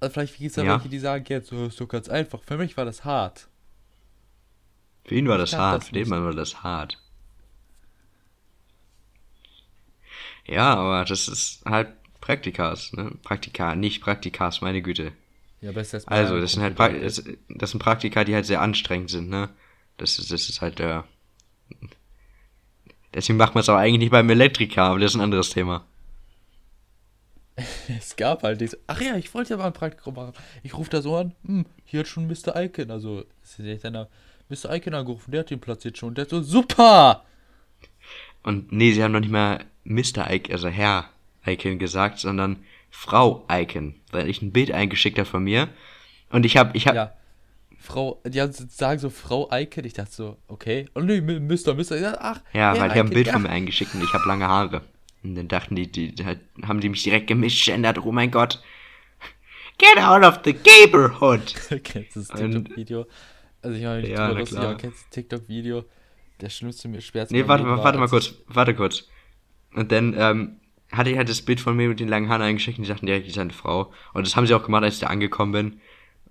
Also 0.00 0.12
vielleicht 0.12 0.36
gibt 0.36 0.50
es 0.50 0.54
da 0.56 0.62
Ja. 0.62 0.74
welche, 0.74 0.88
die 0.88 0.98
sagen, 0.98 1.24
jetzt 1.28 1.48
so 1.48 1.66
ist 1.66 1.80
doch 1.80 1.88
ganz 1.88 2.08
einfach. 2.08 2.42
Für 2.44 2.56
mich 2.56 2.76
war 2.76 2.84
das 2.84 3.04
hart. 3.04 3.48
Für 5.04 5.14
ihn 5.14 5.28
war 5.28 5.36
Ich 5.36 5.50
das 5.50 5.58
hart, 5.58 5.82
das 5.82 5.88
für 5.88 5.94
den. 5.94 6.08
Mann 6.08 6.24
war 6.24 6.34
das 6.34 6.62
hart. 6.62 6.98
Ja, 10.46 10.74
aber 10.74 11.04
das 11.04 11.28
ist 11.28 11.64
halt 11.64 11.88
Praktikas, 12.20 12.92
ne? 12.92 13.12
Praktika, 13.22 13.74
nicht 13.74 14.00
Praktikas, 14.00 14.60
meine 14.60 14.82
Güte. 14.82 15.12
Ja, 15.60 15.72
besser 15.72 15.96
als 15.96 16.08
Also, 16.08 16.40
das 16.40 16.52
sind 16.52 16.62
halt 16.62 16.76
pra 16.76 16.88
das, 16.88 17.22
das 17.48 17.70
sind 17.70 17.80
Praktika, 17.80 18.24
die 18.24 18.34
halt 18.34 18.46
sehr 18.46 18.60
anstrengend 18.60 19.10
sind, 19.10 19.28
ne? 19.28 19.48
Das 19.96 20.18
ist, 20.18 20.30
das 20.30 20.48
ist 20.48 20.60
halt 20.60 20.78
der. 20.78 21.04
Deswegen 23.14 23.38
macht 23.38 23.54
man 23.54 23.62
es 23.62 23.68
auch 23.68 23.76
eigentlich 23.76 24.00
nicht 24.00 24.10
beim 24.10 24.28
Elektriker, 24.28 24.82
aber 24.84 24.98
das 24.98 25.12
ist 25.12 25.16
ein 25.16 25.22
anderes 25.22 25.50
Thema. 25.50 25.84
Es 27.98 28.16
gab 28.16 28.42
halt 28.42 28.60
diese. 28.60 28.78
Ach 28.86 29.00
ja, 29.00 29.16
ich 29.16 29.32
wollte 29.34 29.50
ja 29.50 29.56
mal 29.56 29.66
ein 29.66 29.72
Praktikum 29.72 30.14
machen. 30.14 30.32
Ich 30.62 30.76
rufe 30.76 30.90
da 30.90 31.00
so 31.00 31.16
an, 31.16 31.34
hm, 31.44 31.66
hier 31.84 32.00
hat 32.00 32.08
schon 32.08 32.26
Mr. 32.26 32.54
Icon. 32.56 32.90
Also, 32.90 33.24
ist 33.42 33.58
echt 33.60 33.84
einer, 33.84 34.08
Mr. 34.48 34.74
Icon 34.74 34.94
angerufen, 34.94 35.30
der 35.30 35.40
hat 35.40 35.50
den 35.50 35.60
Platz 35.60 35.84
jetzt 35.84 35.98
schon. 35.98 36.14
Der 36.14 36.24
hat 36.24 36.30
so, 36.30 36.42
super! 36.42 37.24
Und 38.42 38.70
nee, 38.72 38.92
sie 38.92 39.02
haben 39.02 39.12
noch 39.12 39.20
nicht 39.20 39.32
mal 39.32 39.64
Mr. 39.84 40.30
Icon, 40.30 40.52
also 40.52 40.68
Herr 40.68 41.10
Icon 41.44 41.78
gesagt, 41.78 42.18
sondern 42.18 42.58
Frau 42.90 43.44
Icon, 43.50 43.94
weil 44.12 44.28
ich 44.28 44.40
ein 44.42 44.52
Bild 44.52 44.70
eingeschickt 44.70 45.18
habe 45.18 45.28
von 45.28 45.42
mir. 45.44 45.68
Und 46.30 46.46
ich 46.46 46.56
habe, 46.56 46.76
ich 46.76 46.86
habe, 46.86 46.96
Ja. 46.96 47.12
Frau, 47.78 48.20
die 48.24 48.40
haben, 48.40 48.52
sagen 48.52 48.98
so 48.98 49.10
Frau 49.10 49.48
Icon. 49.52 49.84
Ich 49.84 49.92
dachte 49.94 50.12
so, 50.12 50.36
okay. 50.48 50.86
Oh 50.94 51.00
nee, 51.00 51.20
Mr. 51.20 51.74
Mr. 51.74 51.92
Ich 51.92 52.02
dachte, 52.02 52.20
ach, 52.20 52.40
Ja, 52.52 52.72
Herr 52.74 52.80
weil 52.80 52.90
die 52.90 52.98
haben 52.98 53.08
ein 53.08 53.14
Bild 53.14 53.26
ja. 53.28 53.32
von 53.32 53.42
mir 53.42 53.50
eingeschickt 53.50 53.94
und 53.94 54.02
ich 54.02 54.12
habe 54.12 54.26
lange 54.26 54.46
Haare. 54.46 54.82
Und 55.22 55.34
dann 55.34 55.48
dachten 55.48 55.74
die, 55.74 55.90
die, 55.90 56.14
die 56.14 56.24
halt, 56.24 56.40
haben 56.62 56.80
die 56.80 56.88
mich 56.88 57.02
direkt 57.02 57.26
gemisgendert, 57.26 57.98
oh 57.98 58.12
mein 58.12 58.30
Gott. 58.30 58.62
Get 59.78 59.98
out 59.98 60.24
of 60.24 60.40
the 60.44 60.52
neighborhood! 60.52 61.54
kennst 61.84 62.16
du 62.16 62.20
das 62.20 62.28
TikTok-Video? 62.28 63.06
Also 63.62 63.78
ich 63.78 63.84
habe 63.84 64.00
mich 64.00 64.10
Ja, 64.10 64.28
lustig, 64.30 64.58
aber 64.58 64.74
kennst 64.76 64.98
du 64.98 65.02
das 65.02 65.10
TikTok-Video? 65.10 65.84
Der 66.40 66.50
schlimmste 66.50 66.88
mir 66.88 67.00
schwerste 67.00 67.34
Nee, 67.34 67.48
warte, 67.48 67.64
mal, 67.64 67.78
war, 67.78 67.84
warte 67.84 67.98
mal 67.98 68.08
kurz, 68.08 68.34
warte 68.46 68.74
kurz. 68.74 69.08
Und 69.74 69.90
dann, 69.92 70.14
ähm, 70.16 70.60
hatte 70.92 71.10
ich 71.10 71.16
halt 71.16 71.28
das 71.28 71.42
Bild 71.42 71.60
von 71.60 71.76
mir 71.76 71.88
mit 71.88 72.00
den 72.00 72.08
langen 72.08 72.28
Haaren 72.28 72.42
eingeschickt 72.42 72.78
und 72.78 72.84
die 72.84 72.88
sagten 72.88 73.06
direkt, 73.06 73.26
die 73.26 73.30
ist 73.30 73.38
eine 73.38 73.52
Frau. 73.52 73.92
Und 74.12 74.26
das 74.26 74.36
haben 74.36 74.46
sie 74.46 74.54
auch 74.54 74.62
gemacht, 74.62 74.84
als 74.84 74.94
ich 74.94 75.00
da 75.00 75.08
angekommen 75.08 75.52
bin. 75.52 75.80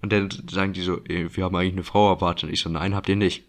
Und 0.02 0.12
dann 0.14 0.30
sagen 0.50 0.74
die 0.74 0.82
so, 0.82 1.02
"Ey, 1.06 1.36
wir 1.36 1.44
haben 1.44 1.56
eigentlich 1.56 1.74
eine 1.74 1.84
Frau 1.84 2.10
erwartet. 2.10 2.46
Und 2.46 2.54
ich 2.54 2.62
so, 2.62 2.70
nein, 2.70 2.96
habt 2.96 3.10
ihr 3.10 3.16
nicht. 3.16 3.44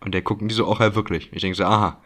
Und 0.00 0.14
dann 0.14 0.24
gucken 0.24 0.48
die 0.48 0.54
so, 0.54 0.66
auch 0.66 0.80
ja 0.80 0.94
wirklich. 0.94 1.32
Ich 1.32 1.42
denke 1.42 1.56
so, 1.56 1.64
aha. 1.64 2.02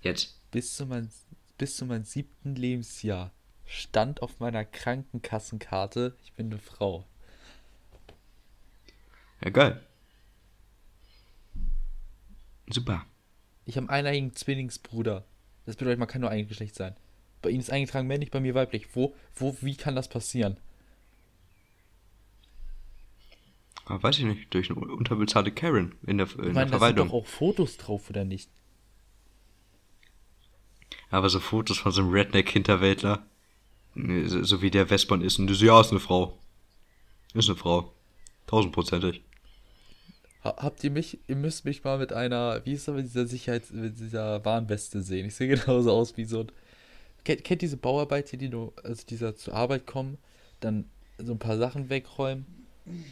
Jetzt. 0.00 0.38
Bis, 0.56 0.74
zu 0.74 0.86
mein, 0.86 1.10
bis 1.58 1.76
zu 1.76 1.84
meinem 1.84 2.04
siebten 2.04 2.54
Lebensjahr 2.54 3.30
stand 3.66 4.22
auf 4.22 4.40
meiner 4.40 4.64
Krankenkassenkarte, 4.64 6.16
ich 6.24 6.32
bin 6.32 6.46
eine 6.46 6.58
Frau. 6.58 7.04
Ja, 9.44 9.50
geil. 9.50 9.82
Super. 12.70 13.04
Ich 13.66 13.76
habe 13.76 13.90
einen 13.90 14.06
eigenen 14.06 14.34
Zwillingsbruder. 14.34 15.26
Das 15.66 15.76
bedeutet, 15.76 15.98
man 15.98 16.08
kann 16.08 16.22
nur 16.22 16.30
ein 16.30 16.48
Geschlecht 16.48 16.74
sein. 16.74 16.96
Bei 17.42 17.50
ihm 17.50 17.60
ist 17.60 17.68
eingetragen 17.70 18.06
männlich, 18.06 18.30
bei 18.30 18.40
mir 18.40 18.54
weiblich. 18.54 18.96
Wo, 18.96 19.14
wo, 19.34 19.54
wie 19.60 19.76
kann 19.76 19.94
das 19.94 20.08
passieren? 20.08 20.56
Aber 23.84 24.02
weiß 24.02 24.20
ich 24.20 24.24
nicht, 24.24 24.54
durch 24.54 24.70
eine 24.70 24.80
unterbezahlte 24.80 25.52
Karen 25.52 25.96
in 26.06 26.16
der, 26.16 26.28
in 26.28 26.32
Ich 26.32 26.36
der 26.36 26.52
meine, 26.54 26.54
da 26.54 26.60
sind 26.62 26.70
Verwaltung. 26.70 27.08
doch 27.08 27.14
auch 27.14 27.26
Fotos 27.26 27.76
drauf, 27.76 28.08
oder 28.08 28.24
nicht? 28.24 28.48
Aber 31.10 31.28
so 31.30 31.40
Fotos 31.40 31.78
von 31.78 31.92
so 31.92 32.02
einem 32.02 32.12
Redneck-Hinterwäldler, 32.12 33.24
so, 33.94 34.60
wie 34.62 34.70
der 34.70 34.90
Westbahn 34.90 35.22
ist, 35.22 35.38
und 35.38 35.46
du 35.46 35.54
so, 35.54 35.64
ja, 35.64 35.80
ist 35.80 35.90
eine 35.90 36.00
Frau. 36.00 36.38
Ist 37.34 37.48
eine 37.48 37.56
Frau. 37.56 37.92
Tausendprozentig. 38.46 39.22
Ha- 40.44 40.56
Habt 40.58 40.84
ihr 40.84 40.90
mich, 40.90 41.18
ihr 41.28 41.36
müsst 41.36 41.64
mich 41.64 41.84
mal 41.84 41.98
mit 41.98 42.12
einer, 42.12 42.60
wie 42.64 42.72
ist 42.72 42.88
das 42.88 42.94
mit 42.94 43.06
dieser 43.06 43.26
Sicherheits-, 43.26 43.72
mit 43.72 43.98
dieser 43.98 44.44
Warnweste 44.44 45.00
sehen. 45.02 45.26
Ich 45.26 45.34
sehe 45.34 45.48
genauso 45.56 45.92
aus 45.92 46.16
wie 46.16 46.24
so 46.24 46.40
ein. 46.40 46.52
Kennt, 47.24 47.44
kennt 47.44 47.62
diese 47.62 47.76
Bauarbeiter, 47.76 48.36
die 48.36 48.48
nur, 48.48 48.72
also 48.84 49.02
dieser 49.08 49.34
zur 49.36 49.54
Arbeit 49.54 49.86
kommen, 49.86 50.18
dann 50.60 50.84
so 51.18 51.32
ein 51.32 51.38
paar 51.38 51.56
Sachen 51.58 51.88
wegräumen 51.88 52.46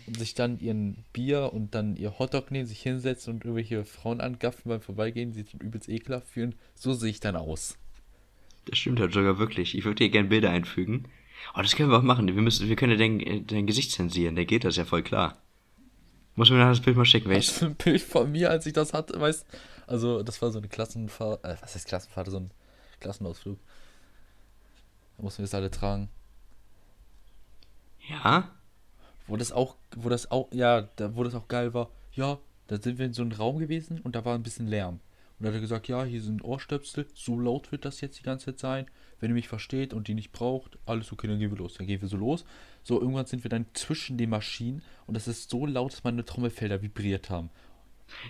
und 0.06 0.18
sich 0.18 0.34
dann 0.34 0.60
ihren 0.60 1.04
Bier 1.12 1.50
und 1.52 1.74
dann 1.74 1.96
ihr 1.96 2.18
Hotdog 2.18 2.50
nehmen, 2.50 2.66
sich 2.66 2.80
hinsetzen 2.82 3.34
und 3.34 3.44
irgendwelche 3.44 3.84
Frauen 3.84 4.20
angaffen 4.20 4.68
beim 4.68 4.80
Vorbeigehen, 4.80 5.32
dann 5.34 5.60
übelst 5.60 5.88
ekelhaft 5.88 6.28
fühlen. 6.28 6.54
So 6.74 6.92
sehe 6.92 7.10
ich 7.10 7.20
dann 7.20 7.34
aus. 7.34 7.76
Das 8.66 8.78
stimmt 8.78 9.00
halt 9.00 9.12
sogar 9.12 9.38
wirklich. 9.38 9.76
Ich 9.76 9.84
würde 9.84 9.96
dir 9.96 10.10
gerne 10.10 10.28
Bilder 10.28 10.50
einfügen. 10.50 11.08
Oh, 11.54 11.60
das 11.60 11.76
können 11.76 11.90
wir 11.90 11.98
auch 11.98 12.02
machen. 12.02 12.26
Wir 12.26 12.42
müssen, 12.42 12.68
wir 12.68 12.76
können 12.76 12.98
dein, 12.98 13.46
dein 13.46 13.66
Gesicht 13.66 13.90
zensieren. 13.90 14.36
Da 14.36 14.44
geht 14.44 14.64
das 14.64 14.76
ja 14.76 14.84
voll 14.84 15.02
klar. 15.02 15.38
Muss 16.36 16.50
mir 16.50 16.56
nachher 16.56 16.70
das 16.70 16.80
Bild 16.80 16.96
mal 16.96 17.04
schicken, 17.04 17.26
Was 17.28 17.34
welches. 17.34 17.58
für 17.58 17.66
ein 17.66 17.74
Bild 17.76 18.02
von 18.02 18.32
mir, 18.32 18.50
als 18.50 18.66
ich 18.66 18.72
das 18.72 18.92
hatte, 18.92 19.20
weißt 19.20 19.46
Also, 19.86 20.22
das 20.22 20.40
war 20.42 20.50
so 20.50 20.58
eine 20.58 20.68
Klassenfahrt, 20.68 21.44
äh, 21.44 21.56
was 21.60 21.74
heißt 21.74 21.86
Klassenfahrt, 21.86 22.28
so 22.28 22.38
ein 22.38 22.50
Klassenausflug. 23.00 23.58
Da 25.16 25.22
mussten 25.22 25.38
wir 25.42 25.44
es 25.44 25.54
alle 25.54 25.70
tragen. 25.70 26.08
Ja? 28.08 28.50
Wo 29.26 29.36
das 29.36 29.52
auch, 29.52 29.76
wo 29.96 30.08
das 30.08 30.30
auch, 30.30 30.48
ja, 30.52 30.88
da, 30.96 31.14
wo 31.14 31.22
das 31.24 31.34
auch 31.34 31.48
geil 31.48 31.72
war, 31.72 31.90
ja, 32.12 32.38
da 32.66 32.80
sind 32.80 32.98
wir 32.98 33.06
in 33.06 33.12
so 33.12 33.22
einem 33.22 33.32
Raum 33.32 33.58
gewesen 33.58 34.00
und 34.00 34.16
da 34.16 34.24
war 34.24 34.34
ein 34.34 34.42
bisschen 34.42 34.66
Lärm. 34.66 35.00
Und 35.44 35.48
da 35.48 35.52
hat 35.56 35.58
er 35.58 35.60
gesagt, 35.60 35.88
ja, 35.88 36.04
hier 36.04 36.22
sind 36.22 36.42
Ohrstöpsel, 36.42 37.06
so 37.12 37.38
laut 37.38 37.70
wird 37.70 37.84
das 37.84 38.00
jetzt 38.00 38.18
die 38.18 38.22
ganze 38.22 38.46
Zeit 38.46 38.58
sein. 38.60 38.86
Wenn 39.20 39.28
ihr 39.30 39.34
mich 39.34 39.46
versteht 39.46 39.92
und 39.92 40.08
die 40.08 40.14
nicht 40.14 40.32
braucht, 40.32 40.78
alles 40.86 41.12
okay, 41.12 41.26
dann 41.28 41.38
gehen 41.38 41.50
wir 41.50 41.58
los. 41.58 41.74
Dann 41.74 41.86
gehen 41.86 42.00
wir 42.00 42.08
so 42.08 42.16
los. 42.16 42.46
So, 42.82 42.98
irgendwann 42.98 43.26
sind 43.26 43.44
wir 43.44 43.50
dann 43.50 43.66
zwischen 43.74 44.16
den 44.16 44.30
Maschinen 44.30 44.80
und 45.06 45.12
das 45.12 45.28
ist 45.28 45.50
so 45.50 45.66
laut, 45.66 45.92
dass 45.92 46.02
meine 46.02 46.24
Trommelfelder 46.24 46.80
vibriert 46.80 47.28
haben. 47.28 47.50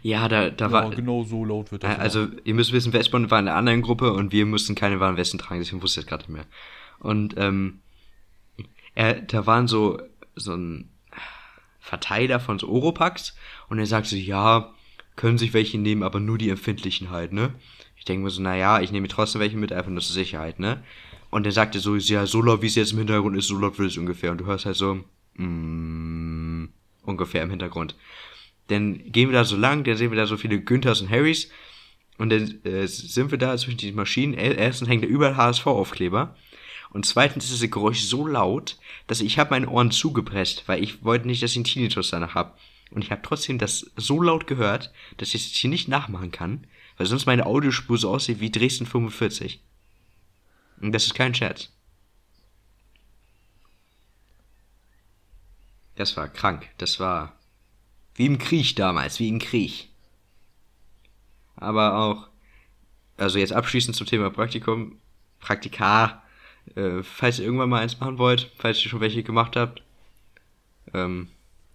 Ja, 0.03 0.27
da, 0.27 0.51
da 0.51 0.67
Ja, 0.67 0.73
war. 0.73 0.91
genau 0.91 1.23
so 1.23 1.45
laut 1.45 1.71
wird 1.71 1.85
das. 1.85 1.99
Äh, 1.99 2.01
Also, 2.01 2.27
ihr 2.43 2.55
müsst 2.55 2.73
wissen, 2.73 2.93
Westbahn 2.93 3.31
war 3.31 3.39
in 3.39 3.47
einer 3.47 3.57
anderen 3.57 3.83
Gruppe 3.83 4.13
und 4.13 4.33
wir 4.33 4.45
mussten 4.45 4.75
keine 4.75 4.99
warmen 4.99 5.17
Westen 5.17 5.39
tragen, 5.39 5.61
deswegen 5.61 5.83
wusste 5.83 6.01
ich 6.01 6.07
das 6.07 6.11
gerade 6.11 6.25
nicht 6.25 6.33
mehr. 6.37 6.47
Und, 6.99 7.37
ähm, 7.37 7.81
er, 8.97 9.21
da 9.23 9.47
waren 9.47 9.69
so, 9.69 10.01
so 10.35 10.53
ein 10.57 10.91
Verteiler 11.79 12.41
von 12.41 12.59
so 12.59 12.69
Oropax 12.69 13.37
und 13.69 13.79
er 13.79 13.87
sagte, 13.87 14.17
ja, 14.17 14.75
können 15.17 15.39
sich 15.39 15.53
welche 15.55 15.79
nehmen, 15.79 16.03
aber 16.03 16.21
nur 16.21 16.39
die 16.39 16.49
empfindlichen 16.51 17.11
halt, 17.11 17.33
ne? 17.33 17.55
Ich 17.97 18.05
denke 18.05 18.25
mir 18.25 18.31
so, 18.31 18.43
naja, 18.43 18.81
ich 18.81 18.93
nehme 18.93 19.09
trotzdem 19.09 19.41
welche 19.41 19.57
mit, 19.57 19.73
einfach 19.73 19.91
nur 19.91 20.01
zur 20.03 20.15
Sicherheit, 20.15 20.59
ne? 20.59 20.83
Und 21.31 21.47
er 21.47 21.53
sagte 21.53 21.81
so, 21.81 21.97
ja, 21.97 22.27
so 22.27 22.43
laut 22.43 22.63
wie 22.63 22.67
es 22.67 22.75
jetzt 22.75 22.93
im 22.93 22.99
Hintergrund 22.99 23.37
ist, 23.37 23.49
so 23.49 23.59
laut 23.59 23.79
wird 23.79 23.91
es 23.91 23.97
ungefähr. 23.99 24.31
Und 24.31 24.39
du 24.39 24.47
hörst 24.47 24.67
halt 24.67 24.77
so, 24.77 25.01
mm, 25.37 26.69
ungefähr 27.03 27.43
im 27.43 27.51
Hintergrund. 27.51 27.97
Dann 28.69 29.11
gehen 29.13 29.29
wir 29.31 29.35
da 29.39 29.45
so 29.45 29.57
lang, 29.57 29.85
dann 29.85 29.97
sehen 29.97 30.11
wir 30.11 30.17
da 30.17 30.27
so 30.27 30.37
viele 30.37 30.61
Günthers 30.61 31.01
und 31.01 31.11
Harrys. 31.11 31.51
Und 32.19 32.31
dann 32.31 32.61
äh, 32.65 32.87
sind 32.87 33.31
wir 33.31 33.39
da 33.39 33.57
zwischen 33.57 33.79
diesen 33.79 33.97
Maschinen. 33.97 34.35
Er- 34.35 34.57
Erstens 34.57 34.89
hängt 34.89 35.03
da 35.03 35.09
überall 35.09 35.37
HSV-Aufkleber. 35.37 36.37
Und 36.91 37.05
zweitens 37.05 37.51
ist 37.51 37.61
das 37.63 37.71
Geräusch 37.71 38.03
so 38.03 38.27
laut, 38.27 38.77
dass 39.09 39.21
ich 39.21 39.39
habe 39.39 39.51
meine 39.51 39.69
Ohren 39.69 39.91
zugepresst, 39.91 40.63
weil 40.67 40.83
ich 40.83 41.05
wollte 41.05 41.27
nicht, 41.27 41.43
dass 41.43 41.51
ich 41.51 41.57
einen 41.57 41.65
Tinnitus 41.65 42.11
danach 42.11 42.35
habe. 42.37 42.53
Und 42.95 43.03
ich 43.03 43.11
habe 43.11 43.23
trotzdem 43.23 43.59
das 43.59 43.91
so 43.97 44.23
laut 44.23 44.47
gehört, 44.47 44.93
dass 45.17 45.35
ich 45.35 45.47
es 45.47 45.57
hier 45.57 45.69
nicht 45.69 45.89
nachmachen 45.89 46.31
kann, 46.31 46.67
weil 46.97 47.07
sonst 47.07 47.27
meine 47.27 47.45
Audiospur 47.45 47.99
so 47.99 48.11
aussieht 48.11 48.39
wie 48.39 48.51
Dresden 48.51 48.87
45. 48.87 49.61
Und 50.81 50.93
das 50.93 51.07
ist 51.07 51.15
kein 51.15 51.35
Scherz. 51.35 51.71
Das 55.97 56.17
war 56.17 56.29
krank. 56.29 56.69
Das 56.79 57.01
war 57.01 57.37
wie 58.15 58.27
im 58.27 58.39
Krieg 58.39 58.77
damals, 58.77 59.19
wie 59.19 59.29
im 59.29 59.41
Krieg. 59.41 59.89
Aber 61.57 61.99
auch, 61.99 62.29
also 63.17 63.39
jetzt 63.39 63.53
abschließend 63.53 63.97
zum 63.97 64.07
Thema 64.07 64.31
Praktikum, 64.31 65.01
Praktika, 65.41 66.23
äh, 66.77 67.03
falls 67.03 67.39
ihr 67.39 67.45
irgendwann 67.45 67.71
mal 67.71 67.83
eins 67.83 67.99
machen 67.99 68.19
wollt, 68.19 68.53
falls 68.57 68.83
ihr 68.85 68.91
schon 68.91 69.01
welche 69.01 69.25
gemacht 69.25 69.57
habt, 69.57 69.83
ähm, 70.93 71.29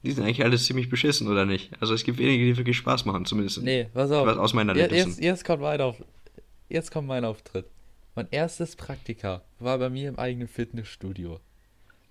die 0.04 0.12
sind 0.12 0.24
eigentlich 0.24 0.44
alles 0.44 0.66
ziemlich 0.66 0.90
beschissen, 0.90 1.28
oder 1.28 1.46
nicht? 1.46 1.72
Also 1.82 1.94
es 1.94 2.04
gibt 2.04 2.18
wenige, 2.20 2.46
die 2.46 2.58
wirklich 2.58 2.78
Spaß 2.78 3.06
machen, 3.06 3.26
zumindest. 3.26 3.62
Nee, 3.62 3.90
pass 3.94 4.12
auf. 4.12 4.26
Was 4.26 4.38
aus 4.38 4.54
meiner 4.54 4.76
Ja, 4.76 4.88
jetzt, 4.88 5.20
jetzt 5.20 5.44
kommt 5.44 5.62
mein 5.62 5.82
auf, 5.82 6.02
jetzt 6.70 6.92
kommt 6.92 7.08
mein 7.08 7.26
Auftritt. 7.26 7.66
Mein 8.16 8.28
erstes 8.32 8.76
Praktika 8.76 9.44
war 9.60 9.78
bei 9.78 9.90
mir 9.90 10.10
im 10.10 10.20
eigenen 10.20 10.48
Fitnessstudio. 10.48 11.40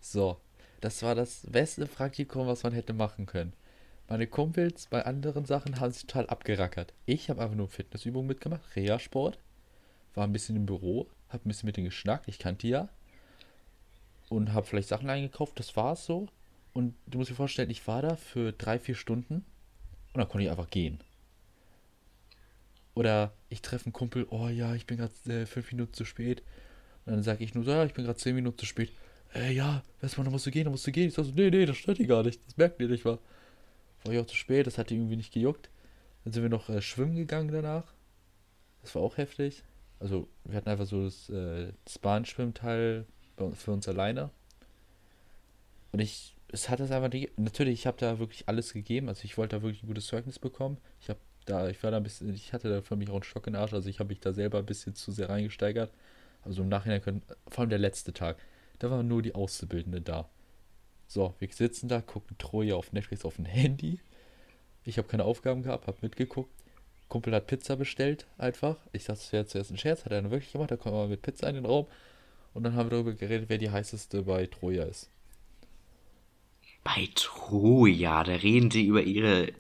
So, 0.01 0.39
das 0.81 1.03
war 1.03 1.15
das 1.15 1.47
beste 1.51 1.87
Praktikum, 1.87 2.47
was 2.47 2.63
man 2.63 2.73
hätte 2.73 2.93
machen 2.93 3.27
können. 3.27 3.53
Meine 4.09 4.27
Kumpels 4.27 4.87
bei 4.87 5.05
anderen 5.05 5.45
Sachen 5.45 5.81
haben 5.81 5.93
sich 5.93 6.07
total 6.07 6.27
abgerackert. 6.29 6.95
Ich 7.05 7.29
habe 7.29 7.43
einfach 7.43 7.57
nur 7.57 7.69
Fitnessübungen 7.69 8.27
mitgemacht, 8.27 8.75
Reha-Sport, 8.75 9.39
war 10.15 10.25
ein 10.25 10.33
bisschen 10.33 10.57
im 10.57 10.67
Büro, 10.67 11.09
habe 11.29 11.45
ein 11.45 11.49
bisschen 11.49 11.67
mit 11.67 11.77
denen 11.77 11.89
geschnackt, 11.89 12.27
ich 12.29 12.39
kannte 12.39 12.67
die 12.67 12.71
ja. 12.71 12.89
Und 14.31 14.53
habe 14.53 14.67
vielleicht 14.67 14.89
Sachen 14.89 15.11
eingekauft, 15.11 15.59
das 15.59 15.77
war's 15.77 16.07
so. 16.07 16.29
Und 16.79 16.95
du 17.09 17.19
musst 17.19 17.29
dir 17.29 17.35
vorstellen, 17.35 17.71
ich 17.71 17.85
war 17.89 18.03
da 18.03 18.15
für 18.15 18.53
drei, 18.53 18.79
vier 18.79 18.95
Stunden 18.95 19.45
und 20.13 20.15
dann 20.15 20.29
konnte 20.29 20.45
ich 20.45 20.51
einfach 20.53 20.71
gehen. 20.71 21.01
Oder 22.95 23.33
ich 23.49 23.63
treffe 23.63 23.87
einen 23.87 23.93
Kumpel, 23.93 24.29
oh 24.31 24.47
ja, 24.47 24.77
ich 24.77 24.87
bin 24.87 24.97
gerade 24.97 25.13
äh, 25.27 25.45
fünf 25.45 25.73
Minuten 25.73 25.93
zu 25.93 26.05
spät. 26.05 26.45
Und 27.05 27.15
dann 27.15 27.25
sage 27.25 27.43
ich 27.43 27.53
nur 27.53 27.65
so, 27.65 27.73
ja, 27.73 27.85
ich 27.85 27.95
bin 27.95 28.05
gerade 28.05 28.17
zehn 28.17 28.37
Minuten 28.37 28.59
zu 28.59 28.65
spät. 28.65 28.93
Äh, 29.35 29.55
ja, 29.55 29.83
weißt 30.03 30.17
du, 30.17 30.23
dann 30.23 30.31
musst 30.31 30.47
du 30.47 30.53
gehen, 30.53 30.67
dann 30.67 30.71
musst 30.71 30.87
du 30.87 30.93
gehen. 30.93 31.09
Ich 31.09 31.15
sag 31.15 31.25
so, 31.25 31.33
nee, 31.33 31.51
nee, 31.51 31.67
das 31.67 31.79
stört 31.79 31.99
die 31.99 32.07
gar 32.07 32.23
nicht. 32.23 32.47
Das 32.47 32.57
merkt 32.57 32.81
ihr 32.81 32.87
nicht, 32.87 33.05
war. 33.05 33.19
War 34.05 34.13
ich 34.13 34.21
auch 34.21 34.27
zu 34.27 34.37
spät, 34.37 34.69
das 34.69 34.79
hat 34.79 34.91
die 34.91 34.95
irgendwie 34.95 35.17
nicht 35.17 35.33
gejuckt. 35.33 35.71
Dann 36.23 36.33
sind 36.33 36.45
wir 36.45 36.49
noch 36.49 36.69
äh, 36.69 36.81
schwimmen 36.81 37.17
gegangen 37.17 37.51
danach. 37.51 37.93
Das 38.83 38.95
war 38.95 39.03
auch 39.03 39.17
heftig. 39.17 39.65
Also, 39.99 40.29
wir 40.45 40.57
hatten 40.57 40.69
einfach 40.69 40.87
so 40.87 41.03
das, 41.03 41.29
äh, 41.29 41.73
das 41.85 41.99
Bahnschwimmteil 41.99 43.05
für 43.55 43.73
uns 43.73 43.89
alleine. 43.89 44.31
Und 45.91 45.99
ich, 45.99 46.38
es 46.51 46.69
hat 46.69 46.81
das 46.81 46.91
einfach 46.91 47.13
nicht, 47.13 47.39
natürlich, 47.39 47.81
ich 47.81 47.87
habe 47.87 47.99
da 47.99 48.19
wirklich 48.19 48.49
alles 48.49 48.73
gegeben. 48.73 49.09
Also, 49.09 49.25
ich 49.25 49.37
wollte 49.37 49.57
da 49.57 49.63
wirklich 49.63 49.83
ein 49.83 49.87
gutes 49.87 50.07
Zeugnis 50.07 50.39
bekommen. 50.39 50.79
Ich 51.01 51.09
habe 51.09 51.21
da, 51.45 51.69
ich 51.69 51.83
war 51.83 51.91
da 51.91 51.99
ein 51.99 52.03
bisschen, 52.03 52.35
ich 52.35 52.53
hatte 52.53 52.69
da 52.69 52.83
für 52.83 52.97
mich 52.97 53.11
auch 53.11 53.15
einen 53.15 53.23
Stock 53.23 53.47
in 53.47 53.55
den 53.55 53.63
Arsch. 53.63 53.75
Also, 53.75 53.89
ich 53.89 53.99
habe 54.01 54.09
mich 54.09 54.21
da 54.21 54.33
selber 54.33 54.59
ein 54.59 54.67
bisschen 54.67 54.95
zu 54.95 55.13
sehr 55.13 55.29
reingesteigert. 55.29 55.93
Also, 56.43 56.63
im 56.63 56.69
Nachhinein 56.69 57.03
können, 57.03 57.23
vor 57.49 57.61
allem 57.63 57.71
der 57.71 57.79
letzte 57.79 58.13
Tag, 58.13 58.39
da 58.79 58.91
waren 58.91 59.09
nur 59.09 59.23
die 59.23 59.35
Auszubildenden 59.35 60.05
da. 60.05 60.29
So, 61.07 61.35
wir 61.39 61.49
sitzen 61.51 61.89
da, 61.89 62.01
gucken 62.01 62.37
Troja 62.39 62.77
auf 62.77 62.93
Netflix 62.93 63.25
auf 63.25 63.37
dem 63.37 63.47
Handy. 63.47 64.01
Ich 64.85 64.99
habe 64.99 65.09
keine 65.09 65.25
Aufgaben 65.25 65.63
gehabt, 65.63 65.87
habe 65.87 65.99
mitgeguckt. 66.03 66.51
Kumpel 67.09 67.35
hat 67.35 67.47
Pizza 67.47 67.77
bestellt, 67.77 68.27
einfach. 68.37 68.77
Ich 68.93 69.05
dachte, 69.05 69.21
das 69.21 69.33
wäre 69.33 69.47
zuerst 69.47 69.71
ein 69.71 69.79
Scherz, 69.79 70.05
hat 70.05 70.13
er 70.13 70.23
dann 70.23 70.31
wirklich 70.31 70.53
gemacht. 70.53 70.71
Da 70.71 70.77
kommen 70.77 70.95
wir 70.95 71.09
mit 71.09 71.23
Pizza 71.23 71.49
in 71.49 71.57
den 71.57 71.67
Raum. 71.67 71.87
Und 72.55 72.63
dann 72.65 72.75
haben 72.75 72.87
wir 72.87 72.91
darüber 72.91 73.13
geredet, 73.15 73.49
wer 73.49 73.59
die 73.59 73.71
heißeste 73.71 74.23
bei 74.23 74.47
Troja 74.47 74.85
ist. 74.85 75.11
Bei 76.89 77.07
Troja, 77.15 78.25
da 78.25 78.33
reden 78.33 78.71
sie 78.71 78.87
über 78.87 79.03
ihre 79.03 79.53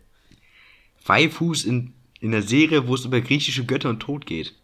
Waifus 1.04 1.66
in, 1.66 1.92
in 2.20 2.30
der 2.30 2.40
Serie, 2.42 2.88
wo 2.88 2.94
es 2.94 3.04
über 3.04 3.20
griechische 3.20 3.66
Götter 3.66 3.90
und 3.90 4.00
Tod 4.00 4.24
geht. 4.24 4.54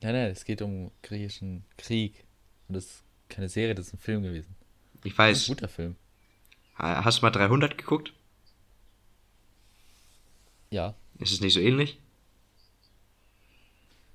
Nein, 0.00 0.12
nein, 0.14 0.30
es 0.30 0.44
geht 0.44 0.62
um 0.62 0.90
griechischen 1.02 1.64
Krieg. 1.76 2.24
Und 2.68 2.74
das 2.76 2.84
ist 2.86 3.04
keine 3.28 3.48
Serie, 3.48 3.74
das 3.74 3.88
ist 3.88 3.94
ein 3.94 3.98
Film 3.98 4.22
gewesen. 4.22 4.54
Ich 5.04 5.14
Das 5.26 5.38
ist 5.38 5.46
weiß, 5.46 5.48
ein 5.48 5.54
guter 5.56 5.68
Film. 5.68 5.96
hast 6.76 7.18
du 7.18 7.22
mal 7.26 7.30
300 7.30 7.76
geguckt? 7.78 8.12
Ja, 10.70 10.94
Ist 11.18 11.32
es 11.32 11.40
nicht 11.40 11.54
so 11.54 11.60
ähnlich? 11.60 11.98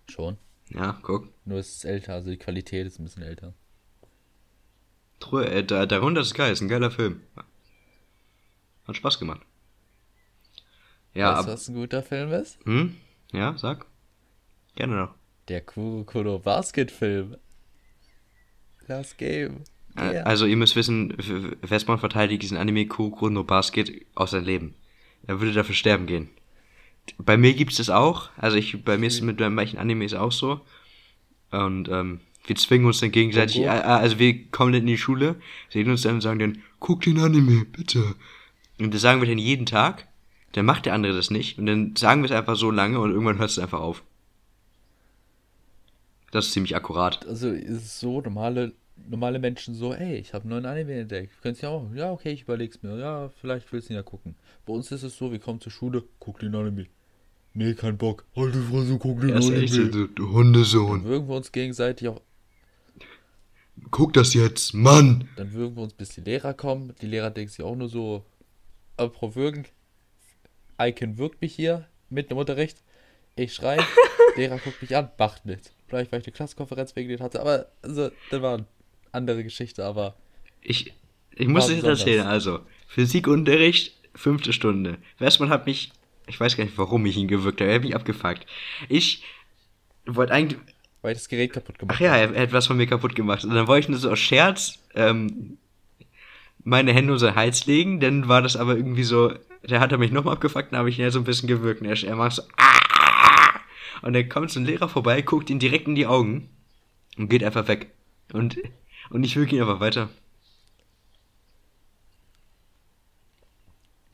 schon. 0.10 0.38
Ja, 0.70 1.00
guck. 1.02 1.32
Nur 1.46 1.60
es 1.60 1.70
ist 1.78 1.86
älter, 1.86 2.14
also 2.14 2.30
die 2.30 2.38
Qualität 2.38 2.88
ist 2.88 3.00
ein 3.00 3.04
bisschen 3.06 3.24
älter. 3.24 3.54
Äh, 5.34 5.64
da- 5.64 5.86
300 5.86 6.24
ist 6.26 6.34
geil, 6.34 6.52
ist 6.52 6.62
ein 6.62 6.68
geiler 6.70 6.92
Film. 6.92 7.22
Hat 8.88 8.96
Spaß 8.96 9.20
gemacht. 9.20 9.42
Ja, 11.14 11.36
weißt 11.38 11.48
du, 11.48 11.52
was 11.52 11.68
ein 11.68 11.76
guter 11.76 12.04
Film 12.04 12.32
ist? 12.32 12.58
hm? 12.66 12.96
Ja, 13.32 13.58
sag. 13.58 13.86
Gerne 14.76 14.96
noch. 14.96 15.16
Der 15.48 15.62
Kurokuro 15.62 16.40
Basket-Film. 16.40 17.38
Last 18.88 19.18
Game. 19.18 19.64
Äh, 19.98 20.14
Yeah. 20.14 20.24
Also 20.24 20.46
ihr 20.46 20.56
müsst 20.56 20.76
wissen, 20.76 21.14
Westmann 21.62 22.00
verteidigt 22.00 22.44
diesen 22.44 22.58
Anime 22.58 22.88
Kuroko 22.88 23.30
no 23.30 23.44
Basket 23.44 24.06
aus 24.16 24.32
seinem 24.32 24.46
Leben. 24.46 24.76
Er 25.28 25.42
würde 25.42 25.52
dafür 25.54 25.76
sterben 25.76 26.06
gehen. 26.06 26.30
Bei 27.18 27.38
mir 27.38 27.54
gibt's 27.54 27.78
das 27.78 27.90
auch. 27.90 28.30
Also 28.38 28.56
ich, 28.58 28.84
bei 28.86 28.98
mir 28.98 29.08
ist 29.08 29.16
es 29.16 29.22
mit 29.22 29.40
manchen 29.40 29.80
Animes 29.80 30.14
auch 30.14 30.32
so. 30.32 30.62
Und 31.52 31.90
ähm, 31.90 32.22
wir 32.50 32.56
zwingen 32.56 32.86
uns 32.88 33.00
dann 33.00 33.12
gegenseitig, 33.12 33.58
äh, 33.58 33.66
Goku? 33.66 33.78
äh, 33.78 33.80
also 33.82 34.20
wir 34.20 34.48
kommen 34.50 34.74
dann 34.74 34.82
in 34.82 34.88
die 34.88 34.98
Schule, 34.98 35.36
sehen 35.70 35.90
uns 35.90 36.02
dann 36.02 36.16
und 36.16 36.22
sagen 36.22 36.40
dann, 36.40 36.62
guck 36.80 37.02
den 37.02 37.20
Anime, 37.20 37.66
bitte. 37.66 38.16
Und 38.80 38.94
das 38.94 39.02
sagen 39.02 39.22
wir 39.22 39.28
dann 39.28 39.38
jeden 39.38 39.66
Tag. 39.66 40.08
Dann 40.54 40.66
macht 40.66 40.86
der 40.86 40.94
andere 40.94 41.14
das 41.14 41.30
nicht. 41.30 41.60
Und 41.60 41.68
dann 41.68 41.96
sagen 41.96 42.22
wir 42.22 42.26
es 42.26 42.32
einfach 42.36 42.56
so 42.56 42.72
lange 42.72 43.00
und 43.00 43.12
irgendwann 43.12 43.38
hört 43.38 43.52
es 43.52 43.60
einfach 43.60 43.80
auf. 43.80 44.04
Das 46.32 46.48
ist 46.48 46.54
ziemlich 46.54 46.76
akkurat. 46.76 47.26
also 47.28 47.50
ist 47.50 47.84
es 47.86 48.00
so, 48.00 48.22
normale 48.22 48.74
normale 49.08 49.40
Menschen 49.40 49.76
so, 49.76 49.94
ey, 49.94 50.16
ich 50.18 50.34
habe 50.34 50.44
einen 50.44 50.52
neuen 50.52 50.66
Anime 50.66 50.94
entdeckt. 51.00 51.32
Könnt 51.42 51.62
ihr 51.64 51.70
auch? 51.70 51.88
Ja, 51.96 52.12
okay, 52.12 52.32
ich 52.32 52.42
überleg's 52.44 52.82
mir. 52.84 52.98
Ja, 52.98 53.30
vielleicht 53.42 53.72
willst 53.72 53.90
du 53.90 53.94
ihn 53.94 53.98
ja 53.98 54.04
gucken. 54.04 54.36
Bei 54.66 54.74
uns 54.74 54.92
ist 54.92 55.04
es 55.04 55.16
so, 55.18 55.32
wir 55.32 55.40
kommen 55.40 55.62
zur 55.62 55.72
Schule, 55.72 56.04
guck 56.20 56.40
den 56.40 56.54
Anime. 56.54 56.88
Nee, 57.54 57.74
kein 57.74 57.98
Bock. 57.98 58.26
Halt 58.36 58.54
die 58.54 58.60
Fresse, 58.60 58.98
guck 59.00 59.22
den 59.22 59.30
ist 59.30 59.48
Anime. 59.48 59.64
echt 59.64 59.74
du, 59.78 60.08
Dann 60.08 60.32
Hundesohn. 60.32 61.04
würgen 61.06 61.28
wir 61.28 61.36
uns 61.36 61.52
gegenseitig 61.52 62.08
auch, 62.10 62.22
Guck 63.92 64.14
das 64.14 64.34
jetzt, 64.34 64.74
Mann! 64.74 65.28
dann 65.36 65.54
würgen 65.54 65.76
wir 65.76 65.84
uns, 65.84 65.94
bis 65.94 66.10
die 66.10 66.22
Lehrer 66.22 66.54
kommen. 66.54 66.94
Die 67.02 67.08
Lehrer 67.08 67.30
denken 67.32 67.52
sich 67.52 67.64
auch 67.64 67.76
nur 67.76 67.90
so, 67.90 68.26
apropos 68.98 69.36
würgen, 69.36 69.66
Icon 70.80 71.18
wirkt 71.18 71.42
mich 71.42 71.56
hier, 71.56 71.88
mitten 72.10 72.34
im 72.34 72.40
Unterricht. 72.40 72.78
Ich 73.36 73.54
schreie, 73.54 73.80
Lehrer 74.36 74.58
guckt 74.58 74.82
mich 74.82 74.96
an, 74.96 75.10
macht 75.18 75.46
nichts. 75.46 75.74
Vielleicht, 75.88 76.12
weil 76.12 76.22
ich 76.22 76.28
eine 76.28 76.34
Klassenkonferenz 76.34 76.96
wegen 76.96 77.10
denen 77.10 77.24
hatte, 77.24 77.42
aber, 77.42 77.68
also, 77.82 78.12
das 78.30 78.42
war 78.42 78.56
eine 78.56 78.66
andere 79.12 79.44
Geschichte, 79.44 79.84
aber 79.84 80.16
Ich, 80.62 80.94
ich 81.36 81.48
muss 81.48 81.68
dir 81.68 81.82
das 81.82 82.00
erzählen, 82.00 82.28
also. 82.28 82.60
Physikunterricht, 82.88 83.96
fünfte 84.16 84.54
Stunde. 84.54 84.98
Westmann 85.18 85.50
hat 85.50 85.66
mich, 85.66 85.92
ich 86.28 86.40
weiß 86.40 86.58
gar 86.58 86.64
nicht, 86.64 86.78
warum 86.78 87.06
ich 87.06 87.18
ihn 87.18 87.28
gewirkt 87.28 87.62
habe, 87.62 87.70
er 87.72 87.76
hat 87.76 87.84
mich 87.84 87.96
abgefuckt. 87.96 88.46
Ich 88.88 89.24
wollte 90.06 90.34
eigentlich, 90.34 90.60
weil 91.02 91.14
ich 91.14 91.18
das 91.18 91.30
Gerät 91.30 91.54
kaputt 91.54 91.80
gemacht 91.80 91.96
ach 91.98 92.02
ja, 92.02 92.16
er, 92.16 92.34
er 92.34 92.44
hat 92.44 92.54
was 92.54 92.68
von 92.68 92.78
mir 92.78 92.88
kaputt 92.88 93.16
gemacht. 93.16 93.44
Und 93.44 93.54
dann 93.54 93.68
wollte 93.68 93.86
ich 93.86 93.90
nur 93.90 94.00
so 94.00 94.12
aus 94.12 94.20
Scherz, 94.20 94.80
ähm, 94.96 95.58
meine 96.64 96.94
Hände 96.94 97.14
um 97.14 97.20
seinen 97.20 97.36
Hals 97.36 97.66
legen, 97.66 98.00
dann 98.00 98.28
war 98.28 98.42
das 98.42 98.56
aber 98.56 98.76
irgendwie 98.76 99.04
so, 99.04 99.34
der 99.64 99.80
hat 99.80 99.92
er 99.92 99.98
mich 99.98 100.12
nochmal 100.12 100.34
abgefuckt, 100.34 100.72
dann 100.72 100.80
habe 100.80 100.90
ich 100.90 101.00
ihn 101.00 101.04
ja 101.04 101.12
so 101.12 101.20
ein 101.20 101.26
bisschen 101.26 101.48
gewirkt. 101.48 101.82
Und 101.82 101.88
er, 101.88 102.04
er 102.04 102.16
macht 102.16 102.34
so, 102.34 102.44
"Ah!" 102.58 103.60
und 104.02 104.14
dann 104.14 104.30
kommt 104.30 104.52
so 104.52 104.60
ein 104.60 104.66
Lehrer 104.66 104.90
vorbei, 104.90 105.22
guckt 105.22 105.50
ihn 105.50 105.60
direkt 105.60 105.88
in 105.88 105.96
die 105.96 106.08
Augen 106.08 106.50
und 107.18 107.30
geht 107.30 107.44
einfach 107.44 107.68
weg. 107.68 107.92
Und, 108.34 108.58
und 109.10 109.24
ich 109.24 109.36
wirke 109.36 109.56
ihn 109.56 109.62
einfach 109.62 109.80
weiter. 109.80 110.10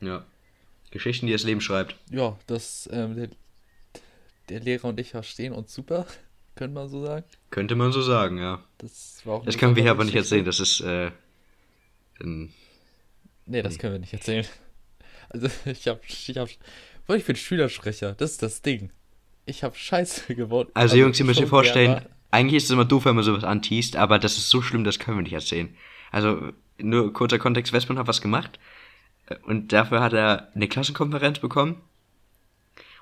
Ja. 0.00 0.24
Geschichten, 0.90 1.26
die 1.26 1.32
das 1.32 1.42
Leben 1.42 1.60
schreibt. 1.60 1.96
Ja, 2.10 2.38
das, 2.46 2.88
ähm, 2.92 3.16
der, 3.16 3.28
der 4.48 4.60
Lehrer 4.60 4.84
und 4.88 5.00
ich 5.00 5.10
verstehen 5.10 5.52
uns 5.52 5.74
super, 5.74 6.06
könnte 6.56 6.74
man 6.74 6.88
so 6.88 7.04
sagen. 7.06 7.24
Könnte 7.50 7.76
man 7.76 7.92
so 7.92 8.02
sagen, 8.02 8.38
ja. 8.38 8.62
Das 8.78 9.20
war 9.24 9.34
auch 9.36 9.44
Das 9.44 9.56
können 9.56 9.76
wir 9.76 9.82
hier 9.82 9.92
aber 9.92 10.04
nicht 10.04 10.16
erzählen, 10.16 10.44
das 10.44 10.58
ist, 10.58 10.80
äh, 10.80 11.10
ein, 12.20 12.52
Nee, 13.46 13.62
das 13.62 13.78
können 13.78 13.92
wir 13.94 14.00
nicht 14.00 14.12
erzählen. 14.12 14.44
Also, 15.28 15.48
ich 15.64 15.88
hab, 15.88 16.04
ich 16.08 16.38
hab, 16.38 16.48
ich 17.16 17.24
bin 17.24 17.34
Schülersprecher, 17.34 18.14
das 18.14 18.32
ist 18.32 18.42
das 18.44 18.62
Ding. 18.62 18.90
Ich 19.44 19.64
hab 19.64 19.76
Scheiße 19.76 20.34
gewonnen. 20.36 20.70
Also, 20.74 20.96
Jungs, 20.96 21.18
ihr 21.18 21.24
müsst 21.26 21.40
euch 21.40 21.48
vorstellen, 21.48 21.94
gerne- 21.94 22.10
eigentlich 22.30 22.58
ist 22.58 22.64
es 22.64 22.70
immer 22.70 22.84
doof, 22.84 23.06
wenn 23.06 23.16
man 23.16 23.24
sowas 23.24 23.42
anteast, 23.42 23.96
aber 23.96 24.20
das 24.20 24.38
ist 24.38 24.48
so 24.50 24.62
schlimm, 24.62 24.84
das 24.84 25.00
können 25.00 25.18
wir 25.18 25.22
nicht 25.22 25.32
erzählen. 25.32 25.74
Also, 26.12 26.52
nur 26.78 27.12
kurzer 27.12 27.40
Kontext, 27.40 27.72
Westmann 27.72 27.98
hat 27.98 28.06
was 28.06 28.20
gemacht 28.20 28.60
äh, 29.26 29.34
und 29.44 29.72
dafür 29.72 30.00
hat 30.00 30.12
er 30.12 30.52
eine 30.54 30.68
Klassenkonferenz 30.68 31.40
bekommen 31.40 31.80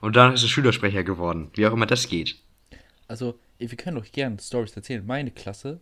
und 0.00 0.16
danach 0.16 0.32
ist 0.34 0.42
er 0.44 0.48
Schülersprecher 0.48 1.04
geworden, 1.04 1.50
wie 1.54 1.66
auch 1.66 1.72
immer 1.74 1.86
das 1.86 2.08
geht. 2.08 2.36
Also, 3.08 3.38
wir 3.58 3.68
können 3.76 3.98
euch 3.98 4.12
gerne 4.12 4.36
Stories 4.40 4.74
erzählen. 4.76 5.04
Meine 5.04 5.30
Klasse 5.30 5.80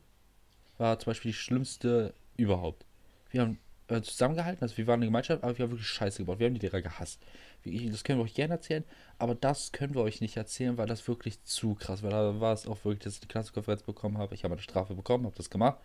war 0.78 0.98
zum 0.98 1.10
Beispiel 1.10 1.30
die 1.30 1.36
schlimmste 1.36 2.14
überhaupt. 2.36 2.84
Wir 3.30 3.42
haben 3.42 3.58
äh, 3.88 4.00
zusammengehalten, 4.02 4.62
also 4.62 4.76
wir 4.76 4.86
waren 4.86 4.98
eine 5.00 5.06
Gemeinschaft, 5.06 5.42
aber 5.42 5.56
wir 5.56 5.64
haben 5.64 5.70
wirklich 5.72 5.88
Scheiße 5.88 6.18
gebaut. 6.18 6.38
Wir 6.38 6.46
haben 6.46 6.54
die 6.54 6.60
Lehrer 6.60 6.82
gehasst. 6.82 7.20
Wie- 7.62 7.90
Das 7.90 8.04
können 8.04 8.18
wir 8.18 8.24
euch 8.24 8.34
gerne 8.34 8.54
erzählen, 8.54 8.84
aber 9.18 9.34
das 9.34 9.72
können 9.72 9.94
wir 9.94 10.02
euch 10.02 10.20
nicht 10.20 10.36
erzählen, 10.36 10.76
weil 10.78 10.86
das 10.86 11.06
wirklich 11.08 11.42
zu 11.44 11.74
krass 11.74 12.02
war. 12.02 12.10
Da 12.10 12.40
war 12.40 12.52
es 12.52 12.66
auch 12.66 12.84
wirklich, 12.84 13.00
dass 13.04 13.14
ich 13.14 13.20
die 13.20 13.28
Klassenkonferenz 13.28 13.82
bekommen 13.82 14.18
habe. 14.18 14.34
Ich 14.34 14.44
habe 14.44 14.54
eine 14.54 14.62
Strafe 14.62 14.94
bekommen, 14.94 15.24
habe 15.26 15.36
das 15.36 15.50
gemacht. 15.50 15.78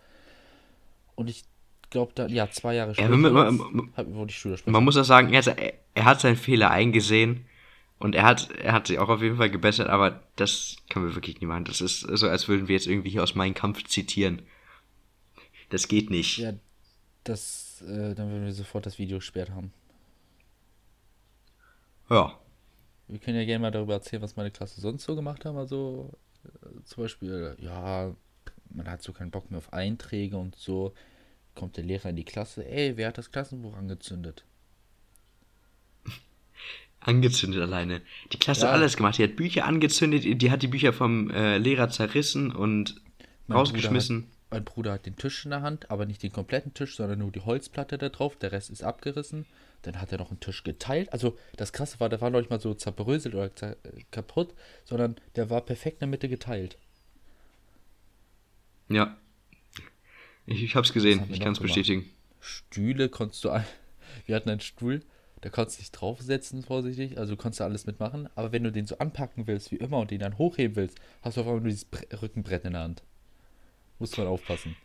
Und 1.16 1.30
ich 1.30 1.44
glaube, 1.90 2.12
da, 2.16 2.28
ja, 2.28 2.50
zwei 2.50 2.76
Jahre 2.76 2.94
Ja, 2.94 3.08
man- 3.10 3.32
man- 3.34 3.56
man- 3.96 4.14
wurde 4.16 4.32
ich 4.32 4.38
Schülersprecher. 4.38 4.72
Man 4.72 4.84
muss 4.84 4.98
auch 4.98 5.04
sagen, 5.04 5.34
er 5.34 5.44
hat, 5.46 5.58
er 5.94 6.06
hat 6.06 6.20
seinen 6.22 6.36
Fehler 6.36 6.72
eingesehen 6.72 7.46
und 8.00 8.14
er 8.14 8.24
hat, 8.24 8.52
er 8.52 8.74
hat 8.74 8.88
sich 8.88 9.00
auch 9.00 9.10
auf 9.10 9.22
jeden 9.22 9.38
Fall 9.38 9.50
gebessert, 9.50 9.90
aber 9.90 10.22
das 10.36 10.78
können 10.90 11.08
wir 11.08 11.16
wirklich 11.16 11.40
nicht 11.42 11.48
machen. 11.48 11.66
Das 11.66 11.82
ist 11.82 12.02
so, 12.02 12.30
als 12.30 12.48
würden 12.48 12.68
wir 12.68 12.76
jetzt 12.76 12.88
irgendwie 12.88 13.10
hier 13.10 13.24
aus 13.24 13.36
Mein 13.36 13.54
Kampf 13.54 13.84
zitieren. 13.86 14.44
Das 15.70 15.88
geht 15.88 16.10
nicht. 16.10 16.38
Ja, 16.38 16.54
das, 17.24 17.82
äh, 17.82 18.14
dann 18.14 18.30
würden 18.30 18.46
wir 18.46 18.54
sofort 18.54 18.86
das 18.86 19.00
Video 19.00 19.18
gesperrt 19.18 19.50
haben. 19.50 19.74
Ja. 22.10 22.40
Wir 23.08 23.20
können 23.20 23.38
ja 23.38 23.46
gerne 23.46 23.64
mal 23.64 23.72
darüber 23.72 23.94
erzählen, 23.94 24.22
was 24.22 24.36
meine 24.36 24.52
Klasse 24.52 24.80
sonst 24.80 25.04
so 25.04 25.16
gemacht 25.16 25.44
haben. 25.46 25.58
Also 25.58 26.14
äh, 26.46 26.84
zum 26.84 27.04
Beispiel, 27.04 27.56
ja, 27.60 28.16
man 28.70 28.90
hat 28.90 29.02
so 29.02 29.12
keinen 29.12 29.32
Bock 29.32 29.50
mehr 29.50 29.58
auf 29.58 29.74
Einträge 29.74 30.38
und 30.38 30.56
so. 30.56 30.94
Kommt 31.56 31.78
der 31.78 31.84
Lehrer 31.84 32.10
in 32.10 32.16
die 32.16 32.26
Klasse, 32.26 32.66
ey, 32.66 32.96
wer 32.96 33.08
hat 33.08 33.18
das 33.18 33.32
Klassenbuch 33.32 33.76
angezündet? 33.76 34.46
Angezündet 37.08 37.62
alleine. 37.62 38.02
Die 38.34 38.38
Klasse 38.38 38.62
Ja. 38.62 38.68
hat 38.68 38.74
alles 38.76 38.98
gemacht. 38.98 39.18
Die 39.18 39.24
hat 39.24 39.36
Bücher 39.36 39.66
angezündet, 39.66 40.24
die 40.42 40.52
hat 40.52 40.62
die 40.62 40.68
Bücher 40.68 40.94
vom 40.94 41.30
äh, 41.32 41.58
Lehrer 41.58 41.90
zerrissen 41.90 42.52
und 42.52 43.02
Mein 43.48 43.58
rausgeschmissen. 43.58 44.24
Bruder 44.24 44.32
hat, 44.32 44.52
mein 44.52 44.64
Bruder 44.66 44.92
hat 44.94 45.06
den 45.06 45.16
Tisch 45.16 45.46
in 45.46 45.52
der 45.52 45.62
Hand, 45.62 45.90
aber 45.90 46.06
nicht 46.06 46.22
den 46.22 46.32
kompletten 46.32 46.74
Tisch, 46.74 46.96
sondern 46.96 47.20
nur 47.20 47.32
die 47.32 47.40
Holzplatte 47.42 47.98
da 47.98 48.10
drauf. 48.10 48.36
Der 48.38 48.52
Rest 48.52 48.70
ist 48.70 48.84
abgerissen. 48.84 49.46
Dann 49.84 50.02
hat 50.02 50.12
er 50.12 50.18
noch 50.18 50.32
einen 50.32 50.40
Tisch 50.40 50.64
geteilt. 50.64 51.14
Also 51.14 51.38
das 51.56 51.72
Krasse 51.72 52.00
war, 52.00 52.10
der 52.10 52.20
war 52.20 52.30
noch 52.30 52.40
nicht 52.40 52.50
mal 52.50 52.60
so 52.60 52.74
zerbröselt 52.74 53.36
oder 53.36 53.56
zer 53.56 53.72
äh, 53.84 54.04
kaputt, 54.12 54.54
sondern 54.84 55.16
der 55.36 55.50
war 55.50 55.62
perfekt 55.62 55.98
in 55.98 56.00
der 56.02 56.08
Mitte 56.10 56.28
geteilt. 56.30 56.78
Ja. 58.90 59.18
Ich, 60.46 60.64
ich 60.64 60.76
hab's 60.76 60.94
gesehen, 60.94 61.24
ich 61.30 61.40
kann's 61.40 61.60
gemacht? 61.60 61.74
bestätigen. 61.76 62.06
Stühle 62.40 63.10
konntest 63.10 63.44
du. 63.44 63.50
ein- 63.50 63.66
Wir 64.26 64.36
hatten 64.36 64.50
einen 64.50 64.62
Stuhl, 64.62 65.04
da 65.42 65.50
konntest 65.50 65.78
du 65.78 65.82
dich 65.82 65.92
draufsetzen, 65.92 66.64
vorsichtig. 66.64 67.18
Also 67.18 67.36
du 67.36 67.64
alles 67.64 67.86
mitmachen. 67.86 68.30
Aber 68.36 68.52
wenn 68.52 68.64
du 68.64 68.72
den 68.72 68.88
so 68.88 68.98
anpacken 68.98 69.48
willst, 69.48 69.72
wie 69.72 69.76
immer, 69.76 70.00
und 70.00 70.12
den 70.12 70.20
dann 70.20 70.38
hochheben 70.38 70.76
willst, 70.76 70.98
hast 71.22 71.38
du 71.38 71.42
auf 71.42 71.48
einmal 71.48 71.62
nur 71.62 71.70
dieses 71.70 71.86
Bre 71.86 72.06
Rückenbrett 72.22 72.66
in 72.66 72.74
der 72.74 72.82
Hand. 72.82 73.04
Muss 74.00 74.18
man 74.18 74.28
aufpassen. 74.28 74.76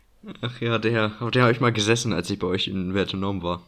Ach 0.41 0.61
ja, 0.61 0.77
der, 0.77 1.21
auf 1.21 1.31
der 1.31 1.43
habe 1.43 1.51
ich 1.51 1.59
mal 1.59 1.73
gesessen, 1.73 2.13
als 2.13 2.29
ich 2.29 2.39
bei 2.39 2.47
euch 2.47 2.67
in 2.67 2.93
Wertenorm 2.93 3.43
war. 3.43 3.67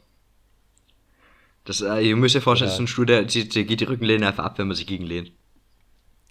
Das, 1.66 1.82
äh, 1.82 2.08
ihr 2.08 2.16
müsst 2.16 2.36
euch 2.36 2.44
vorstellen, 2.44 2.68
das 2.70 2.76
ist 2.76 2.82
ein 2.82 2.88
Stuhl, 2.88 3.08
der, 3.08 3.24
der, 3.24 3.46
der 3.46 3.64
geht 3.64 3.82
die 3.82 3.86
Rückenlehne 3.86 4.28
einfach 4.28 4.46
ab, 4.46 4.58
wenn 4.60 4.68
man 4.68 4.78
sich 4.78 4.88
gegenlehnt. 4.88 5.32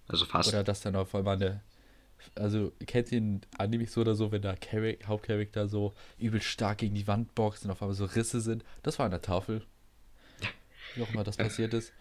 Also 0.07 0.25
fast. 0.25 0.49
Oder 0.49 0.63
dass 0.63 0.81
dann 0.81 0.97
auf 0.97 1.15
einmal 1.15 1.37
eine. 1.37 1.61
Also, 2.37 2.73
kennt 2.87 3.13
ihr 3.13 3.19
in 3.19 3.41
Anime 3.59 3.87
so 3.87 4.01
oder 4.01 4.15
so, 4.15 4.33
wenn 4.33 4.41
der 4.41 4.57
Hauptcharakter 5.07 5.69
so 5.69 5.93
übel 6.19 6.41
stark 6.41 6.79
gegen 6.79 6.95
die 6.95 7.07
Wand 7.07 7.35
boxt 7.35 7.65
und 7.65 7.71
auf 7.71 7.83
einmal 7.83 7.95
so 7.95 8.07
Risse 8.07 8.41
sind? 8.41 8.65
Das 8.83 8.99
war 8.99 9.07
an 9.07 9.11
der 9.11 9.21
Tafel. 9.21 9.63
Wie 10.95 11.03
auch 11.03 11.11
immer 11.13 11.25
das 11.25 11.37
passiert 11.37 11.75
ist. 11.75 11.93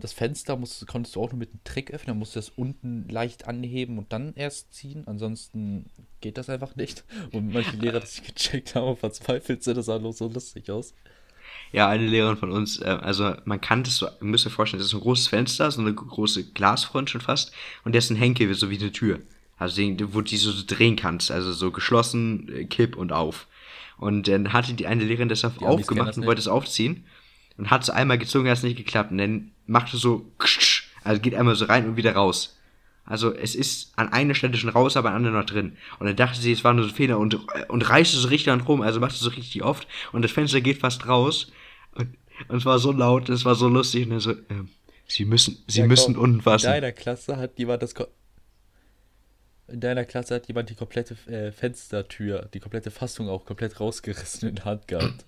Das 0.00 0.12
Fenster 0.12 0.56
musst, 0.56 0.84
konntest 0.88 1.14
du 1.14 1.22
auch 1.22 1.30
nur 1.30 1.38
mit 1.38 1.50
einem 1.50 1.62
Trick 1.62 1.92
öffnen, 1.92 2.18
musst 2.18 2.34
du 2.34 2.40
das 2.40 2.48
unten 2.50 3.08
leicht 3.08 3.46
anheben 3.46 3.98
und 3.98 4.12
dann 4.12 4.34
erst 4.34 4.74
ziehen. 4.74 5.04
Ansonsten 5.06 5.86
geht 6.20 6.38
das 6.38 6.50
einfach 6.50 6.74
nicht. 6.74 7.04
Und 7.30 7.52
manche 7.52 7.76
Lehrer, 7.76 8.00
das 8.00 8.20
nicht 8.20 8.34
gecheckt 8.34 8.74
haben 8.74 8.96
verzweifelt 8.96 9.62
sind, 9.62 9.76
das 9.76 9.86
sah 9.86 9.98
nur 10.00 10.12
so 10.12 10.28
lustig 10.28 10.70
aus. 10.70 10.92
Ja, 11.72 11.88
eine 11.88 12.06
Lehrerin 12.06 12.36
von 12.36 12.50
uns, 12.50 12.80
äh, 12.80 12.84
also 12.84 13.34
man 13.44 13.60
kann 13.60 13.84
das 13.84 13.96
so, 13.96 14.06
ihr 14.06 14.12
müsst 14.20 14.46
euch 14.46 14.52
vorstellen, 14.52 14.80
das 14.80 14.88
ist 14.88 14.94
ein 14.94 15.00
großes 15.00 15.28
Fenster, 15.28 15.70
so 15.70 15.80
eine 15.80 15.94
große 15.94 16.50
Glasfront 16.50 17.10
schon 17.10 17.20
fast, 17.20 17.52
und 17.84 17.92
der 17.92 18.00
ist 18.00 18.10
ein 18.10 18.16
Henkel, 18.16 18.52
so 18.54 18.70
wie 18.70 18.78
eine 18.78 18.92
Tür. 18.92 19.20
Also 19.56 19.76
den, 19.76 19.98
wo 20.14 20.20
du 20.20 20.22
die 20.22 20.36
so 20.36 20.52
drehen 20.66 20.96
kannst, 20.96 21.30
also 21.30 21.52
so 21.52 21.70
geschlossen, 21.70 22.48
äh, 22.52 22.64
kipp 22.64 22.96
und 22.96 23.12
auf. 23.12 23.46
Und 23.98 24.26
dann 24.26 24.52
hatte 24.52 24.74
die 24.74 24.86
eine 24.86 25.04
Lehrerin 25.04 25.28
das 25.28 25.44
auf 25.44 25.54
Die 25.54 25.58
kennen 25.60 25.70
aufgemacht 25.70 26.16
und 26.16 26.26
wollte 26.26 26.40
es 26.40 26.48
aufziehen 26.48 27.04
und 27.60 27.70
hat 27.70 27.82
es 27.82 27.90
einmal 27.90 28.16
gezogen, 28.16 28.48
hat 28.48 28.56
es 28.56 28.62
nicht 28.62 28.78
geklappt 28.78 29.10
und 29.10 29.18
dann 29.18 29.50
machte 29.66 29.98
so, 29.98 30.24
also 31.04 31.20
geht 31.20 31.34
einmal 31.34 31.54
so 31.54 31.66
rein 31.66 31.86
und 31.86 31.96
wieder 31.96 32.14
raus. 32.14 32.56
Also 33.04 33.34
es 33.34 33.54
ist 33.54 33.92
an 33.96 34.08
einer 34.12 34.34
Stelle 34.34 34.56
schon 34.56 34.70
raus, 34.70 34.96
aber 34.96 35.10
an 35.10 35.22
der 35.22 35.32
anderen 35.32 35.44
noch 35.44 35.50
drin. 35.50 35.76
Und 35.98 36.06
dann 36.06 36.16
dachte 36.16 36.40
sie, 36.40 36.52
es 36.52 36.64
war 36.64 36.72
nur 36.72 36.84
so 36.84 36.90
ein 36.90 36.94
Fehler 36.96 37.18
und, 37.18 37.38
und 37.68 37.90
reißt 37.90 38.14
es 38.14 38.20
so 38.22 38.28
richtig 38.28 38.50
an 38.50 38.62
rum, 38.62 38.80
also 38.80 38.98
macht 38.98 39.12
es 39.12 39.20
so 39.20 39.28
richtig 39.28 39.62
oft 39.62 39.86
und 40.12 40.22
das 40.22 40.32
Fenster 40.32 40.62
geht 40.62 40.78
fast 40.78 41.06
raus. 41.06 41.52
Und, 41.94 42.16
und 42.48 42.56
es 42.56 42.64
war 42.64 42.78
so 42.78 42.92
laut, 42.92 43.28
es 43.28 43.44
war 43.44 43.54
so 43.54 43.68
lustig 43.68 44.04
und 44.04 44.10
dann 44.10 44.20
so, 44.20 44.30
ähm, 44.48 44.68
sie 45.06 45.26
müssen, 45.26 45.62
sie 45.66 45.80
Ja, 45.80 45.86
müssen 45.86 46.16
unten 46.16 46.40
fassen. 46.40 46.66
In 46.66 46.72
deiner 46.72 46.92
Klasse 46.92 47.36
hat 47.36 47.58
jemand 47.58 47.82
das. 47.82 47.94
In 49.70 49.80
deiner 49.80 50.04
Klasse 50.04 50.34
hat 50.34 50.48
jemand 50.48 50.70
die 50.70 50.74
komplette 50.74 51.14
äh, 51.30 51.52
Fenstertür, 51.52 52.48
die 52.52 52.60
komplette 52.60 52.90
Fassung 52.90 53.28
auch 53.28 53.44
komplett 53.44 53.78
rausgerissen 53.78 54.48
in 54.48 54.54
der 54.56 54.64
Hand 54.64 54.88
gehabt. 54.88 55.24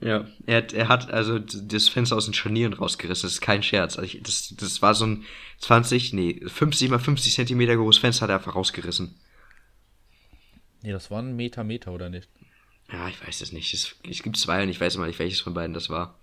Ja, 0.00 0.26
er 0.46 0.56
hat, 0.56 0.72
er 0.72 0.88
hat 0.88 1.10
also 1.10 1.38
das 1.38 1.88
Fenster 1.88 2.16
aus 2.16 2.24
den 2.24 2.34
Scharnieren 2.34 2.72
rausgerissen. 2.72 3.26
Das 3.26 3.34
ist 3.34 3.40
kein 3.40 3.62
Scherz. 3.62 3.98
Also 3.98 4.06
ich, 4.06 4.22
das, 4.22 4.54
das 4.56 4.82
war 4.82 4.94
so 4.94 5.06
ein 5.06 5.24
20, 5.58 6.12
nee, 6.14 6.40
50 6.46 6.90
mal 6.90 6.98
50 6.98 7.34
Zentimeter 7.34 7.76
großes 7.76 8.00
Fenster 8.00 8.22
hat 8.22 8.30
er 8.30 8.36
einfach 8.36 8.54
rausgerissen. 8.54 9.14
Nee, 10.82 10.92
das 10.92 11.10
war 11.10 11.20
ein 11.20 11.36
Meter, 11.36 11.64
Meter, 11.64 11.92
oder 11.92 12.08
nicht? 12.10 12.28
Ja, 12.92 13.08
ich 13.08 13.26
weiß 13.26 13.40
es 13.40 13.52
nicht. 13.52 13.72
Es, 13.72 13.96
es 14.08 14.22
gibt 14.22 14.36
zwei 14.36 14.62
und 14.62 14.68
ich 14.68 14.80
weiß 14.80 14.96
immer 14.96 15.06
nicht, 15.06 15.18
welches 15.18 15.40
von 15.40 15.54
beiden 15.54 15.74
das 15.74 15.88
war. 15.88 16.18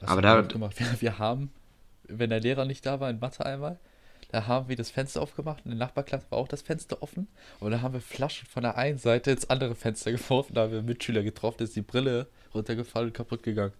Was 0.00 0.10
Aber 0.10 0.22
da-? 0.22 0.48
Wir, 0.76 1.00
wir 1.00 1.18
haben, 1.18 1.50
wenn 2.04 2.30
der 2.30 2.40
Lehrer 2.40 2.64
nicht 2.64 2.84
da 2.84 2.98
war, 3.00 3.10
in 3.10 3.20
Mathe 3.20 3.46
einmal, 3.46 3.78
Da 4.32 4.46
haben 4.46 4.68
wir 4.68 4.76
das 4.76 4.90
Fenster 4.90 5.20
aufgemacht 5.20 5.58
und 5.64 5.72
in 5.72 5.78
der 5.78 5.86
Nachbarklasse 5.86 6.26
war 6.30 6.38
auch 6.38 6.48
das 6.48 6.62
Fenster 6.62 7.02
offen. 7.02 7.28
Und 7.60 7.70
dann 7.70 7.82
haben 7.82 7.92
wir 7.92 8.00
Flaschen 8.00 8.48
von 8.48 8.62
der 8.62 8.78
einen 8.78 8.98
Seite 8.98 9.30
ins 9.30 9.48
andere 9.50 9.74
Fenster 9.74 10.10
geworfen. 10.10 10.54
Da 10.54 10.62
haben 10.62 10.72
wir 10.72 10.82
Mitschüler 10.82 11.22
getroffen, 11.22 11.58
da 11.58 11.64
ist 11.64 11.76
die 11.76 11.82
Brille 11.82 12.26
runtergefallen 12.54 13.08
und 13.08 13.14
kaputt 13.14 13.42
gegangen. 13.42 13.74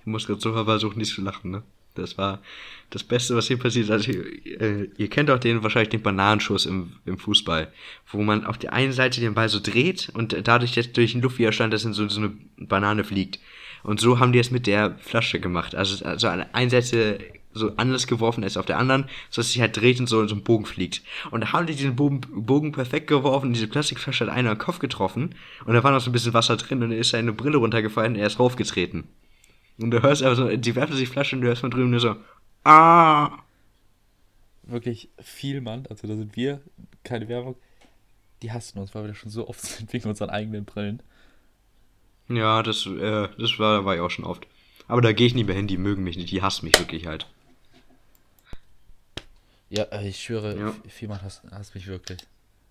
Ich 0.00 0.06
muss 0.06 0.26
gerade 0.26 0.40
so 0.40 0.52
versuchen, 0.52 0.98
nicht 0.98 1.14
zu 1.14 1.22
lachen, 1.22 1.52
ne? 1.52 1.62
Das 1.94 2.18
war 2.18 2.42
das 2.90 3.02
Beste, 3.04 3.34
was 3.36 3.46
hier 3.46 3.58
passiert 3.58 3.86
ist. 3.86 3.90
Also, 3.90 4.12
äh, 4.12 4.90
ihr 4.98 5.08
kennt 5.08 5.30
auch 5.30 5.38
den 5.38 5.62
wahrscheinlich 5.62 5.88
den 5.88 6.02
Bananenschuss 6.02 6.66
im, 6.66 6.92
im 7.06 7.18
Fußball, 7.18 7.72
wo 8.10 8.22
man 8.22 8.44
auf 8.44 8.58
der 8.58 8.72
einen 8.72 8.92
Seite 8.92 9.20
den 9.20 9.32
Ball 9.32 9.48
so 9.48 9.60
dreht 9.60 10.10
und 10.12 10.36
dadurch 10.46 10.74
jetzt 10.74 10.96
durch 10.96 11.12
den 11.12 11.22
Luftwiderstand, 11.22 11.72
dass 11.72 11.84
in 11.84 11.94
so, 11.94 12.06
so 12.08 12.20
eine 12.20 12.36
Banane 12.58 13.02
fliegt. 13.02 13.38
Und 13.82 14.00
so 14.00 14.18
haben 14.18 14.32
die 14.32 14.40
es 14.40 14.50
mit 14.50 14.66
der 14.66 14.98
Flasche 14.98 15.40
gemacht. 15.40 15.74
Also, 15.74 16.04
also 16.04 16.28
an 16.28 16.38
der 16.38 16.54
einen 16.54 16.70
Seite 16.70 17.18
so 17.56 17.72
anders 17.76 18.06
geworfen 18.06 18.44
als 18.44 18.56
auf 18.56 18.66
der 18.66 18.78
anderen, 18.78 19.04
so 19.30 19.40
dass 19.40 19.52
sich 19.52 19.60
halt 19.60 19.76
dreht 19.76 20.00
und 20.00 20.06
so 20.06 20.20
in 20.20 20.28
so 20.28 20.34
einen 20.34 20.44
Bogen 20.44 20.66
fliegt. 20.66 21.02
Und 21.30 21.40
da 21.40 21.52
haben 21.52 21.66
die 21.66 21.74
diesen 21.74 21.96
Bogen, 21.96 22.20
Bogen 22.20 22.72
perfekt 22.72 23.06
geworfen, 23.08 23.52
diese 23.52 23.68
Plastikflasche 23.68 24.26
hat 24.26 24.32
einer 24.32 24.52
im 24.52 24.58
Kopf 24.58 24.78
getroffen 24.78 25.34
und 25.64 25.74
da 25.74 25.82
war 25.82 25.90
noch 25.90 26.00
so 26.00 26.10
ein 26.10 26.12
bisschen 26.12 26.34
Wasser 26.34 26.56
drin 26.56 26.82
und 26.82 26.90
dann 26.90 26.98
ist 26.98 27.10
seine 27.10 27.32
Brille 27.32 27.58
runtergefallen 27.58 28.14
und 28.14 28.20
er 28.20 28.26
ist 28.26 28.38
raufgetreten. 28.38 29.04
Und 29.78 29.90
du 29.90 30.02
hörst 30.02 30.22
aber 30.22 30.36
so, 30.36 30.56
die 30.56 30.74
werfen 30.74 30.96
sich 30.96 31.08
Flaschen 31.08 31.38
und 31.38 31.42
du 31.42 31.48
hörst 31.48 31.60
von 31.60 31.70
drüben 31.70 31.90
nur 31.90 32.00
so, 32.00 32.16
ah. 32.64 33.38
Wirklich 34.62 35.10
viel 35.20 35.60
Mann, 35.60 35.86
also 35.88 36.08
da 36.08 36.16
sind 36.16 36.34
wir, 36.34 36.60
keine 37.04 37.28
Werbung, 37.28 37.56
die 38.42 38.52
hassen 38.52 38.78
uns, 38.78 38.94
weil 38.94 39.04
wir 39.04 39.08
da 39.08 39.14
schon 39.14 39.30
so 39.30 39.48
oft 39.48 39.60
sind 39.62 39.92
wegen 39.92 40.08
unseren 40.08 40.30
eigenen 40.30 40.64
Brillen. 40.64 41.02
Ja, 42.28 42.62
das, 42.62 42.86
äh, 42.86 43.28
das 43.38 43.58
war, 43.58 43.84
war 43.84 43.94
ich 43.94 44.00
auch 44.00 44.10
schon 44.10 44.24
oft. 44.24 44.46
Aber 44.88 45.00
da 45.00 45.12
gehe 45.12 45.26
ich 45.26 45.34
nicht 45.34 45.46
mehr 45.46 45.56
hin, 45.56 45.66
die 45.66 45.78
mögen 45.78 46.04
mich 46.04 46.16
nicht, 46.16 46.30
die 46.30 46.42
hassen 46.42 46.66
mich 46.66 46.78
wirklich 46.78 47.06
halt. 47.06 47.26
Ja, 49.76 49.84
äh, 49.84 50.08
ich 50.08 50.18
schwöre, 50.18 50.58
Ja. 50.58 50.74
Vielmann 50.88 51.22
hasst, 51.22 51.42
hasst 51.50 51.74
mich 51.74 51.86
wirklich. 51.86 52.18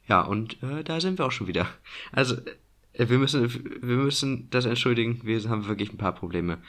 Ja, 0.08 0.22
und 0.22 0.62
äh, 0.64 0.84
da 0.84 1.00
sind 1.00 1.20
wir 1.20 1.26
auch 1.26 1.32
schon 1.32 1.48
wieder. 1.48 1.68
Also, 2.12 2.36
äh, 2.94 3.10
wir 3.10 3.18
müssen, 3.18 3.54
wir 3.54 3.98
müssen 3.98 4.50
das 4.50 4.66
entschuldigen, 4.66 5.22
wir 5.24 5.42
haben 5.50 5.68
wirklich 5.68 5.92
ein 5.94 5.98
paar 5.98 6.16
Probleme. 6.16 6.60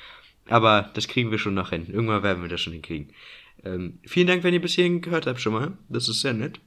Aber 0.49 0.91
das 0.95 1.09
kriegen 1.09 1.31
wir 1.31 1.39
schon 1.39 1.55
noch 1.55 1.71
hin. 1.71 1.87
Irgendwann 1.89 2.23
werden 2.23 2.43
wir 2.43 2.49
das 2.49 2.61
schon 2.61 2.73
hinkriegen. 2.73 3.13
Ähm, 3.65 3.99
vielen 4.05 4.27
Dank, 4.27 4.45
wenn 4.45 4.55
ihr 4.55 4.61
bis 4.61 4.75
hierhin 4.75 5.01
gehört 5.01 5.27
habt 5.27 5.41
schon 5.41 5.53
mal. 5.55 5.77
Das 5.89 6.09
ist 6.09 6.21
sehr 6.21 6.35
nett. 6.35 6.61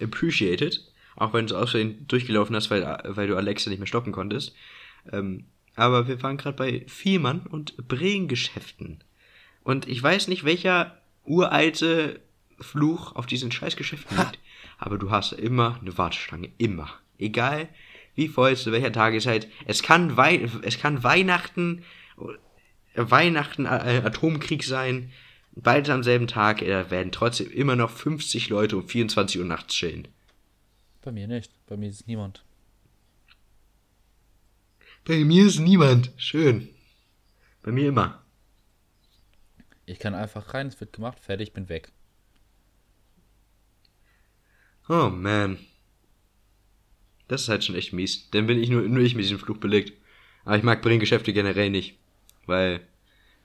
Appreciated. 0.00 0.80
Auch 1.16 1.32
wenn 1.32 1.46
du 1.46 1.56
aus 1.56 1.70
Versehen 1.70 2.06
durchgelaufen 2.08 2.54
hast, 2.56 2.70
weil, 2.70 2.82
weil 3.06 3.28
du 3.28 3.36
Alexa 3.36 3.70
nicht 3.70 3.78
mehr 3.78 3.86
stoppen 3.86 4.12
konntest. 4.12 4.54
Ähm, 5.10 5.44
aber 5.74 6.06
wir 6.06 6.22
waren 6.22 6.36
gerade 6.36 6.56
bei 6.56 6.84
Vielmann 6.86 7.46
und 7.46 7.76
Brillengeschäften. 7.88 9.02
Und 9.62 9.88
ich 9.88 10.02
weiß 10.02 10.28
nicht, 10.28 10.44
welcher 10.44 10.98
uralte 11.24 12.20
Fluch 12.62 13.14
auf 13.16 13.26
diesen 13.26 13.52
Scheißgeschäften 13.52 14.16
liegt. 14.16 14.38
Aber 14.78 14.98
du 14.98 15.10
hast 15.10 15.32
immer 15.32 15.78
eine 15.80 15.96
Warteschlange. 15.96 16.50
Immer. 16.58 16.90
Egal 17.18 17.68
wie 18.14 18.28
voll 18.28 18.52
es 18.52 18.62
zu 18.62 18.72
welcher 18.72 18.92
Tageszeit. 18.92 19.48
Es 19.66 19.82
kann, 19.82 20.16
Wei 20.16 20.48
es 20.62 20.78
kann 20.78 21.02
Weihnachten, 21.02 21.84
äh, 22.94 23.02
Weihnachten, 23.10 23.64
äh, 23.66 24.02
Atomkrieg 24.04 24.64
sein. 24.64 25.12
Beides 25.52 25.90
am 25.90 26.02
selben 26.02 26.26
Tag. 26.26 26.62
äh, 26.62 26.68
Da 26.68 26.90
werden 26.90 27.12
trotzdem 27.12 27.50
immer 27.50 27.76
noch 27.76 27.90
50 27.90 28.48
Leute 28.48 28.76
um 28.76 28.88
24 28.88 29.38
Uhr 29.40 29.46
nachts 29.46 29.74
chillen. 29.74 30.08
Bei 31.02 31.12
mir 31.12 31.26
nicht. 31.26 31.52
Bei 31.66 31.76
mir 31.76 31.88
ist 31.88 32.06
niemand. 32.06 32.44
Bei 35.04 35.24
mir 35.24 35.46
ist 35.46 35.58
niemand. 35.58 36.12
Schön. 36.16 36.68
Bei 37.62 37.72
mir 37.72 37.88
immer. 37.88 38.22
Ich 39.84 39.98
kann 39.98 40.14
einfach 40.14 40.54
rein, 40.54 40.68
es 40.68 40.78
wird 40.80 40.92
gemacht, 40.92 41.18
fertig, 41.18 41.52
bin 41.52 41.68
weg. 41.68 41.90
Oh 44.88 45.10
man. 45.10 45.58
Das 47.28 47.42
ist 47.42 47.48
halt 47.48 47.64
schon 47.64 47.76
echt 47.76 47.92
mies. 47.92 48.30
Dann 48.30 48.46
bin 48.46 48.62
ich 48.62 48.68
nur, 48.68 48.82
nur 48.82 49.02
ich 49.02 49.14
mit 49.14 49.24
diesem 49.24 49.38
Fluch 49.38 49.58
belegt. 49.58 49.92
Aber 50.44 50.56
ich 50.56 50.62
mag 50.62 50.82
Bringgeschäfte 50.82 51.32
generell 51.32 51.70
nicht. 51.70 51.98
Weil, 52.46 52.80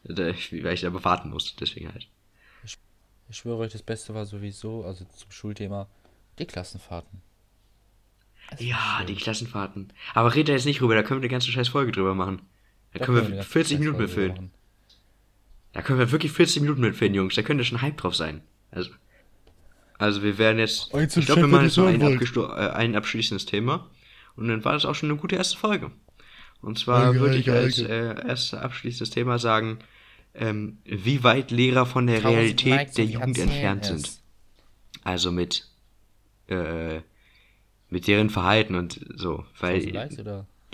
weil 0.04 0.74
ich 0.74 0.86
aber 0.86 1.04
warten 1.04 1.30
muss. 1.30 1.56
Deswegen 1.56 1.92
halt. 1.92 2.08
Ich 3.30 3.38
schwöre 3.38 3.58
euch, 3.58 3.72
das 3.72 3.84
Beste 3.84 4.14
war 4.14 4.26
sowieso, 4.26 4.86
also 4.86 5.06
zum 5.06 5.32
Schulthema, 5.32 5.90
die 6.40 6.46
Klassenfahrten. 6.46 7.22
War 8.50 8.62
Ja, 8.62 9.04
die 9.06 9.16
Klassenfahrten. 9.16 9.92
Aber 10.14 10.34
red 10.34 10.48
da 10.48 10.54
jetzt 10.54 10.66
nicht 10.66 10.82
rüber, 10.82 10.96
da 10.96 11.04
können 11.04 11.20
wir 11.20 11.26
eine 11.26 11.32
ganze 11.32 11.52
scheiß 11.52 11.68
Folge 11.68 11.92
drüber 11.92 12.16
machen. 12.16 12.42
Da 12.94 13.00
Da 13.00 13.06
können 13.06 13.18
eine 13.18 13.30
wir 13.30 13.36
ganze 13.36 13.50
40 13.50 13.80
Minuten 13.80 13.98
mitfüllen. 13.98 14.52
Da 15.74 15.82
können 15.82 16.00
wir 16.00 16.12
wirklich 16.12 16.32
40 16.32 16.62
Minuten 16.62 16.82
mitfüllen, 16.82 17.14
Jungs. 17.14 17.36
Da 17.36 17.42
könnte 17.42 17.66
schon 17.66 17.82
Hype 17.82 17.98
drauf 17.98 18.16
sein. 18.16 18.42
Also, 18.72 18.92
also 19.98 20.24
wir 20.24 20.38
werden 20.38 20.60
jetzt. 20.60 20.94
Eins 20.94 21.16
im 21.16 21.22
Ich 21.22 21.26
glaube, 21.26 21.42
wir 21.42 21.48
machen 21.48 21.66
jetzt 21.66 21.78
noch 21.78 21.88
ein, 21.88 22.02
äh, 22.02 22.70
ein 22.72 22.96
abschließendes 22.96 23.46
Thema. 23.46 23.90
Und 24.36 24.48
dann 24.48 24.64
war 24.64 24.74
das 24.74 24.86
auch 24.86 24.96
schon 24.96 25.10
eine 25.10 25.20
gute 25.20 25.36
erste 25.36 25.58
Folge. 25.58 25.92
Und 26.62 26.78
zwar 26.78 27.06
Danke, 27.06 27.20
würde 27.20 27.38
ich 27.38 27.46
danke, 27.46 27.62
als 27.62 27.80
äh, 27.80 28.28
erstes 28.28 28.54
abschließendes 28.54 29.10
Thema 29.10 29.40
sagen, 29.40 29.80
ähm, 30.36 30.78
wie 30.86 31.24
weit 31.24 31.52
Lehrer 31.52 31.86
von 31.86 32.08
der 32.08 32.22
Tausend 32.22 32.38
Realität 32.38 32.76
Likes 32.76 32.94
der 32.96 33.06
Jugend 33.06 33.38
entfernt 33.38 33.84
es. 33.84 33.90
sind. 33.90 34.12
Also 35.04 35.32
mit, 35.32 35.68
äh, 36.48 37.02
mit 37.90 38.08
deren 38.08 38.30
Verhalten 38.30 38.76
und 38.76 39.00
so. 39.16 39.46
Weil 39.60 39.90
Likes? 39.90 40.18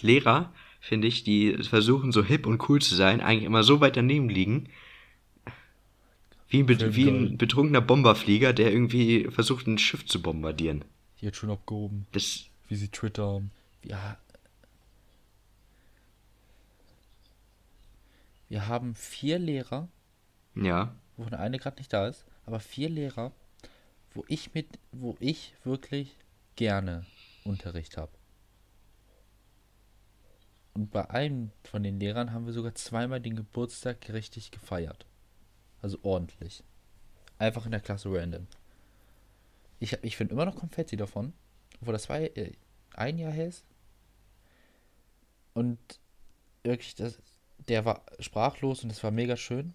Lehrer, 0.01 0.53
finde 0.81 1.07
ich, 1.07 1.23
die 1.23 1.55
versuchen 1.63 2.11
so 2.11 2.23
hip 2.23 2.45
und 2.45 2.67
cool 2.67 2.81
zu 2.81 2.95
sein, 2.95 3.21
eigentlich 3.21 3.45
immer 3.45 3.63
so 3.63 3.79
weit 3.79 3.95
daneben 3.95 4.29
liegen. 4.29 4.69
Wie 6.53 6.59
ein, 6.59 6.67
Film 6.67 6.93
wie 6.93 7.07
ein 7.09 7.37
betrunkener 7.37 7.81
Bomberflieger, 7.81 8.53
der 8.53 8.71
irgendwie 8.71 9.25
versucht, 9.31 9.65
ein 9.65 9.79
Schiff 9.79 10.05
zu 10.05 10.21
bombardieren. 10.21 10.85
Die 11.19 11.25
hat 11.25 11.35
schon 11.35 11.49
abgehoben, 11.49 12.05
Das, 12.11 12.45
wie 12.67 12.75
sie 12.75 12.89
twittern. 12.89 13.49
Ja. 13.83 14.19
Wir 18.49 18.67
haben 18.67 18.93
vier 18.93 19.39
Lehrer, 19.39 19.87
ja, 20.53 20.93
wovon 21.17 21.33
eine 21.33 21.57
gerade 21.57 21.77
nicht 21.77 21.91
da 21.91 22.07
ist, 22.07 22.23
aber 22.45 22.59
vier 22.59 22.87
Lehrer, 22.87 23.31
wo 24.13 24.23
ich 24.27 24.53
mit, 24.53 24.67
wo 24.91 25.17
ich 25.19 25.55
wirklich 25.63 26.15
gerne 26.55 27.07
Unterricht 27.43 27.97
habe. 27.97 28.11
Und 30.75 30.91
bei 30.91 31.09
einem 31.09 31.49
von 31.63 31.81
den 31.81 31.99
Lehrern 31.99 32.31
haben 32.31 32.45
wir 32.45 32.53
sogar 32.53 32.75
zweimal 32.75 33.21
den 33.21 33.35
Geburtstag 33.35 34.07
richtig 34.13 34.51
gefeiert. 34.51 35.07
Also 35.83 35.99
ordentlich. 36.01 36.63
Einfach 37.37 37.65
in 37.65 37.71
der 37.71 37.81
Klasse 37.81 38.09
random. 38.11 38.47
Ich, 39.79 39.93
ich 40.01 40.17
finde 40.17 40.33
immer 40.33 40.45
noch 40.45 40.55
Konfetti 40.55 40.97
davon. 40.97 41.33
Obwohl 41.81 41.91
das 41.91 42.03
zwei, 42.03 42.27
äh, 42.27 42.53
ein 42.95 43.19
Jahr 43.19 43.33
her 43.33 43.47
ist. 43.47 43.65
Und 45.53 45.77
wirklich, 46.63 46.95
das, 46.95 47.21
der 47.67 47.83
war 47.83 48.01
sprachlos 48.19 48.83
und 48.83 48.89
das 48.89 49.03
war 49.03 49.11
mega 49.11 49.35
schön. 49.35 49.73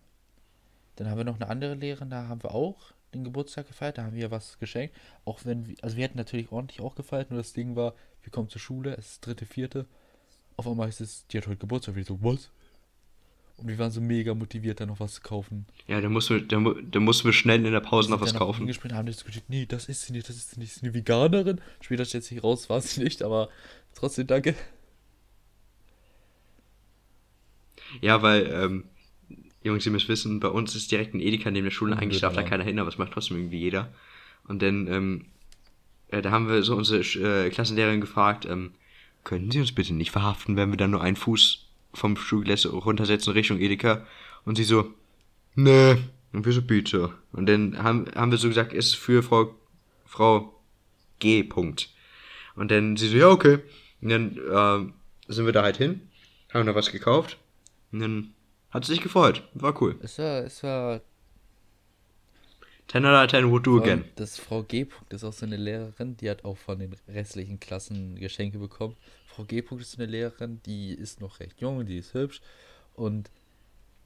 Dann 0.96 1.10
haben 1.10 1.18
wir 1.18 1.24
noch 1.24 1.36
eine 1.36 1.48
andere 1.48 1.74
Lehrerin, 1.74 2.10
da 2.10 2.26
haben 2.26 2.42
wir 2.42 2.54
auch 2.54 2.92
den 3.14 3.24
Geburtstag 3.24 3.68
gefeiert, 3.68 3.98
da 3.98 4.04
haben 4.04 4.16
wir 4.16 4.30
was 4.30 4.58
geschenkt. 4.58 4.96
Auch 5.26 5.44
wenn 5.44 5.66
wir, 5.66 5.76
also 5.82 5.96
wir 5.96 6.04
hätten 6.04 6.18
natürlich 6.18 6.50
ordentlich 6.50 6.80
auch 6.80 6.94
gefeiert, 6.94 7.30
nur 7.30 7.38
das 7.38 7.52
Ding 7.52 7.76
war, 7.76 7.94
wir 8.22 8.32
kommen 8.32 8.48
zur 8.48 8.60
Schule, 8.60 8.96
es 8.96 9.12
ist 9.12 9.26
dritte, 9.26 9.46
vierte. 9.46 9.86
Auf 10.56 10.66
einmal 10.66 10.88
heißt 10.88 11.02
es, 11.02 11.26
die 11.28 11.38
hat 11.38 11.46
heute 11.46 11.58
Geburtstag. 11.58 11.94
Wir 11.94 12.04
so, 12.04 12.18
was? 12.22 12.50
Und 13.58 13.66
wir 13.68 13.78
waren 13.78 13.90
so 13.90 14.00
mega 14.00 14.34
motiviert, 14.34 14.80
da 14.80 14.86
noch 14.86 15.00
was 15.00 15.14
zu 15.14 15.20
kaufen. 15.20 15.66
ja, 15.88 16.00
da 16.00 16.08
mussten 16.08 16.36
wir, 16.36 16.42
da, 16.46 16.60
mu- 16.60 16.74
da 16.80 17.00
mussten 17.00 17.24
wir 17.26 17.32
schnell 17.32 17.64
in 17.66 17.72
der 17.72 17.80
Pause 17.80 18.08
noch 18.10 18.20
was 18.20 18.32
kaufen. 18.34 18.58
hingespielt, 18.58 18.94
haben 18.94 19.06
diskutiert, 19.06 19.44
nee, 19.48 19.66
das 19.66 19.86
ist 19.88 20.02
sie 20.06 20.12
nicht, 20.12 20.28
das 20.28 20.36
ist 20.36 20.52
sie 20.52 20.60
nicht, 20.60 20.76
ist 20.76 20.82
eine 20.84 20.94
Veganerin. 20.94 21.60
Später 21.80 22.04
stellt 22.04 22.22
sich 22.24 22.42
raus, 22.42 22.70
war 22.70 22.80
sie 22.80 23.02
nicht, 23.02 23.20
aber 23.22 23.48
trotzdem 23.94 24.28
danke. 24.28 24.54
Ja, 28.00 28.22
weil, 28.22 28.46
ähm, 28.52 28.84
Jungs, 29.62 29.84
ihr 29.86 29.92
müsst 29.92 30.08
wissen, 30.08 30.40
bei 30.40 30.48
uns 30.48 30.74
ist 30.74 30.90
direkt 30.92 31.14
ein 31.14 31.20
Edeka 31.20 31.50
neben 31.50 31.64
der 31.64 31.70
Schule, 31.70 31.94
Mhm, 31.94 32.00
eigentlich 32.02 32.20
darf 32.20 32.34
da 32.34 32.42
ja. 32.42 32.48
keiner 32.48 32.64
hin, 32.64 32.78
aber 32.78 32.88
es 32.88 32.98
macht 32.98 33.12
trotzdem 33.12 33.36
irgendwie 33.38 33.58
jeder. 33.58 33.92
Und 34.46 34.62
dann, 34.62 34.86
ähm, 34.86 35.24
äh, 36.08 36.22
da 36.22 36.30
haben 36.30 36.48
wir 36.48 36.62
so 36.62 36.76
unsere 36.76 37.00
äh, 37.46 37.50
Klassenlehrerin 37.50 38.00
gefragt, 38.00 38.46
ähm, 38.46 38.72
können 39.24 39.50
Sie 39.50 39.60
uns 39.60 39.72
bitte 39.72 39.94
nicht 39.94 40.10
verhaften, 40.10 40.56
wenn 40.56 40.70
wir 40.70 40.76
dann 40.76 40.90
nur 40.92 41.02
einen 41.02 41.16
Fuß 41.16 41.66
vom 41.98 42.16
Schulgelände 42.16 42.68
runtersetzen 42.68 43.32
Richtung 43.32 43.58
Edeka? 43.58 44.06
Und 44.44 44.56
sie 44.56 44.64
so, 44.64 44.92
nee, 45.54 45.96
und 46.32 46.44
wir 46.44 46.52
so, 46.52 46.62
bitte. 46.62 47.12
Und 47.32 47.46
dann 47.46 47.82
haben, 47.82 48.06
haben 48.14 48.30
wir 48.30 48.38
so 48.38 48.48
gesagt, 48.48 48.72
ist 48.72 48.96
für 48.96 49.22
Frau, 49.22 49.54
Frau 50.04 50.54
G. 51.18 51.42
Punkt. 51.42 51.90
Und 52.54 52.70
dann 52.70 52.96
sie 52.96 53.08
so, 53.08 53.16
ja, 53.16 53.28
okay. 53.28 53.58
Und 54.00 54.08
dann 54.10 54.38
ähm, 54.52 54.94
sind 55.28 55.46
wir 55.46 55.52
da 55.52 55.62
halt 55.62 55.76
hin, 55.76 56.08
haben 56.52 56.66
noch 56.66 56.74
was 56.74 56.92
gekauft. 56.92 57.38
Und 57.92 58.00
dann 58.00 58.34
hat 58.70 58.84
sie 58.84 58.92
sich 58.92 59.02
gefreut. 59.02 59.42
War 59.54 59.80
cool. 59.80 59.96
Es 60.02 60.18
war, 60.18 60.44
es 60.44 60.62
war 60.62 61.00
10 62.88 63.04
out 63.04 63.24
of 63.24 63.30
10 63.30 63.50
would 63.50 63.66
do 63.66 63.78
again. 63.78 64.04
Das 64.16 64.38
Frau 64.38 64.62
G. 64.62 64.86
Punkt 64.86 65.12
ist 65.12 65.24
auch 65.24 65.32
so 65.32 65.44
eine 65.44 65.56
Lehrerin, 65.56 66.16
die 66.16 66.30
hat 66.30 66.44
auch 66.44 66.56
von 66.56 66.78
den 66.78 66.96
restlichen 67.06 67.60
Klassen 67.60 68.16
Geschenke 68.16 68.58
bekommen. 68.58 68.96
Frau 69.38 69.44
G. 69.44 69.62
Ist 69.78 69.96
eine 70.00 70.06
Lehrerin, 70.10 70.60
die 70.66 70.90
ist 70.90 71.20
noch 71.20 71.38
recht 71.38 71.60
jung, 71.60 71.86
die 71.86 71.98
ist 71.98 72.12
hübsch 72.12 72.40
und 72.94 73.30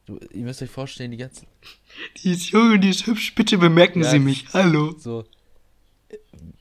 Du, 0.05 0.18
ihr 0.33 0.43
müsst 0.43 0.61
euch 0.61 0.68
vorstellen, 0.68 1.11
die 1.12 1.16
ganzen. 1.16 1.47
Die 2.22 2.33
ist 2.33 2.51
jung 2.51 2.72
und 2.72 2.80
die 2.83 2.91
ist 2.91 3.07
hübsch, 3.07 3.35
bitte 3.37 3.57
bemerken 3.57 4.03
Ja, 4.03 4.11
Sie 4.11 4.18
mich. 4.18 4.53
Hallo. 4.53 4.99
So. 4.99 5.24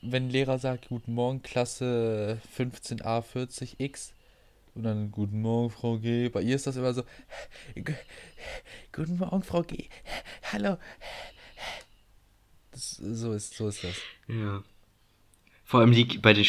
Wenn 0.00 0.26
ein 0.28 0.30
Lehrer 0.30 0.58
sagt, 0.60 0.88
Guten 0.88 1.12
Morgen, 1.12 1.42
Klasse 1.42 2.40
15a40x. 2.56 4.12
Und 4.76 4.84
dann, 4.84 5.10
Guten 5.10 5.42
Morgen, 5.42 5.70
Frau 5.70 5.98
G. 5.98 6.28
Bei 6.28 6.40
ihr 6.40 6.54
ist 6.54 6.66
das 6.68 6.76
immer 6.76 6.94
so. 6.94 7.02
"Gu- 7.74 7.92
Guten 8.92 9.18
Morgen, 9.18 9.42
Frau 9.42 9.62
G. 9.64 9.88
Hallo. 10.52 10.78
Das, 12.70 12.90
so, 12.92 13.32
ist, 13.32 13.54
so 13.54 13.68
ist 13.68 13.82
das. 13.84 13.96
Ja. 14.28 14.62
Vor 15.72 15.80
allem 15.80 15.92
die, 15.92 16.04
bei 16.18 16.34
den 16.34 16.44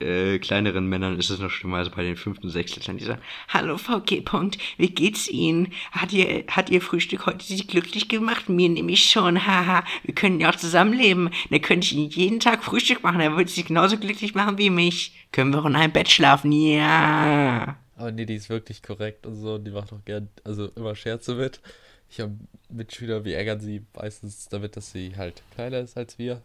äh, 0.00 0.38
kleineren 0.38 0.86
Männern 0.86 1.18
ist 1.18 1.30
es 1.30 1.38
noch 1.38 1.48
schlimmer 1.48 1.78
als 1.78 1.88
bei 1.88 2.02
den 2.02 2.14
fünften, 2.14 2.50
sechsten. 2.50 2.98
Die 2.98 3.04
sagen, 3.04 3.22
Hallo 3.48 3.78
Frau 3.78 4.00
G. 4.00 4.20
Punkt, 4.20 4.58
wie 4.76 4.90
geht's 4.90 5.28
Ihnen? 5.28 5.72
Hat 5.92 6.12
Ihr, 6.12 6.44
hat 6.48 6.68
Ihr 6.68 6.82
Frühstück 6.82 7.24
heute 7.24 7.42
Sie 7.42 7.66
glücklich 7.66 8.06
gemacht? 8.10 8.50
Mir 8.50 8.68
nämlich 8.68 9.08
schon, 9.08 9.46
haha. 9.46 9.82
Wir 10.02 10.14
können 10.14 10.40
ja 10.40 10.50
auch 10.50 10.56
zusammenleben. 10.56 11.30
Dann 11.48 11.62
könnte 11.62 11.86
ich 11.86 11.94
Ihnen 11.94 12.10
jeden 12.10 12.38
Tag 12.38 12.62
Frühstück 12.62 13.02
machen, 13.02 13.20
dann 13.20 13.34
würde 13.38 13.50
Sie 13.50 13.64
genauso 13.64 13.96
glücklich 13.96 14.34
machen 14.34 14.58
wie 14.58 14.68
mich. 14.68 15.26
Können 15.32 15.54
wir 15.54 15.60
auch 15.60 15.66
in 15.66 15.74
einem 15.74 15.94
Bett 15.94 16.10
schlafen? 16.10 16.52
Ja. 16.52 17.78
Aber 17.96 18.12
nee, 18.12 18.26
die 18.26 18.34
ist 18.34 18.50
wirklich 18.50 18.82
korrekt 18.82 19.24
und 19.24 19.36
so. 19.36 19.56
Die 19.56 19.70
macht 19.70 19.90
auch 19.94 20.04
gern, 20.04 20.28
also 20.44 20.66
immer 20.76 20.94
Scherze 20.94 21.34
mit. 21.34 21.62
Ich 22.10 22.20
habe 22.20 22.36
Mitschüler, 22.68 23.24
wir 23.24 23.38
ärgern 23.38 23.58
sie 23.58 23.86
meistens 23.94 24.50
damit, 24.50 24.76
dass 24.76 24.92
sie 24.92 25.16
halt 25.16 25.42
kleiner 25.54 25.78
ist 25.78 25.96
als 25.96 26.18
wir. 26.18 26.42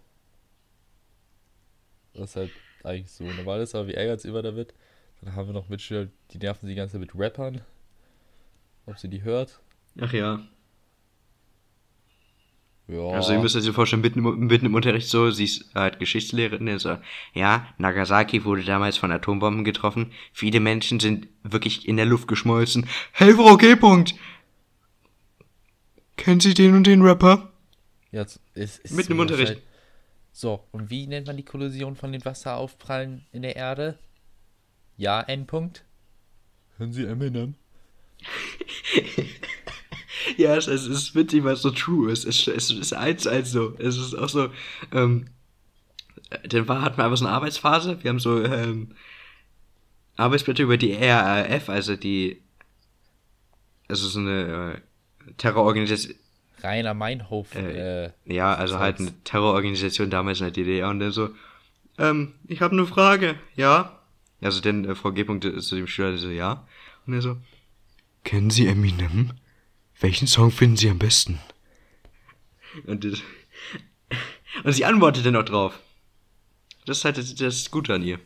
Was 2.14 2.36
halt 2.36 2.52
eigentlich 2.84 3.12
so 3.12 3.24
normal 3.24 3.62
ist, 3.62 3.76
aber 3.76 3.88
wir 3.88 3.98
ärgern 3.98 4.20
sie 4.20 4.28
immer 4.28 4.42
damit. 4.42 4.74
Dann 5.22 5.36
haben 5.36 5.48
wir 5.48 5.54
noch 5.54 5.70
Mitschüler, 5.70 6.08
die 6.32 6.40
nerven 6.40 6.68
sie 6.68 6.74
die 6.74 6.76
ganze 6.76 6.94
Zeit 6.94 7.02
mit 7.02 7.16
Rappern. 7.16 7.62
Ob 8.86 8.98
sie 8.98 9.08
die 9.08 9.24
hört. 9.24 9.60
Ach 10.00 10.12
ja. 10.12 10.42
Ja. 12.88 13.08
Also 13.12 13.32
ihr 13.32 13.40
müsst 13.40 13.56
euch 13.56 13.70
vorstellen, 13.70 14.02
mitten 14.02 14.20
im, 14.20 14.48
mitten 14.48 14.66
im 14.66 14.76
Unterricht 14.76 15.08
so, 15.08 15.32
sie 15.32 15.46
ist 15.46 15.74
halt 15.76 16.00
Geschichtslehrerin, 16.00 16.78
so, 16.78 16.98
ja, 17.34 17.68
Nagasaki 17.78 18.44
wurde 18.44 18.64
damals 18.64 18.98
von 18.98 19.12
Atombomben 19.12 19.64
getroffen, 19.64 20.12
viele 20.34 20.60
Menschen 20.60 21.00
sind 21.00 21.28
wirklich 21.44 21.88
in 21.88 21.96
der 21.96 22.06
Luft 22.06 22.28
geschmolzen. 22.28 22.88
Hey 23.14 23.34
Frau 23.34 23.56
G. 23.56 23.78
Punkt. 23.78 24.16
Kennen 26.18 26.42
Sie 26.42 26.54
den 26.54 26.76
und 26.76 26.86
den 26.86 27.02
Rapper? 27.02 27.52
ja, 28.12 28.24
es 28.24 28.40
ist, 28.54 28.80
ist 28.80 28.94
Mitten 28.94 29.14
im 29.14 29.20
Unterricht. 29.20 29.62
So, 30.32 30.66
und 30.72 30.90
wie 30.90 31.08
nennt 31.08 31.28
man 31.28 31.38
die 31.38 31.46
Kollision 31.46 31.96
von 31.96 32.12
den 32.12 32.24
Wasseraufprallen 32.24 33.26
in 33.32 33.42
der 33.42 33.56
Erde? 33.56 34.00
Ja, 34.98 35.22
Endpunkt. 35.22 35.84
Hören 36.78 36.94
Sie 36.94 37.06
Eminem? 37.06 37.56
Ja, 40.38 40.56
es, 40.56 40.68
es 40.68 40.88
ist 40.88 41.16
witzig, 41.16 41.44
weil 41.44 41.54
es 41.54 41.62
so 41.62 41.72
true 41.72 42.12
ist. 42.12 42.26
Es, 42.26 42.48
es 42.48 42.72
ist 42.72 42.94
eins 42.94 43.28
eins 43.28 43.52
so. 43.52 43.76
Es 43.78 43.98
ist 43.98 44.16
auch 44.16 44.30
so, 44.30 44.50
ähm, 44.92 45.28
dann 46.48 46.68
war, 46.68 46.82
hatten 46.82 46.98
wir 46.98 47.06
einfach 47.06 47.18
so 47.18 47.26
eine 47.26 47.34
Arbeitsphase. 47.34 48.04
Wir 48.04 48.10
haben 48.10 48.20
so, 48.20 48.44
ähm, 48.44 48.96
Arbeitsblätter 50.18 50.64
über 50.64 50.78
die 50.78 50.94
RAF, 50.94 51.70
also 51.70 51.96
die, 51.96 52.42
also 53.88 54.08
so 54.08 54.20
eine 54.20 54.82
äh, 55.28 55.32
Terrororganisation, 55.38 56.16
Rainer 56.64 56.94
Meinhof. 56.94 57.56
Äh, 57.56 58.06
Äh, 58.06 58.12
ja, 58.26 58.54
also 58.54 58.80
halt 58.80 59.00
eine 59.00 59.12
Terrororganisation 59.24 60.10
damals 60.10 60.40
in 60.40 60.46
der 60.46 60.52
DDR 60.52 60.90
und 60.90 61.00
dann 61.00 61.12
so, 61.12 61.30
ähm, 61.98 62.34
ich 62.48 62.62
habe 62.62 62.74
eine 62.74 62.86
Frage, 62.86 63.36
ja? 63.56 64.00
Also 64.42 64.62
dann 64.62 64.86
äh, 64.86 64.96
Frau 64.96 65.12
G. 65.12 65.26
zu 65.60 65.76
dem 65.76 65.88
Schüler 65.88 66.18
so, 66.18 66.30
ja? 66.30 66.66
Und 67.06 67.14
er 67.14 67.22
so, 67.22 67.38
kennen 68.24 68.50
Sie 68.50 68.68
Eminem? 68.68 69.32
Welchen 70.00 70.28
Song 70.28 70.52
finden 70.52 70.78
Sie 70.78 70.90
am 70.90 70.98
besten? 71.00 71.40
Und, 72.86 73.04
das, 73.04 73.22
und 74.64 74.72
sie 74.74 74.86
antwortet 74.86 75.26
dann 75.26 75.36
auch 75.36 75.44
drauf. 75.46 75.80
Das 76.86 77.00
ist 77.00 77.06
halt 77.06 77.18
das, 77.18 77.36
das 77.36 77.70
Gute 77.70 77.94
an 77.94 78.04
ihr. 78.04 78.20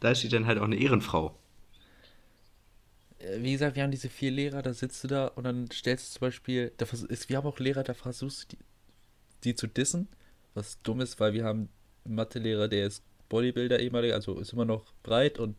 Da 0.00 0.10
ist 0.10 0.20
sie 0.20 0.28
dann 0.28 0.46
halt 0.46 0.58
auch 0.58 0.64
eine 0.64 0.76
Ehrenfrau. 0.76 1.36
Äh, 3.26 3.42
wie 3.42 3.52
gesagt, 3.52 3.76
wir 3.76 3.82
haben 3.82 3.90
diese 3.90 4.08
vier 4.08 4.30
Lehrer, 4.30 4.62
da 4.62 4.72
sitzt 4.72 5.04
du 5.04 5.08
da 5.08 5.26
und 5.28 5.44
dann 5.44 5.70
stellst 5.70 6.08
du 6.08 6.18
zum 6.18 6.26
Beispiel, 6.26 6.72
da 6.76 6.86
ist, 7.08 7.28
wir 7.28 7.36
haben 7.36 7.46
auch 7.46 7.58
Lehrer, 7.58 7.82
da 7.82 7.94
versuchst 7.94 8.52
du 8.52 8.56
die, 8.56 8.64
die 9.44 9.54
zu 9.54 9.66
dissen, 9.66 10.08
was 10.54 10.80
dumm 10.82 11.00
ist, 11.00 11.20
weil 11.20 11.32
wir 11.32 11.44
haben 11.44 11.68
einen 12.04 12.14
Mathelehrer, 12.14 12.68
der 12.68 12.86
ist 12.86 13.02
Bodybuilder 13.28 13.80
ehemaliger, 13.80 14.14
also 14.14 14.38
ist 14.38 14.52
immer 14.52 14.64
noch 14.64 14.92
breit 15.02 15.38
und 15.38 15.56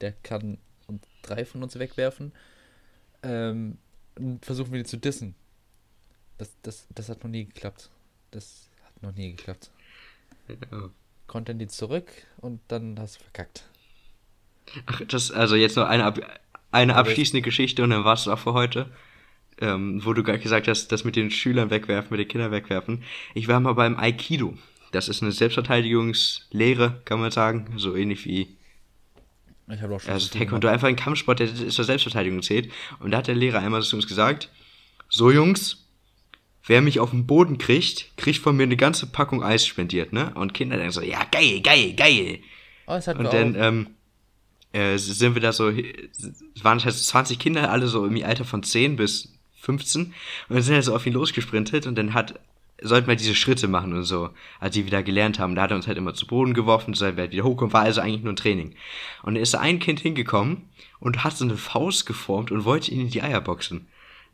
der 0.00 0.12
kann 0.12 0.58
und 0.86 1.04
drei 1.22 1.44
von 1.44 1.62
uns 1.62 1.78
wegwerfen. 1.78 2.32
Ähm, 3.22 3.78
und 4.16 4.44
versuchen 4.44 4.72
wir 4.72 4.78
die 4.78 4.88
zu 4.88 4.96
dissen. 4.96 5.34
Das, 6.38 6.50
das, 6.62 6.86
das 6.94 7.08
hat 7.08 7.22
noch 7.22 7.30
nie 7.30 7.44
geklappt. 7.46 7.90
Das 8.30 8.68
hat 8.84 9.02
noch 9.02 9.12
nie 9.12 9.32
geklappt. 9.32 9.70
Ja. 10.48 10.90
Dann 11.44 11.58
die 11.58 11.68
zurück 11.68 12.10
und 12.38 12.60
dann 12.68 12.98
hast 12.98 13.16
du 13.16 13.22
verkackt. 13.24 13.64
Ach, 14.86 15.02
das, 15.06 15.30
also 15.30 15.56
jetzt 15.56 15.76
noch 15.76 15.86
eine, 15.86 16.04
ab, 16.04 16.18
eine 16.70 16.96
abschließende 16.96 17.42
Geschichte 17.42 17.82
und 17.82 17.90
dann 17.90 18.04
war's 18.04 18.28
auch 18.28 18.38
für 18.38 18.52
heute. 18.52 18.90
Ähm, 19.60 20.04
wo 20.04 20.12
du 20.12 20.22
gerade 20.22 20.38
gesagt 20.38 20.68
hast, 20.68 20.92
das 20.92 21.02
mit 21.02 21.16
den 21.16 21.32
Schülern 21.32 21.70
wegwerfen, 21.70 22.10
mit 22.10 22.20
den 22.20 22.28
Kindern 22.28 22.52
wegwerfen. 22.52 23.02
Ich 23.34 23.48
war 23.48 23.58
mal 23.58 23.72
beim 23.72 23.98
Aikido. 23.98 24.56
Das 24.92 25.08
ist 25.08 25.20
eine 25.20 25.32
Selbstverteidigungslehre, 25.32 27.02
kann 27.04 27.18
man 27.18 27.32
sagen. 27.32 27.66
So 27.76 27.96
ähnlich 27.96 28.24
wie 28.24 28.56
Ich 29.68 29.82
habe 29.82 29.96
auch 29.96 30.00
schon 30.00 30.12
also 30.12 30.28
Taekwondo, 30.30 30.68
einfach 30.68 30.86
ein 30.86 30.94
Kampfsport, 30.94 31.40
der 31.40 31.52
zur 31.54 31.84
Selbstverteidigung 31.84 32.40
zählt. 32.42 32.70
Und 33.00 33.10
da 33.10 33.18
hat 33.18 33.26
der 33.26 33.34
Lehrer 33.34 33.58
einmal 33.58 33.82
zu 33.82 33.96
uns 33.96 34.06
gesagt, 34.06 34.48
so 35.08 35.30
Jungs, 35.32 35.88
wer 36.64 36.80
mich 36.80 37.00
auf 37.00 37.10
den 37.10 37.26
Boden 37.26 37.58
kriegt, 37.58 38.16
kriegt 38.16 38.38
von 38.38 38.56
mir 38.56 38.62
eine 38.62 38.76
ganze 38.76 39.06
Packung 39.06 39.42
Eis 39.42 39.66
spendiert, 39.66 40.12
ne? 40.12 40.32
Und 40.36 40.54
Kinder 40.54 40.76
denken 40.76 40.92
so, 40.92 41.02
ja, 41.02 41.24
geil, 41.32 41.60
geil, 41.62 41.94
geil. 41.94 42.38
Oh, 42.86 42.92
das 42.92 43.08
hatten 43.08 43.26
Und 43.26 43.32
dann 43.32 43.56
auch. 43.56 43.60
ähm, 43.60 43.86
äh, 44.78 44.98
sind 44.98 45.34
wir 45.34 45.42
da 45.42 45.52
so, 45.52 45.72
waren 46.62 46.84
halt 46.84 46.94
20 46.94 47.38
Kinder, 47.38 47.70
alle 47.70 47.88
so 47.88 48.06
im 48.06 48.22
Alter 48.24 48.44
von 48.44 48.62
10 48.62 48.96
bis 48.96 49.32
15. 49.60 50.02
Und 50.02 50.14
dann 50.48 50.62
sind 50.62 50.74
wir 50.74 50.82
so 50.82 50.94
auf 50.94 51.06
ihn 51.06 51.12
losgesprintet 51.12 51.86
und 51.86 51.96
dann 51.96 52.14
hat, 52.14 52.38
sollten 52.80 53.08
wir 53.08 53.16
diese 53.16 53.34
Schritte 53.34 53.68
machen 53.68 53.92
und 53.92 54.04
so, 54.04 54.30
als 54.60 54.74
die 54.74 54.86
wieder 54.86 55.02
gelernt 55.02 55.38
haben. 55.38 55.54
Da 55.54 55.62
hat 55.62 55.70
er 55.70 55.76
uns 55.76 55.86
halt 55.86 55.98
immer 55.98 56.14
zu 56.14 56.26
Boden 56.26 56.54
geworfen, 56.54 56.94
so 56.94 57.04
wir 57.04 57.16
halt 57.16 57.32
wieder 57.32 57.44
hochkommen, 57.44 57.72
war 57.72 57.82
also 57.82 58.00
eigentlich 58.00 58.22
nur 58.22 58.32
ein 58.32 58.36
Training. 58.36 58.74
Und 59.22 59.34
dann 59.34 59.42
ist 59.42 59.54
da 59.54 59.60
ein 59.60 59.78
Kind 59.78 60.00
hingekommen 60.00 60.62
und 61.00 61.24
hat 61.24 61.36
so 61.36 61.44
eine 61.44 61.56
Faust 61.56 62.06
geformt 62.06 62.50
und 62.50 62.64
wollte 62.64 62.90
ihn 62.92 63.00
in 63.00 63.10
die 63.10 63.22
Eier 63.22 63.40
boxen. 63.40 63.86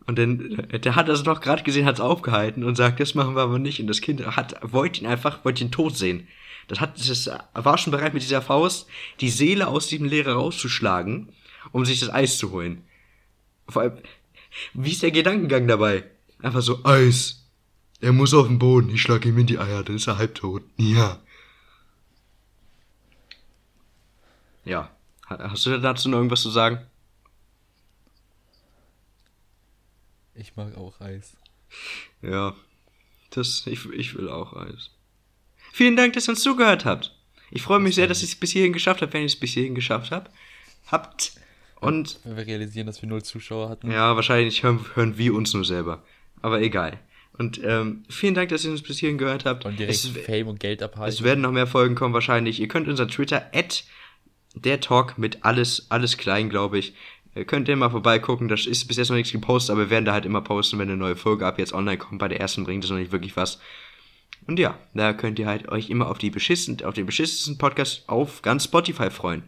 Und 0.06 0.18
dann, 0.18 0.66
äh, 0.70 0.78
der 0.78 0.96
hat 0.96 1.08
das 1.08 1.22
doch 1.22 1.40
gerade 1.40 1.62
gesehen, 1.62 1.86
hat 1.86 1.94
es 1.94 2.00
aufgehalten 2.00 2.64
und 2.64 2.74
sagt, 2.74 3.00
das 3.00 3.14
machen 3.14 3.34
wir 3.34 3.42
aber 3.42 3.58
nicht. 3.58 3.80
Und 3.80 3.86
das 3.86 4.00
Kind 4.00 4.24
hat, 4.36 4.56
wollte 4.62 5.00
ihn 5.00 5.06
einfach, 5.06 5.44
wollte 5.44 5.64
ihn 5.64 5.70
tot 5.70 5.96
sehen. 5.96 6.28
Das 6.68 6.80
hat, 6.80 6.98
das 6.98 7.30
war 7.52 7.78
schon 7.78 7.90
bereit 7.90 8.14
mit 8.14 8.22
dieser 8.22 8.42
Faust, 8.42 8.86
die 9.20 9.28
Seele 9.30 9.68
aus 9.68 9.86
diesem 9.88 10.06
Lehrer 10.06 10.34
rauszuschlagen, 10.34 11.32
um 11.72 11.84
sich 11.84 12.00
das 12.00 12.10
Eis 12.10 12.38
zu 12.38 12.50
holen. 12.52 12.84
Vor 13.68 13.82
allem, 13.82 13.98
wie 14.72 14.92
ist 14.92 15.02
der 15.02 15.10
Gedankengang 15.10 15.66
dabei? 15.68 16.04
Einfach 16.40 16.62
so, 16.62 16.84
Eis. 16.84 17.40
Er 18.00 18.12
muss 18.12 18.34
auf 18.34 18.46
den 18.48 18.58
Boden, 18.58 18.90
ich 18.90 19.02
schlag 19.02 19.24
ihm 19.24 19.38
in 19.38 19.46
die 19.46 19.58
Eier, 19.58 19.82
dann 19.82 19.96
ist 19.96 20.06
er 20.06 20.18
halbtot. 20.18 20.62
Ja. 20.76 21.20
Ja. 24.64 24.90
Ha- 25.28 25.50
Hast 25.50 25.64
du 25.66 25.78
dazu 25.80 26.08
noch 26.08 26.18
irgendwas 26.18 26.42
zu 26.42 26.50
sagen? 26.50 26.86
Ich 30.34 30.56
mag 30.56 30.76
auch 30.76 31.00
Eis. 31.00 31.36
Ja. 32.22 32.54
Das, 33.30 33.66
ich, 33.66 33.84
ich 33.90 34.14
will 34.14 34.28
auch 34.28 34.52
Eis. 34.54 34.90
Vielen 35.76 35.96
Dank, 35.96 36.12
dass 36.12 36.28
ihr 36.28 36.30
uns 36.30 36.40
zugehört 36.40 36.84
habt. 36.84 37.12
Ich 37.50 37.62
freue 37.62 37.80
mich 37.80 37.96
sehr, 37.96 38.06
dass 38.06 38.22
ich 38.22 38.28
es 38.30 38.36
bis 38.36 38.52
hierhin 38.52 38.72
geschafft 38.72 39.02
habe, 39.02 39.12
wenn 39.12 39.22
ihr 39.22 39.26
es 39.26 39.34
bis 39.34 39.54
hierhin 39.54 39.74
geschafft 39.74 40.12
habt. 40.12 40.30
Habt. 40.86 41.32
Und 41.80 42.20
Wenn 42.22 42.36
wir 42.36 42.46
realisieren, 42.46 42.86
dass 42.86 43.02
wir 43.02 43.08
null 43.08 43.24
Zuschauer 43.24 43.70
hatten. 43.70 43.90
ja, 43.90 44.14
wahrscheinlich 44.14 44.62
hören, 44.62 44.78
hören 44.94 45.18
wir 45.18 45.34
uns 45.34 45.52
nur 45.52 45.64
selber. 45.64 46.04
Aber 46.42 46.62
egal. 46.62 47.00
Und 47.36 47.60
ähm, 47.64 48.04
vielen 48.08 48.34
Dank, 48.34 48.50
dass 48.50 48.64
ihr 48.64 48.70
uns 48.70 48.82
bis 48.82 48.98
hierhin 49.00 49.18
gehört 49.18 49.46
habt. 49.46 49.64
Und 49.64 49.76
direkt 49.76 49.96
Es, 49.96 50.06
Fame 50.06 50.46
und 50.46 50.60
Geld 50.60 50.80
abhalten. 50.80 51.12
es 51.12 51.24
werden 51.24 51.40
noch 51.40 51.50
mehr 51.50 51.66
Folgen 51.66 51.96
kommen 51.96 52.14
wahrscheinlich. 52.14 52.60
Ihr 52.60 52.68
könnt 52.68 52.86
unseren 52.86 53.08
Twitter 53.08 53.50
at 53.52 53.82
der 54.54 54.80
Talk 54.80 55.18
mit 55.18 55.44
alles, 55.44 55.86
alles 55.90 56.16
klein, 56.18 56.50
glaube 56.50 56.78
ich. 56.78 56.94
Ihr 57.34 57.46
könnt 57.46 57.66
ihr 57.68 57.74
mal 57.74 57.90
vorbeigucken. 57.90 58.46
Das 58.46 58.64
ist 58.64 58.86
bis 58.86 58.96
jetzt 58.96 59.08
noch 59.08 59.16
nichts 59.16 59.32
gepostet, 59.32 59.72
aber 59.72 59.80
wir 59.86 59.90
werden 59.90 60.04
da 60.04 60.12
halt 60.12 60.24
immer 60.24 60.40
posten, 60.40 60.78
wenn 60.78 60.88
eine 60.88 60.96
neue 60.96 61.16
Folge 61.16 61.44
ab 61.44 61.58
jetzt 61.58 61.72
online 61.72 61.98
kommt. 61.98 62.20
Bei 62.20 62.28
der 62.28 62.38
ersten 62.38 62.62
bringt 62.62 62.84
es 62.84 62.90
noch 62.90 62.96
nicht 62.98 63.10
wirklich 63.10 63.36
was. 63.36 63.58
Und 64.46 64.58
ja, 64.58 64.78
da 64.92 65.12
könnt 65.12 65.38
ihr 65.38 65.46
halt 65.46 65.68
euch 65.68 65.90
immer 65.90 66.08
auf 66.08 66.18
die 66.18 66.30
beschissen, 66.30 66.84
auf 66.84 66.94
den 66.94 67.06
beschissensten 67.06 67.56
Podcast 67.56 68.08
auf 68.08 68.42
ganz 68.42 68.64
Spotify 68.64 69.10
freuen. 69.10 69.44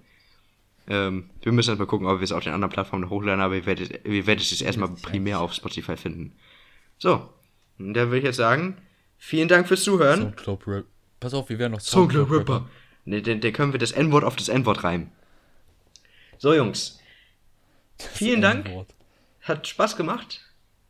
Ähm, 0.88 1.30
wir 1.42 1.52
müssen 1.52 1.70
erst 1.70 1.80
mal 1.80 1.86
gucken, 1.86 2.06
ob 2.06 2.20
wir 2.20 2.24
es 2.24 2.32
auf 2.32 2.44
den 2.44 2.52
anderen 2.52 2.72
Plattformen 2.72 3.10
hochladen, 3.10 3.40
aber 3.40 3.56
ihr 3.56 3.66
werdet, 3.66 4.06
ihr 4.06 4.26
werdet 4.26 4.44
es 4.44 4.50
jetzt 4.50 4.62
erstmal 4.62 4.88
primär 4.88 5.40
auf 5.40 5.52
Spotify 5.52 5.96
finden. 5.96 6.32
So, 6.98 7.28
und 7.78 7.94
dann 7.94 8.08
würde 8.08 8.18
ich 8.18 8.24
jetzt 8.24 8.36
sagen, 8.36 8.78
vielen 9.18 9.48
Dank 9.48 9.68
fürs 9.68 9.82
Zuhören. 9.82 10.20
Soundcloud 10.20 10.66
Rap. 10.66 10.84
Pass 11.20 11.34
auf, 11.34 11.48
wir 11.48 11.58
werden 11.58 11.72
noch 11.72 11.80
Soundcloud 11.80 12.30
Rapper. 12.30 12.68
Ne, 13.04 13.22
den, 13.22 13.40
den 13.40 13.52
können 13.52 13.72
wir 13.72 13.78
das 13.78 13.92
N-Wort 13.92 14.24
auf 14.24 14.36
das 14.36 14.48
N-Wort 14.48 14.84
reimen. 14.84 15.10
So, 16.38 16.54
Jungs. 16.54 17.00
Vielen 17.98 18.42
Dank. 18.42 18.68
Hat 19.42 19.66
Spaß 19.66 19.96
gemacht. 19.96 20.42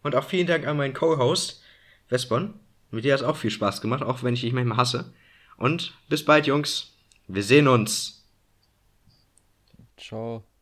Und 0.02 0.14
auch 0.14 0.24
vielen 0.24 0.46
Dank 0.46 0.66
an 0.66 0.76
meinen 0.76 0.94
Co-Host, 0.94 1.62
Vespon. 2.08 2.54
Mit 2.96 3.04
dir 3.04 3.12
hat 3.12 3.20
es 3.20 3.26
auch 3.26 3.36
viel 3.36 3.50
Spaß 3.50 3.82
gemacht, 3.82 4.02
auch 4.02 4.22
wenn 4.22 4.32
ich 4.32 4.40
dich 4.40 4.54
manchmal 4.54 4.78
hasse. 4.78 5.12
Und 5.58 5.92
bis 6.08 6.24
bald, 6.24 6.46
Jungs. 6.46 6.94
Wir 7.28 7.42
sehen 7.42 7.68
uns. 7.68 8.24
Ciao. 9.98 10.46